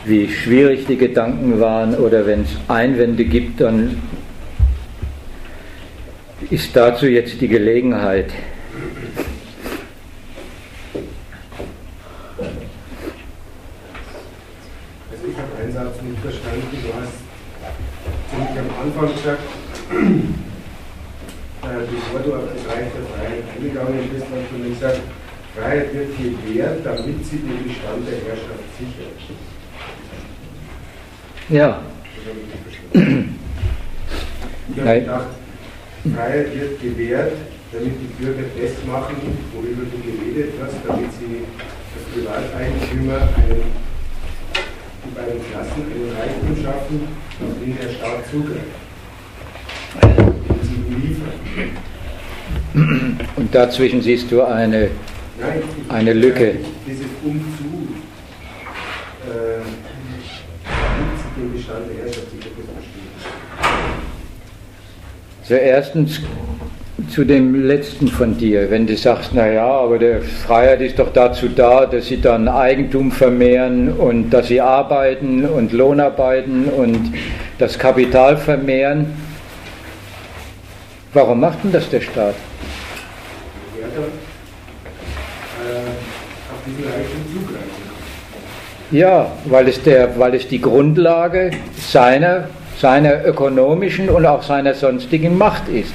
[0.04, 4.02] wie schwierig die Gedanken waren oder wenn es Einwände gibt, dann
[6.50, 8.32] ist dazu jetzt die Gelegenheit.
[15.12, 16.66] Also ich habe einen Satz nicht verstanden.
[16.72, 17.12] Du hast
[18.32, 19.42] ziemlich am Anfang gesagt,
[21.62, 25.00] äh, bevor du auf das Reich der Freiheit eingegangen bist, hast du gesagt,
[25.56, 29.16] Freiheit wird gewährt, damit sie den Bestand der Herrschaft sichert.
[31.48, 31.80] Ja.
[32.92, 35.26] Ich habe gedacht,
[36.14, 37.32] Freiheit wird gewährt,
[37.72, 39.16] damit die Bürger das machen,
[39.54, 41.44] worüber du geredet hast, damit sie
[41.94, 43.62] als Privateigentümer einen,
[45.14, 46.96] bei den Klassen einen Reichtum schaffen,
[47.40, 48.74] auf den der Staat zugreift.
[50.02, 51.36] Den sie liefern.
[53.36, 54.90] Und dazwischen siehst du eine,
[55.38, 56.56] Nein, eine Lücke.
[56.86, 57.88] Dieses Umzu
[59.26, 59.62] äh,
[61.66, 62.52] Bestand der Herrschaft, verstehe.
[65.42, 66.20] So erstens
[67.10, 71.48] zu dem letzten von dir, wenn du sagst, naja, aber der Freiheit ist doch dazu
[71.48, 77.12] da, dass sie dann Eigentum vermehren und dass sie arbeiten und Lohnarbeiten und
[77.58, 79.06] das Kapital vermehren.
[81.14, 82.34] Warum macht denn das der Staat?
[83.80, 84.04] Ja, dann,
[85.66, 85.90] äh,
[86.52, 87.45] auf diesen Reichtum.
[88.90, 92.44] Ja, weil es, der, weil es die Grundlage seiner,
[92.78, 95.92] seiner ökonomischen und auch seiner sonstigen Macht ist.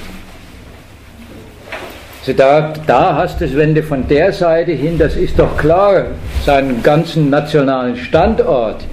[2.20, 5.56] Also da, da hast du es, wenn du von der Seite hin, das ist doch
[5.56, 6.04] klar,
[6.44, 8.84] seinen ganzen nationalen Standort.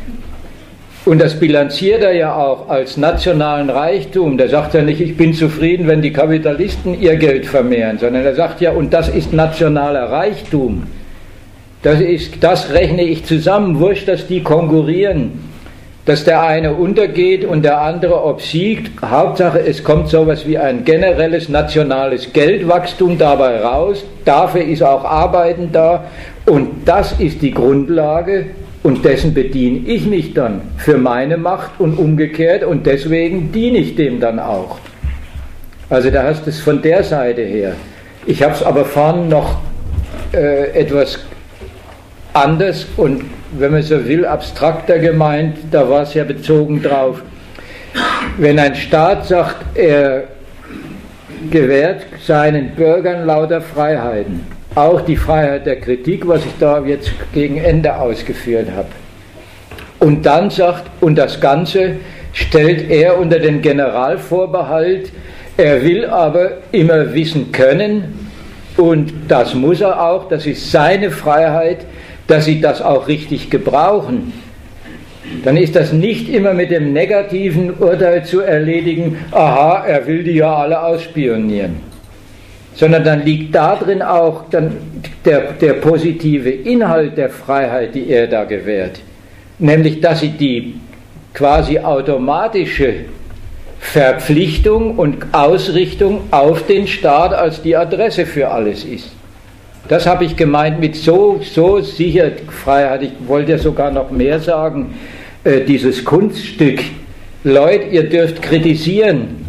[1.05, 4.37] Und das bilanziert er ja auch als nationalen Reichtum.
[4.37, 8.35] Der sagt ja nicht, ich bin zufrieden, wenn die Kapitalisten ihr Geld vermehren, sondern er
[8.35, 10.83] sagt ja, und das ist nationaler Reichtum.
[11.81, 15.49] Das, ist, das rechne ich zusammen, wurscht, dass die konkurrieren
[16.09, 18.99] dass der eine untergeht und der andere obsiegt.
[18.99, 24.03] Hauptsache, es kommt sowas wie ein generelles nationales Geldwachstum dabei raus.
[24.25, 26.05] Dafür ist auch Arbeiten da.
[26.47, 28.47] Und das ist die Grundlage
[28.81, 33.95] und dessen bediene ich mich dann für meine Macht und umgekehrt und deswegen diene ich
[33.95, 34.79] dem dann auch.
[35.91, 37.73] Also da hast du es von der Seite her.
[38.25, 39.59] Ich habe es aber vorhin noch
[40.33, 41.19] äh, etwas
[42.33, 43.23] anders und
[43.57, 47.21] wenn man so will, abstrakter gemeint, da war es ja bezogen drauf.
[48.37, 50.25] Wenn ein Staat sagt, er
[51.49, 54.45] gewährt seinen Bürgern lauter Freiheiten,
[54.75, 58.89] auch die Freiheit der Kritik, was ich da jetzt gegen Ende ausgeführt habe,
[59.99, 61.95] und dann sagt, und das Ganze
[62.33, 65.11] stellt er unter den Generalvorbehalt,
[65.57, 68.29] er will aber immer wissen können,
[68.77, 71.79] und das muss er auch, das ist seine Freiheit,
[72.29, 74.31] dass sie das auch richtig gebrauchen,
[75.43, 80.33] dann ist das nicht immer mit dem negativen Urteil zu erledigen, aha, er will die
[80.33, 81.77] ja alle ausspionieren,
[82.75, 84.77] sondern dann liegt darin auch dann
[85.25, 88.99] der, der positive Inhalt der Freiheit, die er da gewährt,
[89.57, 90.75] nämlich dass sie die
[91.33, 93.05] quasi automatische
[93.79, 99.18] Verpflichtung und Ausrichtung auf den Staat als die Adresse für alles ist.
[99.89, 103.01] Das habe ich gemeint mit so, so sicher Freiheit.
[103.01, 104.93] Ich wollte sogar noch mehr sagen.
[105.43, 106.79] Äh, dieses Kunststück.
[107.43, 109.45] Leute, ihr dürft kritisieren.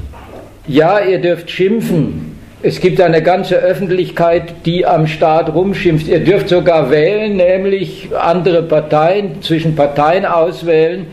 [0.67, 2.39] Ja, ihr dürft schimpfen.
[2.62, 6.09] Es gibt eine ganze Öffentlichkeit, die am Staat rumschimpft.
[6.09, 11.07] Ihr dürft sogar wählen, nämlich andere Parteien, zwischen Parteien auswählen.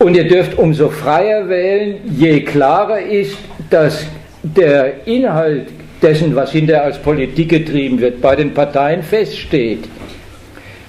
[0.00, 3.38] Und ihr dürft umso freier wählen, je klarer ist,
[3.70, 4.04] dass
[4.42, 5.68] der Inhalt
[6.04, 9.88] dessen, was hinterher als Politik getrieben wird, bei den Parteien feststeht.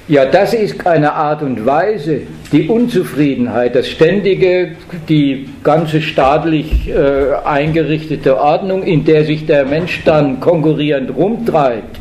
[0.08, 2.22] Ja, das ist eine Art und Weise,
[2.52, 4.74] die Unzufriedenheit, das ständige,
[5.10, 11.98] die ganze staatlich äh, eingerichtete Ordnung, in der sich der Mensch dann konkurrierend rumtreibt,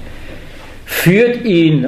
[0.85, 1.87] führt ihn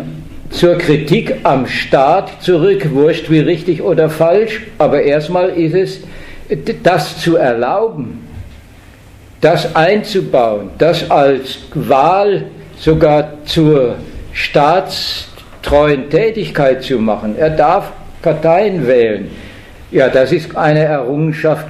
[0.48, 6.00] zur Kritik am Staat zurück, wurscht wie richtig oder falsch, aber erstmal ist es,
[6.82, 8.25] das zu erlauben,
[9.40, 12.46] das einzubauen, das als Wahl
[12.78, 13.96] sogar zur
[14.32, 17.36] staatstreuen Tätigkeit zu machen.
[17.36, 17.92] Er darf
[18.22, 19.30] Parteien wählen.
[19.90, 21.66] Ja, das ist eine Errungenschaft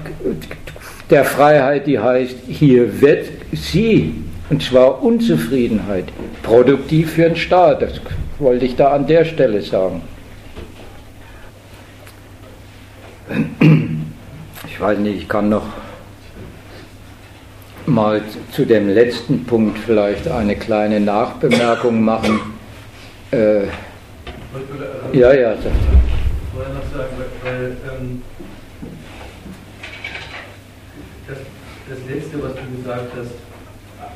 [1.11, 4.15] der Freiheit, die heißt, hier wird sie,
[4.51, 6.07] und zwar Unzufriedenheit,
[6.43, 7.83] produktiv für den Staat.
[7.83, 8.01] Das
[8.39, 10.03] wollte ich da an der Stelle sagen.
[14.67, 15.67] Ich weiß nicht, ich kann noch
[17.87, 18.23] mal
[18.53, 22.41] zu dem letzten Punkt vielleicht eine kleine Nachbemerkung machen.
[23.31, 23.65] Äh,
[25.13, 25.65] ja, ja, Ich
[26.55, 27.11] wollte noch sagen,
[27.45, 28.23] weil, ähm,
[31.27, 31.39] das,
[31.89, 33.31] das Letzte, was du gesagt hast,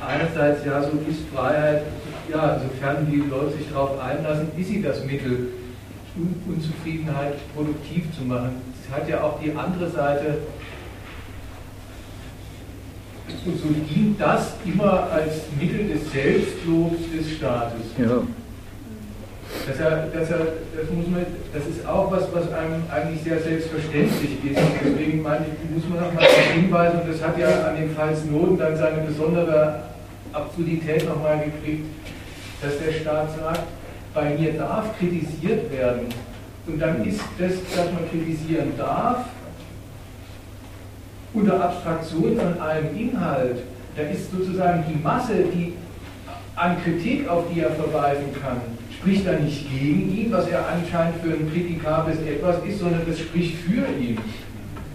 [0.06, 1.82] einerseits ja, so ist Freiheit,
[2.30, 5.48] ja, sofern die Leute sich darauf einlassen, ist sie das Mittel,
[6.46, 8.56] Unzufriedenheit produktiv zu machen.
[8.82, 10.38] Es hat ja auch die andere Seite,
[13.46, 17.82] und so dient das immer als Mittel des Selbstlobs des Staates.
[17.98, 18.22] Ja.
[19.66, 23.40] Dass er, dass er, das, muss man, das ist auch was, was einem eigentlich sehr
[23.40, 24.60] selbstverständlich ist.
[24.84, 28.58] Deswegen meine ich, muss man nochmal hinweisen, und das hat ja an dem Fall Snowden
[28.58, 29.82] dann seine besondere
[30.32, 31.86] Absurdität nochmal gekriegt,
[32.62, 33.62] dass der Staat sagt,
[34.14, 36.06] bei mir darf kritisiert werden.
[36.66, 39.24] Und dann ist das, dass man kritisieren darf,
[41.34, 43.58] unter Abstraktion von einem Inhalt
[43.96, 45.74] da ist sozusagen die Masse, die
[46.54, 48.60] an Kritik, auf die er verweisen kann,
[48.94, 53.18] spricht da nicht gegen ihn, was er anscheinend für ein kritikables Etwas ist, sondern das
[53.18, 54.18] spricht für ihn.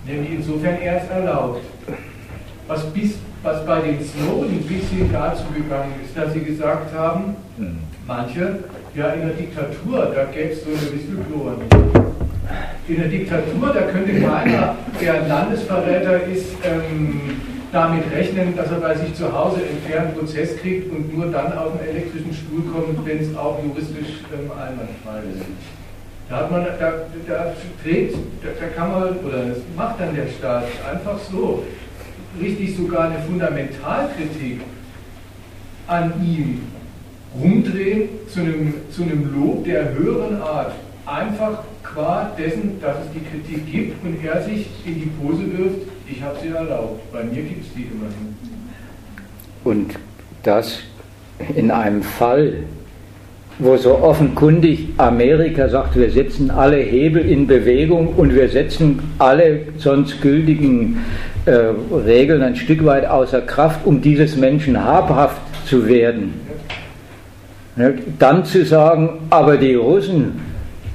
[0.06, 1.62] Nämlich insofern er es erlaubt.
[2.68, 7.36] Was, bis, was bei den Snowden ein bisschen dazu gegangen ist, dass sie gesagt haben,
[7.57, 7.78] hm.
[8.07, 8.60] manche,
[8.95, 12.15] ja in der Diktatur, da gäbe es so eine Whistleblower nicht.
[12.88, 17.41] In der Diktatur, da könnte keiner, der ein Landesverräter ist, ähm,
[17.72, 21.73] damit rechnen, dass er bei sich zu Hause entfernt Prozess kriegt und nur dann auf
[21.77, 25.45] den elektrischen Stuhl kommt, wenn es auch juristisch ähm, einwandfrei ist.
[26.30, 26.93] Da, hat man, da,
[27.27, 27.53] da,
[27.84, 31.63] trägt, da, da kann man, oder das macht dann der Staat einfach so,
[32.39, 34.61] richtig sogar eine Fundamentalkritik
[35.88, 36.61] an ihm
[37.39, 40.73] rumdrehen zu einem, zu einem Lob der höheren Art.
[41.05, 41.65] Einfach
[41.95, 46.22] qua dessen, dass es die Kritik gibt und er sich in die Pose wirft, ich
[46.22, 47.11] habe sie erlaubt.
[47.11, 48.35] Bei mir gibt es die immerhin.
[49.63, 49.95] Und
[50.43, 50.80] das
[51.55, 52.53] in einem Fall,
[53.57, 59.61] wo so offenkundig Amerika sagt, wir setzen alle Hebel in Bewegung und wir setzen alle
[59.77, 61.03] sonst gültigen
[61.45, 61.72] äh,
[62.05, 66.34] Regeln ein Stück weit außer Kraft, um dieses Menschen habhaft zu werden.
[68.19, 70.44] Dann zu sagen, aber die Russen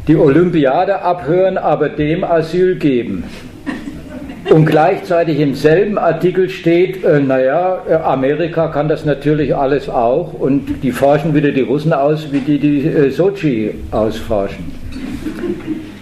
[0.08, 3.24] die Olympiade abhören, aber dem Asyl geben
[4.50, 10.32] und gleichzeitig im selben Artikel steht, äh, naja, äh, Amerika kann das natürlich alles auch
[10.32, 14.64] und die forschen wieder die Russen aus, wie die die äh, Sochi ausforschen.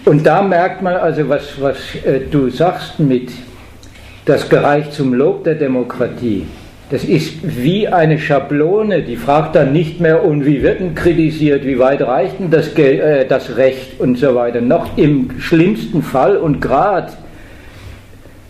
[0.05, 3.31] Und da merkt man also, was, was äh, du sagst mit,
[4.25, 6.45] das gereicht zum Lob der Demokratie.
[6.91, 11.63] Das ist wie eine Schablone, die fragt dann nicht mehr, und wie wird denn kritisiert,
[11.63, 14.59] wie weit reicht denn das, äh, das Recht und so weiter.
[14.59, 17.11] Noch im schlimmsten Fall und gerade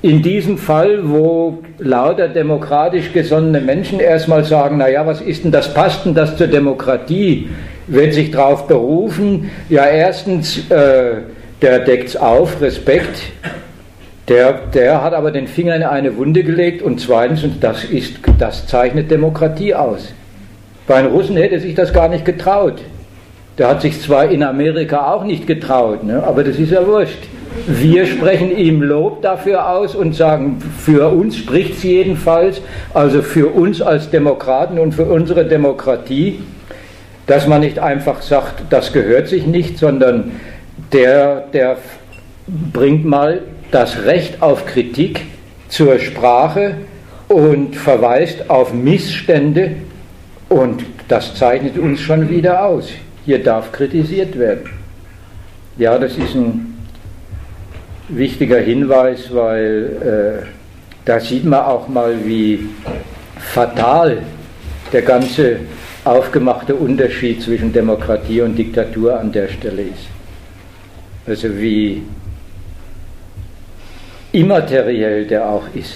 [0.01, 5.73] in diesem Fall, wo lauter demokratisch gesonnene Menschen erstmal sagen, naja, was ist denn das,
[5.73, 7.49] passt denn das zur Demokratie,
[7.87, 11.15] wird sich darauf berufen, ja erstens, äh,
[11.61, 13.19] der deckt's auf, Respekt,
[14.29, 18.19] der, der hat aber den Finger in eine Wunde gelegt und zweitens, und das, ist,
[18.37, 20.13] das zeichnet Demokratie aus.
[20.87, 22.81] Bei einem Russen hätte sich das gar nicht getraut.
[23.57, 27.27] Der hat sich zwar in Amerika auch nicht getraut, ne, aber das ist ja wurscht.
[27.67, 32.61] Wir sprechen ihm Lob dafür aus und sagen, für uns spricht es jedenfalls,
[32.93, 36.39] also für uns als Demokraten und für unsere Demokratie,
[37.25, 40.31] dass man nicht einfach sagt, das gehört sich nicht, sondern
[40.93, 41.77] der, der
[42.47, 43.41] bringt mal
[43.71, 45.21] das Recht auf Kritik
[45.67, 46.75] zur Sprache
[47.27, 49.71] und verweist auf Missstände
[50.49, 52.89] und das zeichnet uns schon wieder aus.
[53.25, 54.69] Hier darf kritisiert werden.
[55.77, 56.77] Ja, das ist ein
[58.09, 60.45] wichtiger Hinweis, weil äh,
[61.05, 62.67] da sieht man auch mal, wie
[63.39, 64.23] fatal
[64.91, 65.57] der ganze
[66.03, 70.07] aufgemachte Unterschied zwischen Demokratie und Diktatur an der Stelle ist.
[71.27, 72.01] Also wie
[74.31, 75.95] immateriell der auch ist.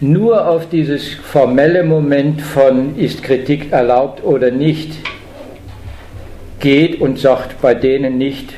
[0.00, 4.92] Nur auf dieses formelle Moment von ist Kritik erlaubt oder nicht
[6.60, 8.52] geht und sagt bei denen nicht,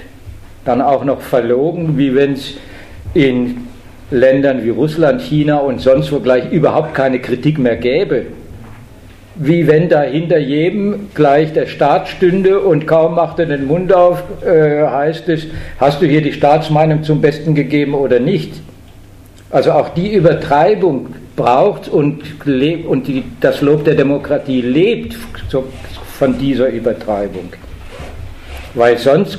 [0.65, 2.55] dann auch noch verlogen, wie wenn es
[3.15, 3.69] in
[4.11, 8.27] Ländern wie Russland, China und sonst wo gleich überhaupt keine Kritik mehr gäbe.
[9.39, 13.93] Wie wenn da hinter jedem gleich der Staat stünde und kaum macht er den Mund
[13.93, 15.47] auf, äh, heißt es,
[15.79, 18.53] hast du hier die Staatsmeinung zum Besten gegeben oder nicht?
[19.51, 25.17] Also auch die Übertreibung braucht und, und die, das Lob der Demokratie lebt
[26.19, 27.53] von dieser Übertreibung.
[28.75, 29.39] Weil sonst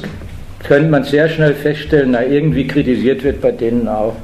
[0.63, 4.15] könnte man sehr schnell feststellen, na irgendwie kritisiert wird bei denen auch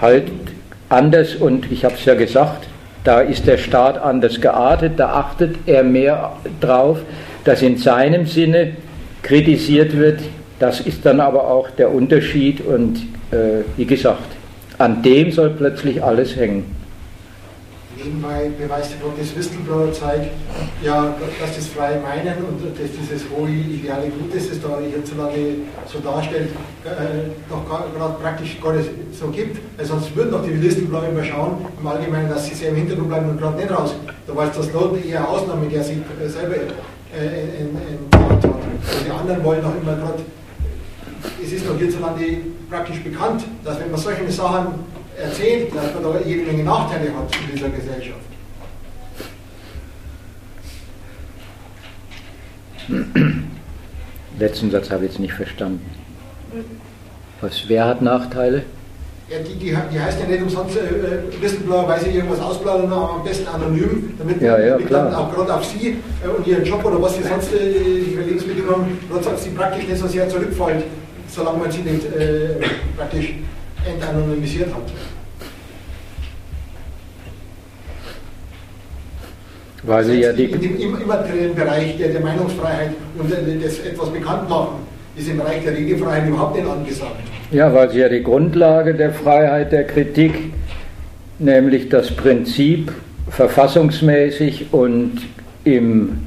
[0.00, 0.24] halt
[0.88, 2.66] anders und ich habe es ja gesagt,
[3.04, 6.98] da ist der Staat anders geartet, da achtet er mehr drauf,
[7.44, 8.72] dass in seinem Sinne
[9.22, 10.20] kritisiert wird.
[10.58, 12.96] Das ist dann aber auch der Unterschied und
[13.30, 14.24] äh, wie gesagt,
[14.78, 16.83] an dem soll plötzlich alles hängen
[18.04, 20.30] nebenbei beweist ja das Whistleblower-Zeug,
[20.82, 25.56] ja, dass das freie Meinen und dass dieses hohe ideale Gut, das es da hierzulande
[25.86, 26.50] so darstellt,
[26.84, 29.58] äh, doch gerade praktisch gar nicht so gibt.
[29.76, 33.08] Weil sonst würden doch die Whistleblower immer schauen, im Allgemeinen, dass sie sehr im Hintergrund
[33.08, 33.94] bleiben und gerade nicht raus.
[34.26, 38.44] Da war das Not eher Ausnahme, der sich äh, selber äh, hat.
[38.44, 40.22] Und die anderen wollen doch immer gerade,
[41.42, 42.38] es ist doch hierzulande
[42.70, 44.66] praktisch bekannt, dass wenn man solche Sachen
[45.16, 48.20] erzählt, dass man da jede Menge Nachteile hat in dieser Gesellschaft.
[54.38, 55.90] Letzten Satz habe ich jetzt nicht verstanden.
[57.40, 58.64] Was, wer hat Nachteile?
[59.28, 63.24] ja, die, die, die, heißt ja nicht umsonst äh, Whistleblower, weil sie irgendwas ausplaudern, am
[63.24, 67.00] besten anonym, damit, ja, ja, dann auch gerade auf sie äh, und ihren Job oder
[67.00, 70.84] was sie sonst äh, ihre Lebensbedingungen, trotz sie praktisch nicht so sehr zurückfällt,
[71.28, 72.60] solange man sie nicht äh,
[72.96, 73.34] praktisch
[73.86, 74.82] entanonymisiert hat.
[79.82, 84.48] Weil sie ja die in dem immateriellen Bereich der, der Meinungsfreiheit und des etwas bekannt
[84.48, 84.76] machen,
[85.14, 87.20] ist im Bereich der Redefreiheit überhaupt nicht angesagt.
[87.50, 90.32] Ja, weil sie ja die Grundlage der Freiheit der Kritik,
[91.38, 92.90] nämlich das Prinzip
[93.28, 95.18] verfassungsmäßig und
[95.64, 96.18] im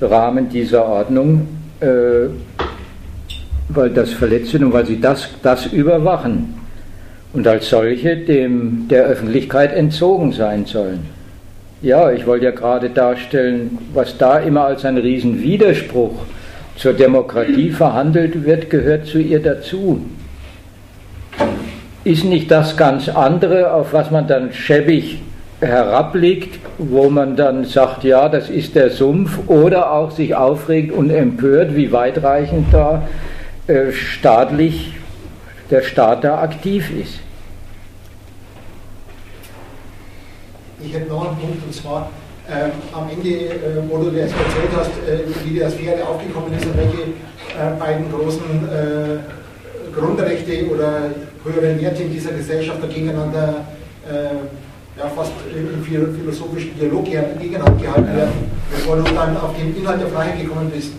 [0.00, 1.46] Rahmen dieser Ordnung,
[1.80, 1.86] äh,
[3.68, 6.63] weil das verletzt wird und weil sie das, das überwachen
[7.34, 11.00] und als solche dem, der Öffentlichkeit entzogen sein sollen.
[11.82, 16.14] Ja, ich wollte ja gerade darstellen, was da immer als ein Riesenwiderspruch
[16.76, 20.04] zur Demokratie verhandelt wird, gehört zu ihr dazu.
[22.04, 25.20] Ist nicht das ganz andere, auf was man dann schäbig
[25.60, 31.10] herabblickt, wo man dann sagt, ja, das ist der Sumpf, oder auch sich aufregt und
[31.10, 33.08] empört, wie weitreichend da
[33.66, 34.92] äh, staatlich
[35.70, 37.23] der Staat da aktiv ist.
[40.84, 42.10] Ich hätte noch einen Punkt, und zwar
[42.48, 46.52] ähm, am Ende, äh, wo du dir jetzt erzählt hast, äh, wie die Affäre aufgekommen
[46.52, 47.02] ist und welche
[47.56, 51.10] äh, beiden großen äh, Grundrechte oder
[51.42, 53.64] höheren Werte in dieser Gesellschaft da gegeneinander
[54.10, 58.32] äh, ja, fast im philosophischen Dialog gegeneinander gehalten werden,
[58.70, 60.92] bevor du dann auf den Inhalt der Freiheit gekommen bist.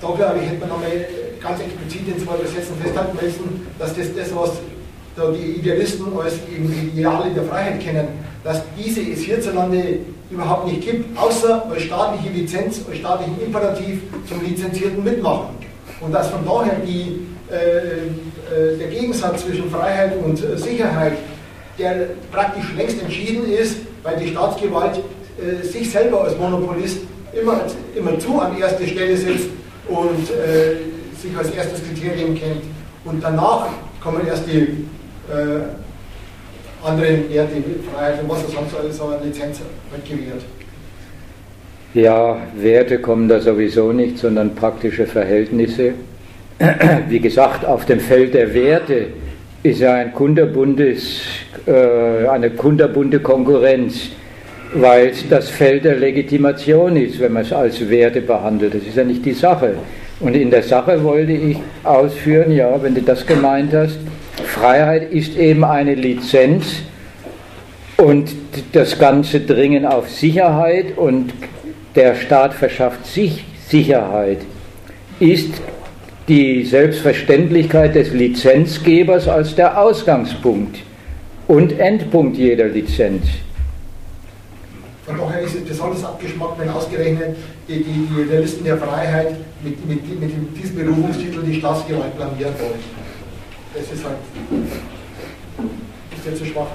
[0.00, 0.90] Da glaube ich, hätte man nochmal
[1.40, 4.50] ganz explizit in zwei Gesetzen festhalten müssen, dass das, das was
[5.18, 8.08] da die Idealisten als Ideale der Freiheit kennen,
[8.44, 9.98] dass diese es hierzulande
[10.30, 15.56] überhaupt nicht gibt, außer als staatliche Lizenz, als staatlichen Imperativ zum lizenzierten Mitmachen.
[16.00, 21.14] Und dass von daher die, äh, äh, der Gegensatz zwischen Freiheit und äh, Sicherheit,
[21.78, 25.00] der praktisch längst entschieden ist, weil die Staatsgewalt
[25.38, 26.98] äh, sich selber als Monopolist
[27.32, 27.60] immer,
[27.94, 29.48] immer zu an erste Stelle setzt
[29.88, 30.26] und
[31.16, 32.62] sich als erstes Kriterium kennt.
[33.04, 33.68] Und danach
[34.02, 34.86] kommen erst die
[35.30, 37.54] äh, andere Werte
[37.92, 39.60] Freiheit und was er sonst alles eine Lizenz
[40.08, 40.42] gewährt.
[41.94, 45.92] Ja, Werte kommen da sowieso nicht, sondern praktische Verhältnisse.
[47.08, 49.06] Wie gesagt, auf dem Feld der Werte
[49.62, 51.22] ist ja ein kunderbundes,
[51.66, 54.10] äh, eine kunderbunde Konkurrenz,
[54.74, 58.74] weil es das Feld der Legitimation ist, wenn man es als Werte behandelt.
[58.74, 59.74] Das ist ja nicht die Sache.
[60.20, 63.98] Und in der Sache wollte ich ausführen, ja, wenn du das gemeint hast,
[64.58, 66.82] Freiheit ist eben eine Lizenz
[67.96, 68.34] und
[68.72, 71.32] das ganze Dringen auf Sicherheit und
[71.94, 74.38] der Staat verschafft sich Sicherheit,
[75.20, 75.50] ist
[76.26, 80.80] die Selbstverständlichkeit des Lizenzgebers als der Ausgangspunkt
[81.46, 83.26] und Endpunkt jeder Lizenz.
[85.06, 87.36] Von daher ist es besonders abgeschmackt, wenn ausgerechnet
[87.68, 92.97] die, die, die Realisten der Freiheit mit, mit, mit diesem Berufungstitel die Staatsgewalt blamieren wollen
[93.74, 94.16] es ist halt
[96.16, 96.68] ist jetzt zu schwach.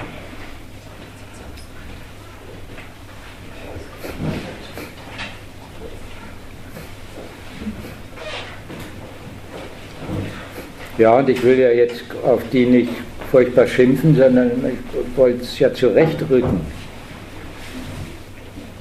[10.98, 12.90] Ja, und ich will ja jetzt auf die nicht
[13.32, 16.62] furchtbar schimpfen, sondern ich wollte es ja zurechtrücken.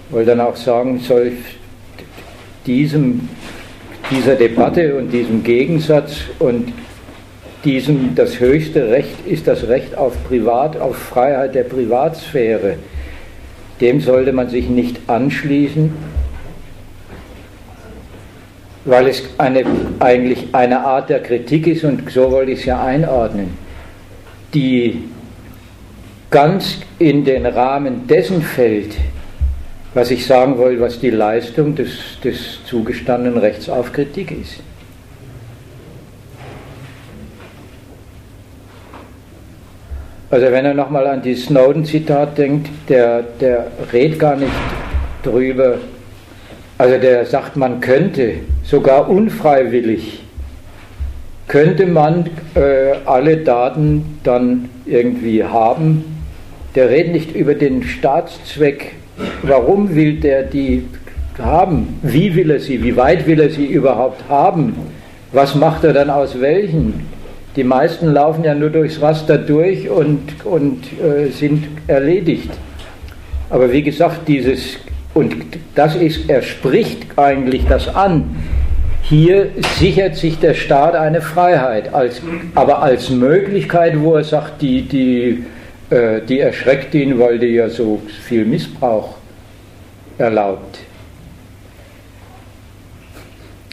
[0.06, 1.32] Ich wollte dann auch sagen, soll
[2.66, 3.28] diesem,
[4.10, 6.74] dieser Debatte und diesem Gegensatz und
[7.64, 12.76] diesem das höchste Recht ist das Recht auf Privat, auf Freiheit der Privatsphäre.
[13.80, 15.92] Dem sollte man sich nicht anschließen,
[18.84, 19.64] weil es eine,
[20.00, 23.56] eigentlich eine Art der Kritik ist, und so wollte ich es ja einordnen,
[24.54, 25.04] die
[26.30, 28.96] ganz in den Rahmen dessen fällt,
[29.94, 31.90] was ich sagen wollte, was die Leistung des,
[32.24, 34.60] des zugestandenen Rechts auf Kritik ist.
[40.32, 44.50] Also wenn er nochmal an die Snowden-Zitat denkt, der, der redet gar nicht
[45.22, 45.74] drüber.
[46.78, 50.22] Also der sagt, man könnte, sogar unfreiwillig,
[51.48, 56.02] könnte man äh, alle Daten dann irgendwie haben.
[56.76, 58.94] Der redet nicht über den Staatszweck.
[59.42, 60.88] Warum will der die
[61.38, 62.00] haben?
[62.00, 62.82] Wie will er sie?
[62.82, 64.76] Wie weit will er sie überhaupt haben?
[65.30, 67.06] Was macht er dann aus welchen?
[67.56, 72.50] Die meisten laufen ja nur durchs Raster durch und, und äh, sind erledigt.
[73.50, 74.78] Aber wie gesagt, dieses,
[75.12, 75.34] und
[75.74, 78.36] das ist, er spricht eigentlich das an,
[79.02, 82.22] Hier sichert sich der Staat eine Freiheit, als,
[82.54, 85.44] aber als Möglichkeit, wo er sagt, die, die,
[85.90, 89.16] äh, die erschreckt ihn, weil die ja so viel Missbrauch
[90.18, 90.78] erlaubt.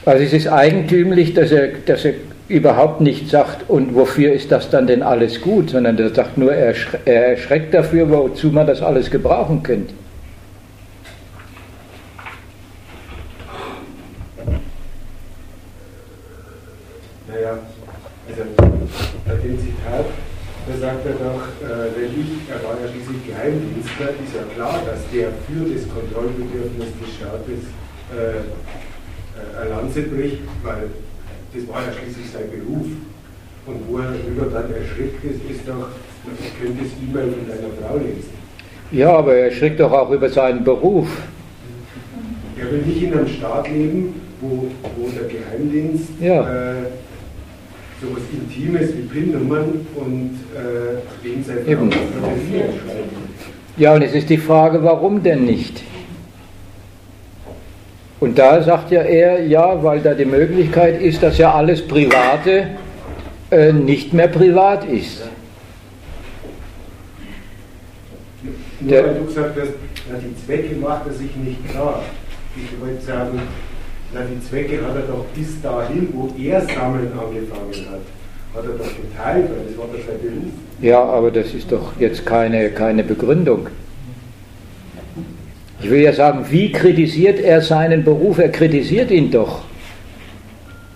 [0.04, 2.16] Also es ist eigentümlich, dass er, dass er
[2.50, 6.52] überhaupt nicht sagt, und wofür ist das dann denn alles gut, sondern er sagt nur,
[6.52, 6.74] er,
[7.06, 9.94] erschreckt dafür, wozu man das alles gebrauchen könnte.
[17.28, 17.60] Naja,
[18.28, 18.42] also
[19.28, 20.06] bei dem Zitat,
[20.68, 24.82] da sagt er doch, äh, wenn ich, er war ja schließlich Geheimdienstler, ist ja klar,
[24.88, 27.70] dass der für das Kontrollbedürfnis des Staates
[28.10, 28.42] äh,
[29.38, 30.90] äh, Lanze bricht, weil
[31.54, 32.88] das war ja schließlich sein Beruf.
[33.66, 35.90] Und wo er darüber dann erschrickt ist, ist doch,
[36.40, 38.40] ich könnte das E-Mail von deiner Frau lesen.
[38.92, 41.08] Ja, aber er erschrickt doch auch über seinen Beruf.
[42.58, 44.68] Er will nicht in einem Staat leben, wo,
[44.98, 46.42] wo der Geheimdienst ja.
[46.42, 46.76] äh,
[48.02, 51.90] so etwas Intimes wie PIN-Nummern und äh, wegen seiner Frau
[53.78, 55.84] Ja, und es ist die Frage, warum denn nicht?
[58.20, 62.68] Und da sagt ja er, ja, weil da die Möglichkeit ist, dass ja alles Private
[63.50, 65.24] äh, nicht mehr privat ist.
[68.82, 69.72] Nur weil du gesagt hast,
[70.12, 72.02] na, die Zwecke macht er sich nicht klar.
[72.56, 73.40] Ich wollte sagen,
[74.14, 78.78] na, die Zwecke hat er doch bis dahin, wo er Sammeln angefangen hat, hat er
[78.78, 80.54] doch geteilt, weil das war doch sein Beruf.
[80.82, 83.68] Ja, aber das ist doch jetzt keine, keine Begründung.
[85.82, 88.38] Ich will ja sagen, wie kritisiert er seinen Beruf?
[88.38, 89.62] Er kritisiert ihn doch.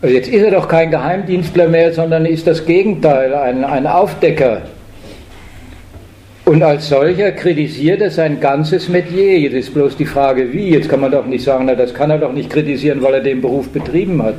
[0.02, 4.64] Also jetzt ist er doch kein Geheimdienstler mehr, sondern ist das Gegenteil, ein, ein Aufdecker.
[6.44, 9.40] Und als solcher kritisiert er sein ganzes Metier.
[9.40, 10.72] Jetzt ist bloß die Frage, wie.
[10.72, 13.22] Jetzt kann man doch nicht sagen, na, das kann er doch nicht kritisieren, weil er
[13.22, 14.36] den Beruf betrieben hat.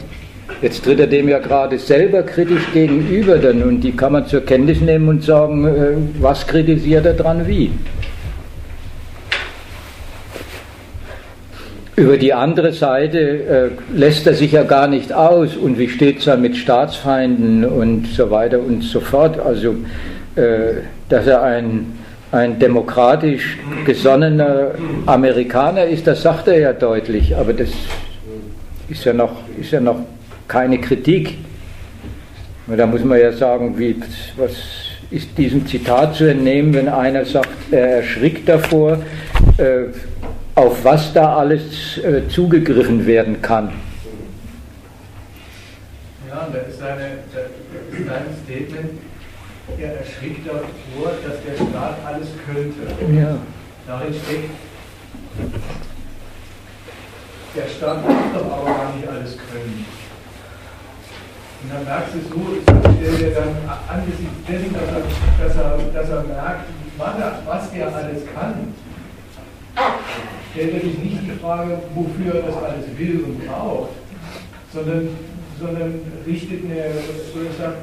[0.61, 4.45] Jetzt tritt er dem ja gerade selber kritisch gegenüber, dann, und die kann man zur
[4.45, 7.71] Kenntnis nehmen und sagen, äh, was kritisiert er dran wie.
[11.97, 16.19] Über die andere Seite äh, lässt er sich ja gar nicht aus und wie steht
[16.19, 19.39] es da mit Staatsfeinden und so weiter und so fort.
[19.39, 19.77] Also,
[20.35, 21.93] äh, dass er ein,
[22.33, 24.73] ein demokratisch gesonnener
[25.07, 27.69] Amerikaner ist, das sagt er ja deutlich, aber das
[28.89, 30.01] ist ja noch, ist ja noch
[30.49, 31.39] keine Kritik.
[32.67, 33.95] Und da muss man ja sagen, wie,
[34.37, 34.53] was
[35.13, 38.99] ist diesem Zitat zu entnehmen, wenn einer sagt, er erschrickt davor.
[39.59, 39.85] Äh,
[40.55, 43.73] auf was da alles äh, zugegriffen werden kann.
[46.29, 47.19] Ja, da ist seine,
[47.91, 49.01] sein Statement,
[49.79, 53.21] er erschrickt davor, dass der Staat alles könnte.
[53.21, 53.39] Ja.
[53.87, 54.51] Darin steckt,
[57.57, 59.85] der Staat darf doch aber gar nicht alles können.
[61.63, 63.57] Und dann merkst du so, stellt er dann
[63.89, 65.03] angesichts dessen, dass er,
[65.47, 66.65] dass er, dass er merkt,
[66.99, 68.75] was er alles kann,
[70.55, 73.91] stellt sich nicht die Frage, wofür er das alles will und braucht,
[74.73, 75.09] sondern,
[75.61, 75.95] sondern
[76.27, 76.95] richtet eine,
[77.59, 77.79] sagt,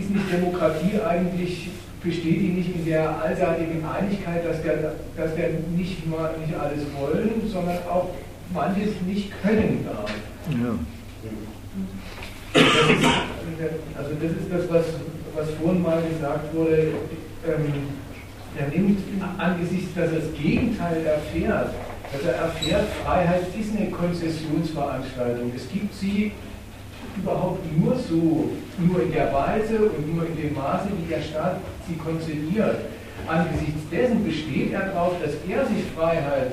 [0.00, 1.68] ist nicht Demokratie eigentlich,
[2.02, 6.84] besteht die nicht in der allseitigen Einigkeit, dass der, dass der nicht mal nicht alles
[6.98, 8.08] wollen, sondern auch
[8.52, 10.10] manches nicht können darf.
[10.50, 10.78] Ja.
[12.54, 13.04] Das ist,
[13.96, 14.84] also das ist das, was,
[15.34, 16.92] was vorhin mal gesagt wurde,
[17.46, 17.72] ähm,
[18.56, 18.98] er nimmt
[19.38, 21.70] angesichts, dass er das Gegenteil erfährt,
[22.24, 25.52] er erfährt, Freiheit ist eine Konzessionsveranstaltung.
[25.54, 26.32] Es gibt sie
[27.16, 31.56] überhaupt nur so, nur in der Weise und nur in dem Maße, wie der Staat
[31.88, 32.76] sie konzediert.
[33.26, 36.52] Angesichts dessen besteht er darauf, dass er sich Freiheit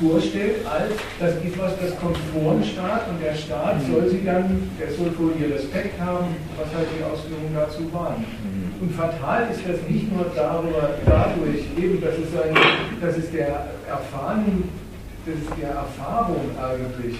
[0.00, 3.92] vorstellt, als das ist was, das dem Staat und der Staat mhm.
[3.92, 6.26] soll sie dann, der soll vor ihr Respekt haben,
[6.56, 8.24] was halt die Ausführungen dazu waren.
[8.82, 12.52] Und fatal ist das nicht nur darüber, dadurch, eben, dass es, ein,
[13.00, 14.64] dass es der Erfahrung,
[15.24, 17.14] das ist der Erfahrung eigentlich,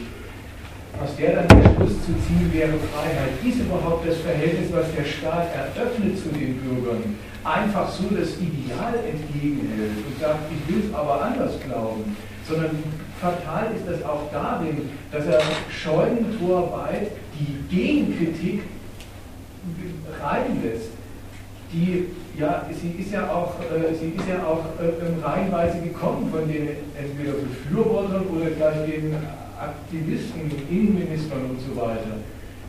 [1.00, 5.04] aus der dann der Schluss zu ziehen wäre, Freiheit ist überhaupt das Verhältnis, was der
[5.04, 7.14] Staat eröffnet zu den Bürgern,
[7.44, 12.16] einfach so das Ideal entgegenhält und sagt, ich will es aber anders glauben
[12.48, 12.70] sondern
[13.20, 15.40] fatal ist das auch darin, dass er
[15.70, 18.62] scheunentorweit die Gegenkritik
[20.20, 20.90] reinlässt.
[21.72, 22.06] Die,
[22.38, 26.68] ja, sie ist ja auch, äh, sie ist ja auch äh, reihenweise gekommen von den
[26.94, 29.16] entweder Befürwortern oder gleich den
[29.58, 32.20] Aktivisten, Innenministern und so weiter.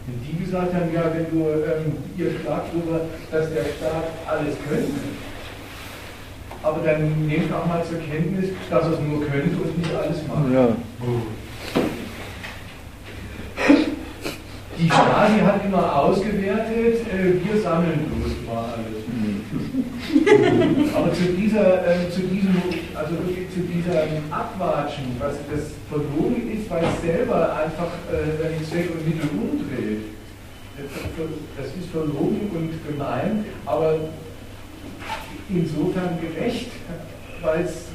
[0.06, 3.02] Die gesagt haben, ja, wenn du, ähm, ihr klagt darüber,
[3.32, 4.92] dass der Staat alles könnte,
[6.62, 10.52] aber dann nehmt auch mal zur Kenntnis, dass es nur könnte und nicht alles macht.
[10.54, 10.68] Ja.
[14.78, 19.04] die Stasi hat immer ausgewertet, äh, wir sammeln bloß mal alles.
[20.96, 22.56] Aber zu dieser, äh, zu diesem,
[22.94, 23.16] also
[23.54, 29.08] zu diesem Abwatschen, was das verlogen ist, weil es selber einfach äh, seinen Zweck und
[29.08, 30.14] Mittel umdreht.
[31.58, 33.96] Das ist verlogen und gemein, aber
[35.48, 36.72] insofern gerecht,
[37.44, 37.90] weil es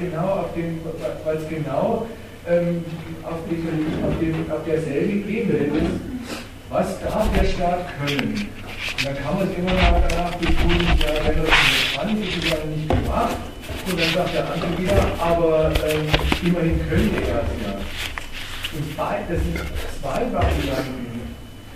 [0.00, 0.80] genau auf dem,
[1.24, 2.06] weil es genau
[2.48, 2.84] ähm,
[3.22, 6.00] auf, diesem, auf, dem, auf derselben Ebene ist.
[6.70, 8.48] Was darf der Staat können?
[8.92, 12.36] Und dann kann man es immer mal danach betonen, ja, wenn es nicht kann, ist
[12.36, 13.36] es ja nicht gemacht.
[13.86, 16.06] Und dann sagt der andere wieder, aber ähm,
[16.46, 17.74] immerhin könnte er es ja.
[18.76, 18.98] Und
[19.28, 19.56] das sind
[20.00, 21.20] zwei Varianten,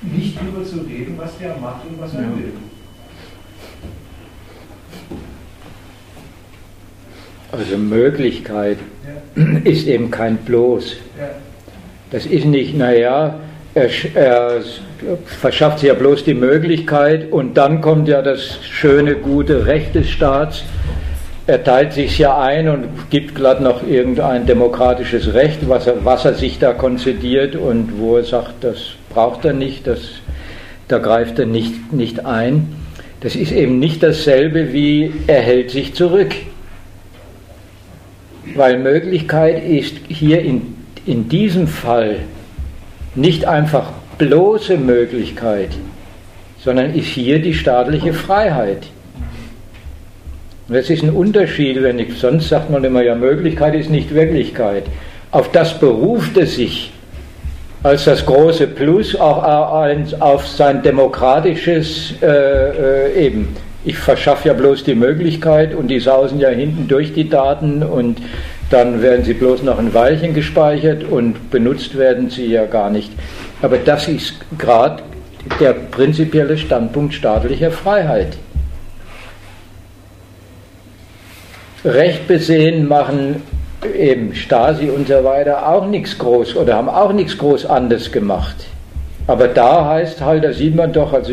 [0.03, 2.29] nicht darüber zu reden, was der macht und was er ja.
[2.29, 2.53] will.
[7.51, 8.79] Also Möglichkeit
[9.37, 9.59] ja.
[9.65, 10.97] ist eben kein Bloß.
[11.19, 11.31] Ja.
[12.11, 13.41] Das ist nicht, naja,
[13.79, 14.63] er, er
[15.25, 20.09] verschafft sich ja bloß die Möglichkeit und dann kommt ja das schöne, gute Recht des
[20.11, 20.65] Staats.
[21.47, 26.25] Er teilt sich ja ein und gibt glatt noch irgendein demokratisches Recht, was er, was
[26.25, 28.79] er sich da konzidiert und wo er sagt, das
[29.09, 30.01] braucht er nicht, das,
[30.89, 32.75] da greift er nicht, nicht ein.
[33.21, 36.35] Das ist eben nicht dasselbe wie er hält sich zurück.
[38.55, 40.75] Weil Möglichkeit ist hier in,
[41.07, 42.21] in diesem Fall
[43.19, 45.71] nicht einfach bloße Möglichkeit,
[46.59, 48.89] sondern ist hier die staatliche Freiheit.
[50.69, 54.15] Und das ist ein Unterschied, wenn ich, sonst sagt man immer, ja, Möglichkeit ist nicht
[54.15, 54.85] Wirklichkeit.
[55.31, 56.93] Auf das beruft es sich
[57.83, 59.43] als das große Plus auch
[60.21, 63.57] auf sein demokratisches äh, äh, eben.
[63.85, 68.19] Ich verschaffe ja bloß die Möglichkeit und die sausen ja hinten durch die Daten und
[68.71, 73.13] dann werden sie bloß noch ein Weilchen gespeichert und benutzt werden sie ja gar nicht.
[73.63, 75.03] Aber das ist gerade
[75.61, 78.37] der prinzipielle Standpunkt staatlicher Freiheit.
[81.85, 83.43] Recht besehen machen
[83.97, 88.67] eben Stasi und so weiter auch nichts groß oder haben auch nichts groß anders gemacht.
[89.27, 91.33] Aber da heißt halt, da sieht man doch, also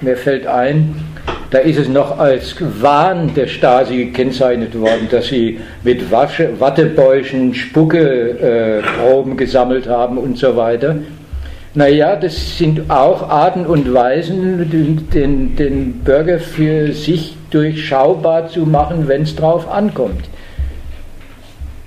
[0.00, 1.07] mir fällt ein,
[1.50, 7.54] da ist es noch als Wahn der Stasi gekennzeichnet worden, dass sie mit Wasche, Wattebäuschen
[7.54, 10.96] Spuckeproben äh, gesammelt haben und so weiter.
[11.74, 19.06] Naja, das sind auch Arten und Weisen, den, den, Bürger für sich durchschaubar zu machen,
[19.06, 20.28] wenn es drauf ankommt.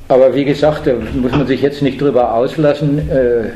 [0.08, 3.10] Aber wie gesagt, da muss man sich jetzt nicht drüber auslassen.
[3.10, 3.50] Äh,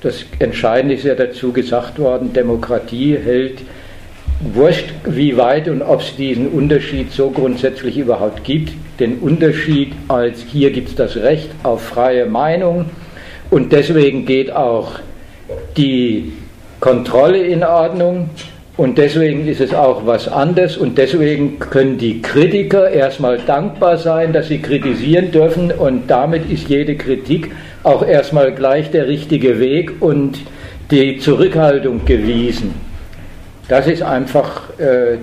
[0.00, 3.60] das Entscheidende ist ja dazu gesagt worden, Demokratie hält
[4.42, 8.72] wurscht, wie weit und ob es diesen Unterschied so grundsätzlich überhaupt gibt.
[8.98, 12.86] Den Unterschied als hier gibt es das Recht auf freie Meinung
[13.50, 14.98] und deswegen geht auch
[15.76, 16.32] die
[16.80, 18.30] Kontrolle in Ordnung
[18.76, 24.32] und deswegen ist es auch was anderes und deswegen können die Kritiker erstmal dankbar sein,
[24.32, 27.52] dass sie kritisieren dürfen und damit ist jede Kritik
[27.82, 30.38] auch erstmal gleich der richtige Weg und
[30.90, 32.91] die Zurückhaltung gewiesen.
[33.72, 35.16] Das ist einfach äh,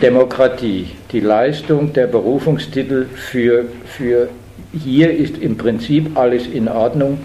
[0.00, 0.92] Demokratie.
[1.10, 4.28] Die Leistung der Berufungstitel für, für
[4.72, 7.18] hier ist im Prinzip alles in Ordnung.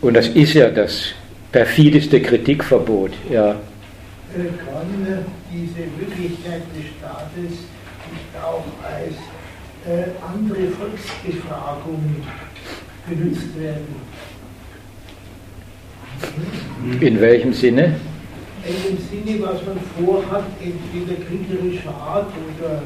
[0.00, 1.08] Und das ist ja das
[1.52, 3.10] perfideste Kritikverbot.
[3.30, 3.56] Ja.
[4.32, 5.18] Kann
[5.52, 7.58] diese Möglichkeit des Staates
[8.08, 9.16] nicht auch als
[9.86, 12.16] äh, andere Volksbefragung
[13.06, 13.96] genutzt werden?
[17.02, 17.96] In welchem Sinne?
[18.64, 22.82] In dem Sinne, was man vorhat, entweder kriegerischer Art oder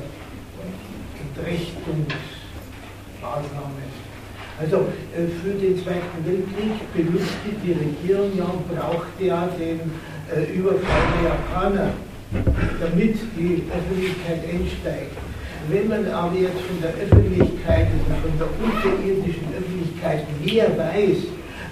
[1.21, 3.85] Entrechtungsmaßnahmen.
[4.61, 9.81] Also äh, für den Zweiten Weltkrieg benutzte die Regierung ja und brauchte ja den
[10.31, 11.91] äh, Überfall der Japaner,
[12.81, 15.17] damit die Öffentlichkeit einsteigt.
[15.69, 17.89] Wenn man aber jetzt von der Öffentlichkeit,
[18.23, 21.27] von der unterirdischen Öffentlichkeit mehr weiß,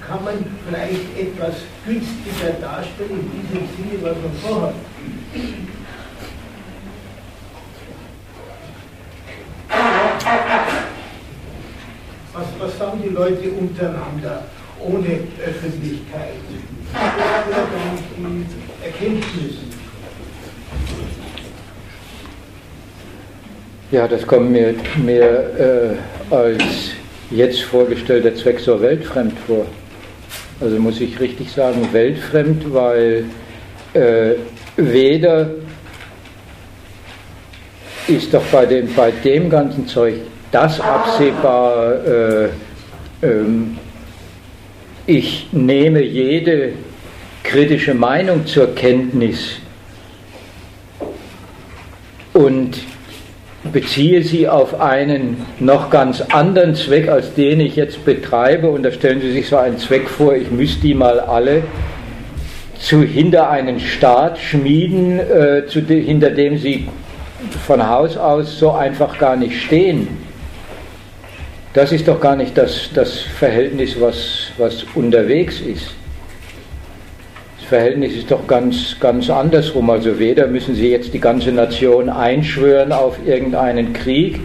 [0.07, 1.55] kann man vielleicht etwas
[1.87, 4.74] günstiger darstellen in diesem Sinne, was man vorhat.
[12.35, 14.45] Was, was sagen die Leute untereinander
[14.81, 16.35] ohne Öffentlichkeit?
[16.93, 19.55] Das wäre dann die Erkenntnis.
[23.91, 25.99] Ja, das kommt mir, mir
[26.31, 26.93] äh, als
[27.31, 29.66] jetzt vorgestellter Zweck zur Welt fremd vor.
[30.61, 33.24] Also muss ich richtig sagen, weltfremd, weil
[33.95, 34.35] äh,
[34.77, 35.51] weder
[38.09, 40.15] ist doch bei dem, bei dem ganzen Zeug
[40.51, 42.49] das absehbar, äh,
[43.23, 43.79] ähm,
[45.07, 46.73] ich nehme jede
[47.43, 49.57] kritische Meinung zur Kenntnis
[52.33, 52.79] und
[53.70, 58.90] beziehe sie auf einen noch ganz anderen Zweck, als den ich jetzt betreibe, und da
[58.90, 61.62] stellen Sie sich so einen Zweck vor, ich müsste die mal alle
[62.80, 66.89] zu hinter einen Staat schmieden, äh, de, hinter dem sie
[67.64, 70.09] von Haus aus so einfach gar nicht stehen.
[71.72, 75.94] Das ist doch gar nicht das, das Verhältnis, was, was unterwegs ist.
[77.64, 79.90] Verhältnis ist doch ganz, ganz andersrum.
[79.90, 84.40] Also weder müssen Sie jetzt die ganze Nation einschwören auf irgendeinen Krieg.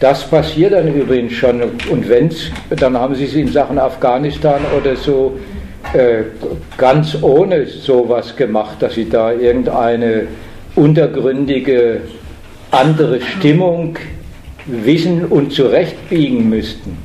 [0.00, 1.62] Das passiert dann übrigens schon.
[1.62, 5.38] Und wenn es, dann haben Sie es in Sachen Afghanistan oder so
[5.92, 6.22] äh,
[6.76, 10.26] ganz ohne sowas gemacht, dass Sie da irgendeine
[10.74, 12.00] untergründige
[12.70, 13.96] andere Stimmung
[14.66, 16.96] wissen und zurechtbiegen müssten.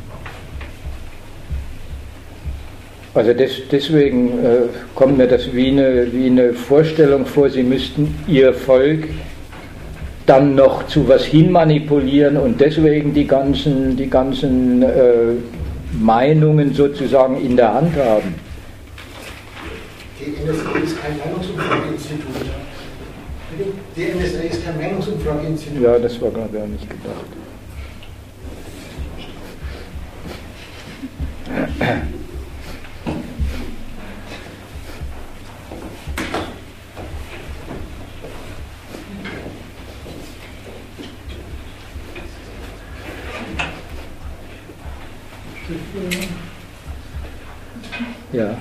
[3.18, 8.14] Also des, deswegen äh, kommt mir das wie eine, wie eine Vorstellung vor, sie müssten
[8.28, 9.06] ihr Volk
[10.28, 15.34] dann noch zu was hinmanipulieren und deswegen die ganzen, die ganzen äh,
[16.00, 18.36] Meinungen sozusagen in der Hand haben.
[20.20, 22.22] Die NSA ist kein Meinungsumfrageinstitut.
[23.96, 25.82] Die NSA ist kein Meinungsumfrageinstitut.
[25.82, 27.26] Ja, das war glaube ich auch nicht gedacht.
[48.38, 48.56] Ja.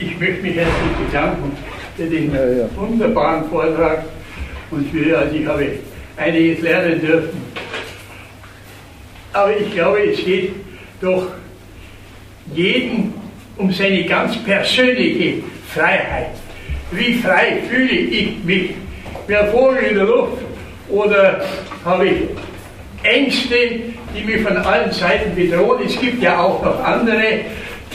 [0.00, 1.56] Ich möchte mich herzlich bedanken
[1.96, 2.68] für den ja, ja.
[2.74, 4.06] wunderbaren Vortrag
[4.72, 5.68] und für, also ich habe
[6.16, 7.40] einiges lernen dürfen.
[9.32, 10.50] Aber ich glaube, es geht
[11.00, 11.28] doch
[12.52, 13.14] jeden
[13.56, 16.30] um seine ganz persönliche Freiheit.
[16.90, 18.70] Wie frei fühle ich mich?
[19.28, 20.42] Ein Vogel in der Luft?
[20.88, 21.44] Oder
[21.84, 22.22] habe ich
[23.04, 23.54] Ängste,
[24.16, 25.84] die mich von allen Seiten bedrohen?
[25.86, 27.44] Es gibt ja auch noch andere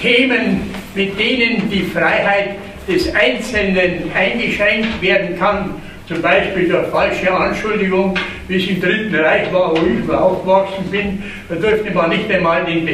[0.02, 2.56] Themen, mit denen die Freiheit
[2.88, 5.76] des Einzelnen eingeschränkt werden kann,
[6.08, 8.16] zum Beispiel durch falsche Anschuldigung,
[8.48, 12.66] wie es im Dritten Reich war, wo ich aufgewachsen bin, da durfte man nicht einmal
[12.66, 12.88] den,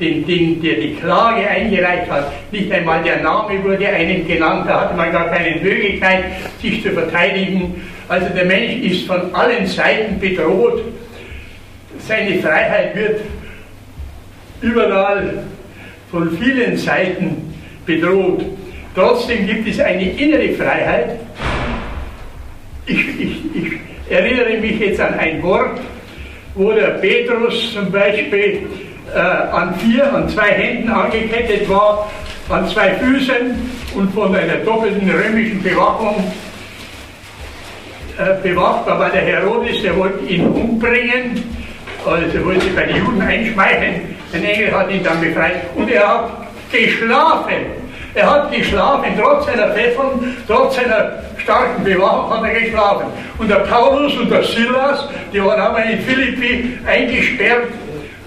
[0.00, 4.82] den, den, der die Klage eingereicht hat, nicht einmal der Name wurde einem genannt, da
[4.82, 6.24] hatte man gar keine Möglichkeit,
[6.62, 7.82] sich zu verteidigen.
[8.08, 10.82] Also der Mensch ist von allen Seiten bedroht,
[11.98, 13.20] seine Freiheit wird
[14.62, 15.44] überall
[16.12, 17.54] von vielen Seiten
[17.86, 18.44] bedroht.
[18.94, 21.18] Trotzdem gibt es eine innere Freiheit.
[22.84, 23.72] Ich, ich, ich
[24.10, 25.80] erinnere mich jetzt an ein Wort,
[26.54, 28.66] wo der Petrus zum Beispiel
[29.14, 32.12] äh, an vier, an zwei Händen angekettet war,
[32.50, 33.54] an zwei Füßen
[33.94, 36.30] und von einer doppelten römischen Bewachung
[38.18, 41.42] äh, bewacht war, weil der Herodes, der wollte ihn umbringen,
[42.04, 44.11] also wollte bei den Juden einschmeicheln.
[44.32, 46.30] Ein Engel hat ihn dann befreit und er hat
[46.70, 47.82] geschlafen.
[48.14, 53.06] Er hat geschlafen, trotz seiner Fesseln, trotz seiner starken Bewachung hat er geschlafen.
[53.38, 57.68] Und der Paulus und der Silas, die waren aber in Philippi eingesperrt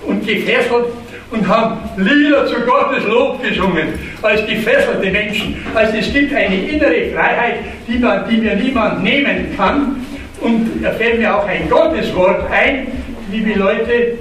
[0.05, 0.85] und gefesselt
[1.31, 3.87] und haben Lieder zu Gottes Lob gesungen,
[4.21, 5.63] als gefesselte Menschen.
[5.73, 10.05] Also es gibt eine innere Freiheit, die, man, die mir niemand nehmen kann.
[10.41, 12.87] Und da fällt mir auch ein Gotteswort ein,
[13.31, 14.17] liebe Leute,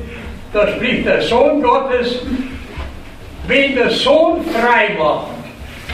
[0.55, 2.21] da spricht der Sohn Gottes,
[3.49, 5.27] wenn der Sohn frei macht,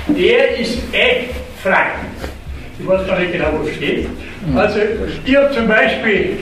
[0.09, 1.31] der ist echt
[1.63, 1.93] frei.
[2.79, 4.07] Ich weiß gar nicht genau, wo es steht.
[4.55, 4.79] Also,
[5.25, 6.37] ich habe zum Beispiel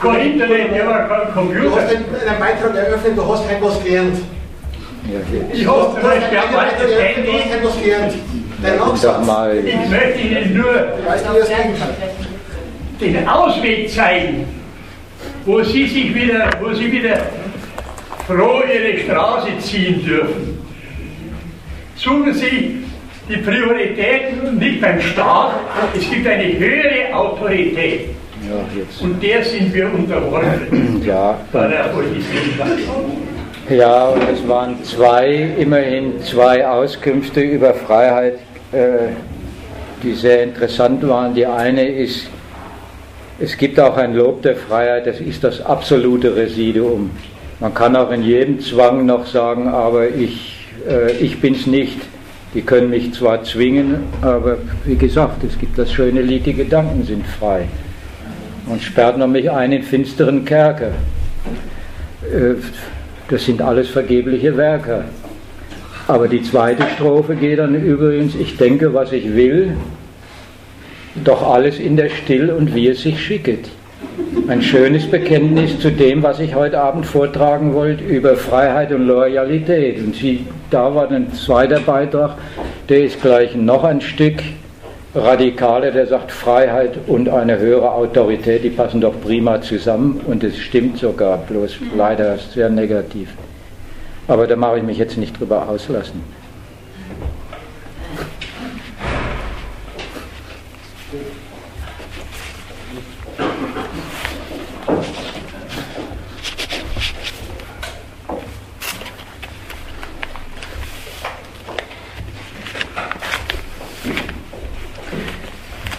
[0.00, 1.68] kein Internet, ich habe keinen Computer.
[1.68, 2.04] Du hast einen
[2.40, 4.16] Beitrag eröffnet, du hast kein was gelernt.
[5.52, 7.30] Ich habe zum Beispiel ein altes Handy.
[9.68, 10.74] Ich möchte Ihnen nur
[13.00, 14.46] den Ausweg zeigen,
[15.46, 17.18] wo Sie sich wieder, wo Sie wieder
[18.30, 20.58] froh ihre Straße ziehen dürfen.
[21.96, 22.84] Suchen Sie
[23.28, 25.54] die Prioritäten nicht beim Staat,
[25.96, 28.10] es gibt eine höhere Autorität.
[28.48, 31.02] Ja, und der sind wir unterworfen.
[31.06, 31.38] Ja,
[33.68, 38.34] ja, und es waren zwei, immerhin zwei Auskünfte über Freiheit,
[38.72, 39.08] äh,
[40.02, 41.34] die sehr interessant waren.
[41.34, 42.28] Die eine ist,
[43.38, 47.10] es gibt auch ein Lob der Freiheit, das ist das absolute Residuum.
[47.60, 51.98] Man kann auch in jedem Zwang noch sagen, aber ich, äh, ich bin es nicht.
[52.54, 57.04] Die können mich zwar zwingen, aber wie gesagt, es gibt das schöne Lied, die Gedanken
[57.04, 57.68] sind frei.
[58.66, 60.92] Und sperrt man mich ein in finsteren Kerker.
[62.32, 62.54] Äh,
[63.28, 65.04] das sind alles vergebliche Werke.
[66.08, 69.76] Aber die zweite Strophe geht dann übrigens, ich denke, was ich will,
[71.22, 73.68] doch alles in der Still und wie es sich schicket.
[74.50, 80.00] Ein schönes Bekenntnis zu dem, was ich heute Abend vortragen wollte, über Freiheit und Loyalität.
[80.00, 82.34] Und Sie, da war ein zweiter Beitrag,
[82.88, 84.42] der ist gleich noch ein Stück
[85.14, 90.58] radikaler, der sagt, Freiheit und eine höhere Autorität, die passen doch prima zusammen und es
[90.58, 93.28] stimmt sogar, bloß leider sehr negativ.
[94.26, 96.24] Aber da mache ich mich jetzt nicht drüber auslassen.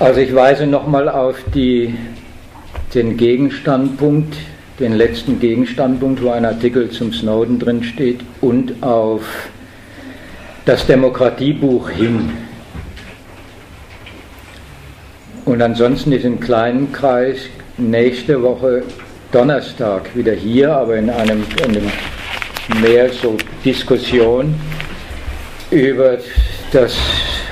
[0.01, 1.93] Also ich weise nochmal auf die,
[2.95, 4.35] den Gegenstandpunkt,
[4.79, 9.21] den letzten Gegenstandpunkt, wo ein Artikel zum Snowden drin steht, und auf
[10.65, 12.31] das Demokratiebuch hin.
[15.45, 17.37] Und ansonsten ist im kleinen Kreis
[17.77, 18.81] nächste Woche
[19.31, 24.55] Donnerstag wieder hier, aber in einem, in einem mehr so Diskussion
[25.69, 26.17] über
[26.71, 26.95] das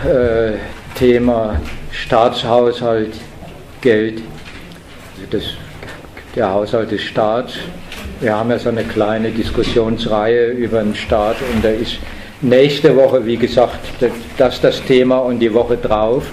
[0.03, 0.53] äh,
[0.95, 1.61] Thema
[2.05, 3.13] Staatshaushalt,
[3.81, 4.21] Geld,
[5.29, 5.43] das,
[6.35, 7.53] der Haushalt des Staats.
[8.21, 11.99] Wir haben ja so eine kleine Diskussionsreihe über den Staat und da ist
[12.41, 13.77] nächste Woche, wie gesagt,
[14.37, 16.23] das das Thema und die Woche drauf.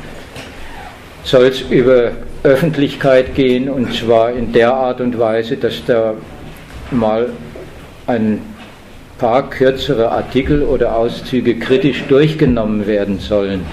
[1.24, 2.12] Soll es über
[2.44, 6.14] Öffentlichkeit gehen und zwar in der Art und Weise, dass da
[6.92, 7.30] mal
[8.06, 8.40] ein
[9.18, 13.66] paar kürzere Artikel oder Auszüge kritisch durchgenommen werden sollen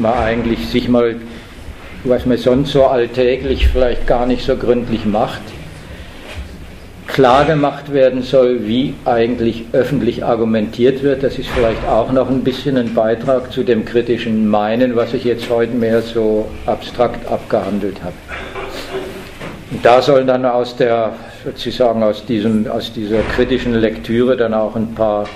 [0.00, 1.16] man eigentlich sich mal,
[2.04, 5.42] was man sonst so alltäglich vielleicht gar nicht so gründlich macht,
[7.06, 11.22] klar gemacht werden soll, wie eigentlich öffentlich argumentiert wird.
[11.22, 15.24] Das ist vielleicht auch noch ein bisschen ein Beitrag zu dem kritischen Meinen, was ich
[15.24, 18.16] jetzt heute mehr so abstrakt abgehandelt habe.
[19.70, 21.12] Und da sollen dann aus der
[21.44, 25.26] sozusagen aus, diesem, aus dieser kritischen Lektüre dann auch ein paar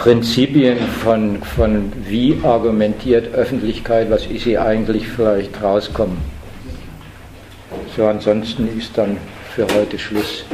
[0.00, 6.16] Prinzipien von, von wie argumentiert Öffentlichkeit, was ist sie eigentlich vielleicht rauskommen.
[7.94, 9.18] So, ansonsten ist dann
[9.54, 10.46] für heute Schluss.